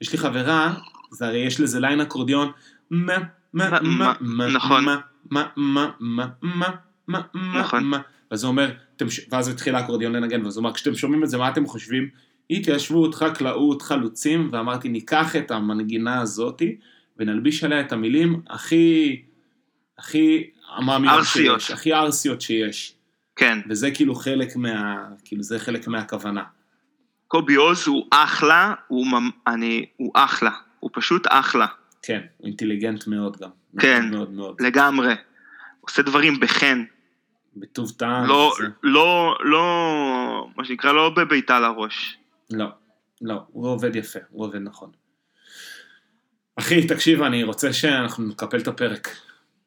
יש 0.00 0.12
לי 0.12 0.18
חברה, 0.18 0.74
זה 1.10 1.26
הרי 1.26 1.38
יש 1.38 1.60
לזה 1.60 1.80
ליין 1.80 2.00
אקורדיון, 2.00 2.50
מה, 2.90 3.16
מה, 3.52 3.70
מה, 3.70 3.80
מה, 3.82 4.12
מה, 4.20 4.46
נכון. 4.46 4.84
מה, 4.84 4.96
מה, 5.30 5.46
מה, 5.56 5.90
מה, 6.00 6.28
מה, 6.40 6.68
מה, 7.08 7.20
מה, 7.34 7.60
נכון. 7.60 7.84
מה, 7.84 8.00
ואז 8.30 8.44
הוא 8.44 8.50
אומר, 8.50 8.70
ואז 9.30 9.48
התחיל 9.48 9.74
האקורדיון 9.74 10.12
לנגן, 10.12 10.44
ואז 10.44 10.56
הוא 10.56 10.62
אמר, 10.62 10.72
כשאתם 10.72 10.94
שומעים 10.94 11.24
את 11.24 11.30
זה, 11.30 11.38
מה 11.38 11.48
אתם 11.48 11.66
חושבים? 11.66 12.08
התיישבות, 12.50 13.14
חקלאות, 13.14 13.82
חלוצים, 13.82 14.48
ואמרתי, 14.52 14.88
ניקח 14.88 15.36
את 15.36 15.50
המנגינה 15.50 16.20
הזאתי, 16.20 16.76
ונלביש 17.18 17.64
עליה 17.64 17.80
את 17.80 17.92
המילים 17.92 18.40
הכי, 18.50 19.22
הכי 19.98 20.50
עממיות. 20.76 21.24
שיש, 21.24 21.70
הכי 21.70 21.92
ארסיות 21.92 22.40
שיש. 22.40 22.94
כן. 23.36 23.58
וזה 23.68 23.90
כאילו 23.90 24.14
חלק 24.14 24.56
מה... 24.56 25.04
כאילו 25.24 25.42
זה 25.42 25.58
חלק 25.58 25.88
מהכוונה. 25.88 26.42
קובי 27.32 27.54
עוז 27.54 27.86
הוא 27.86 28.06
אחלה, 28.10 28.74
הוא 28.88 29.06
ממ- 29.06 29.30
אני- 29.46 29.86
הוא 29.96 30.12
אחלה. 30.14 30.50
הוא 30.80 30.90
פשוט 30.92 31.26
אחלה. 31.30 31.66
כן, 32.02 32.20
הוא 32.36 32.46
אינטליגנט 32.46 33.06
מאוד 33.06 33.36
גם. 33.36 33.48
כן. 33.78 34.10
מאוד 34.10 34.30
מאוד. 34.32 34.60
לגמרי. 34.60 35.14
עושה 35.80 36.02
דברים 36.02 36.40
בחן. 36.40 36.84
בטוב 37.56 37.90
טעם. 37.90 38.24
לא. 38.26 38.52
לא, 38.82 39.36
לא, 39.40 40.48
מה 40.56 40.64
שנקרא, 40.64 40.92
לא 40.92 41.10
בביתה 41.10 41.60
לראש. 41.60 42.18
לא, 42.50 42.66
לא, 43.22 43.42
הוא 43.52 43.68
עובד 43.68 43.96
יפה, 43.96 44.18
הוא 44.30 44.44
עובד 44.46 44.58
נכון. 44.60 44.90
אחי, 46.56 46.86
תקשיב, 46.86 47.22
אני 47.22 47.42
רוצה 47.42 47.72
שאנחנו 47.72 48.24
נקפל 48.28 48.58
את 48.58 48.68
הפרק. 48.68 49.08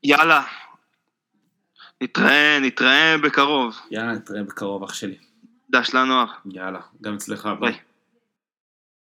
יאללה. 0.03 0.43
נתראה, 2.01 2.59
נתראה 2.61 3.15
בקרוב. 3.23 3.75
יאללה, 3.91 4.13
נתראה 4.13 4.43
בקרוב, 4.43 4.83
אח 4.83 4.93
שלי. 4.93 5.17
דש 5.69 5.93
לנוער. 5.93 6.27
יאללה, 6.45 6.79
גם 7.01 7.13
אצלך, 7.13 7.49
ביי. 7.59 7.71
ביי. 7.71 7.79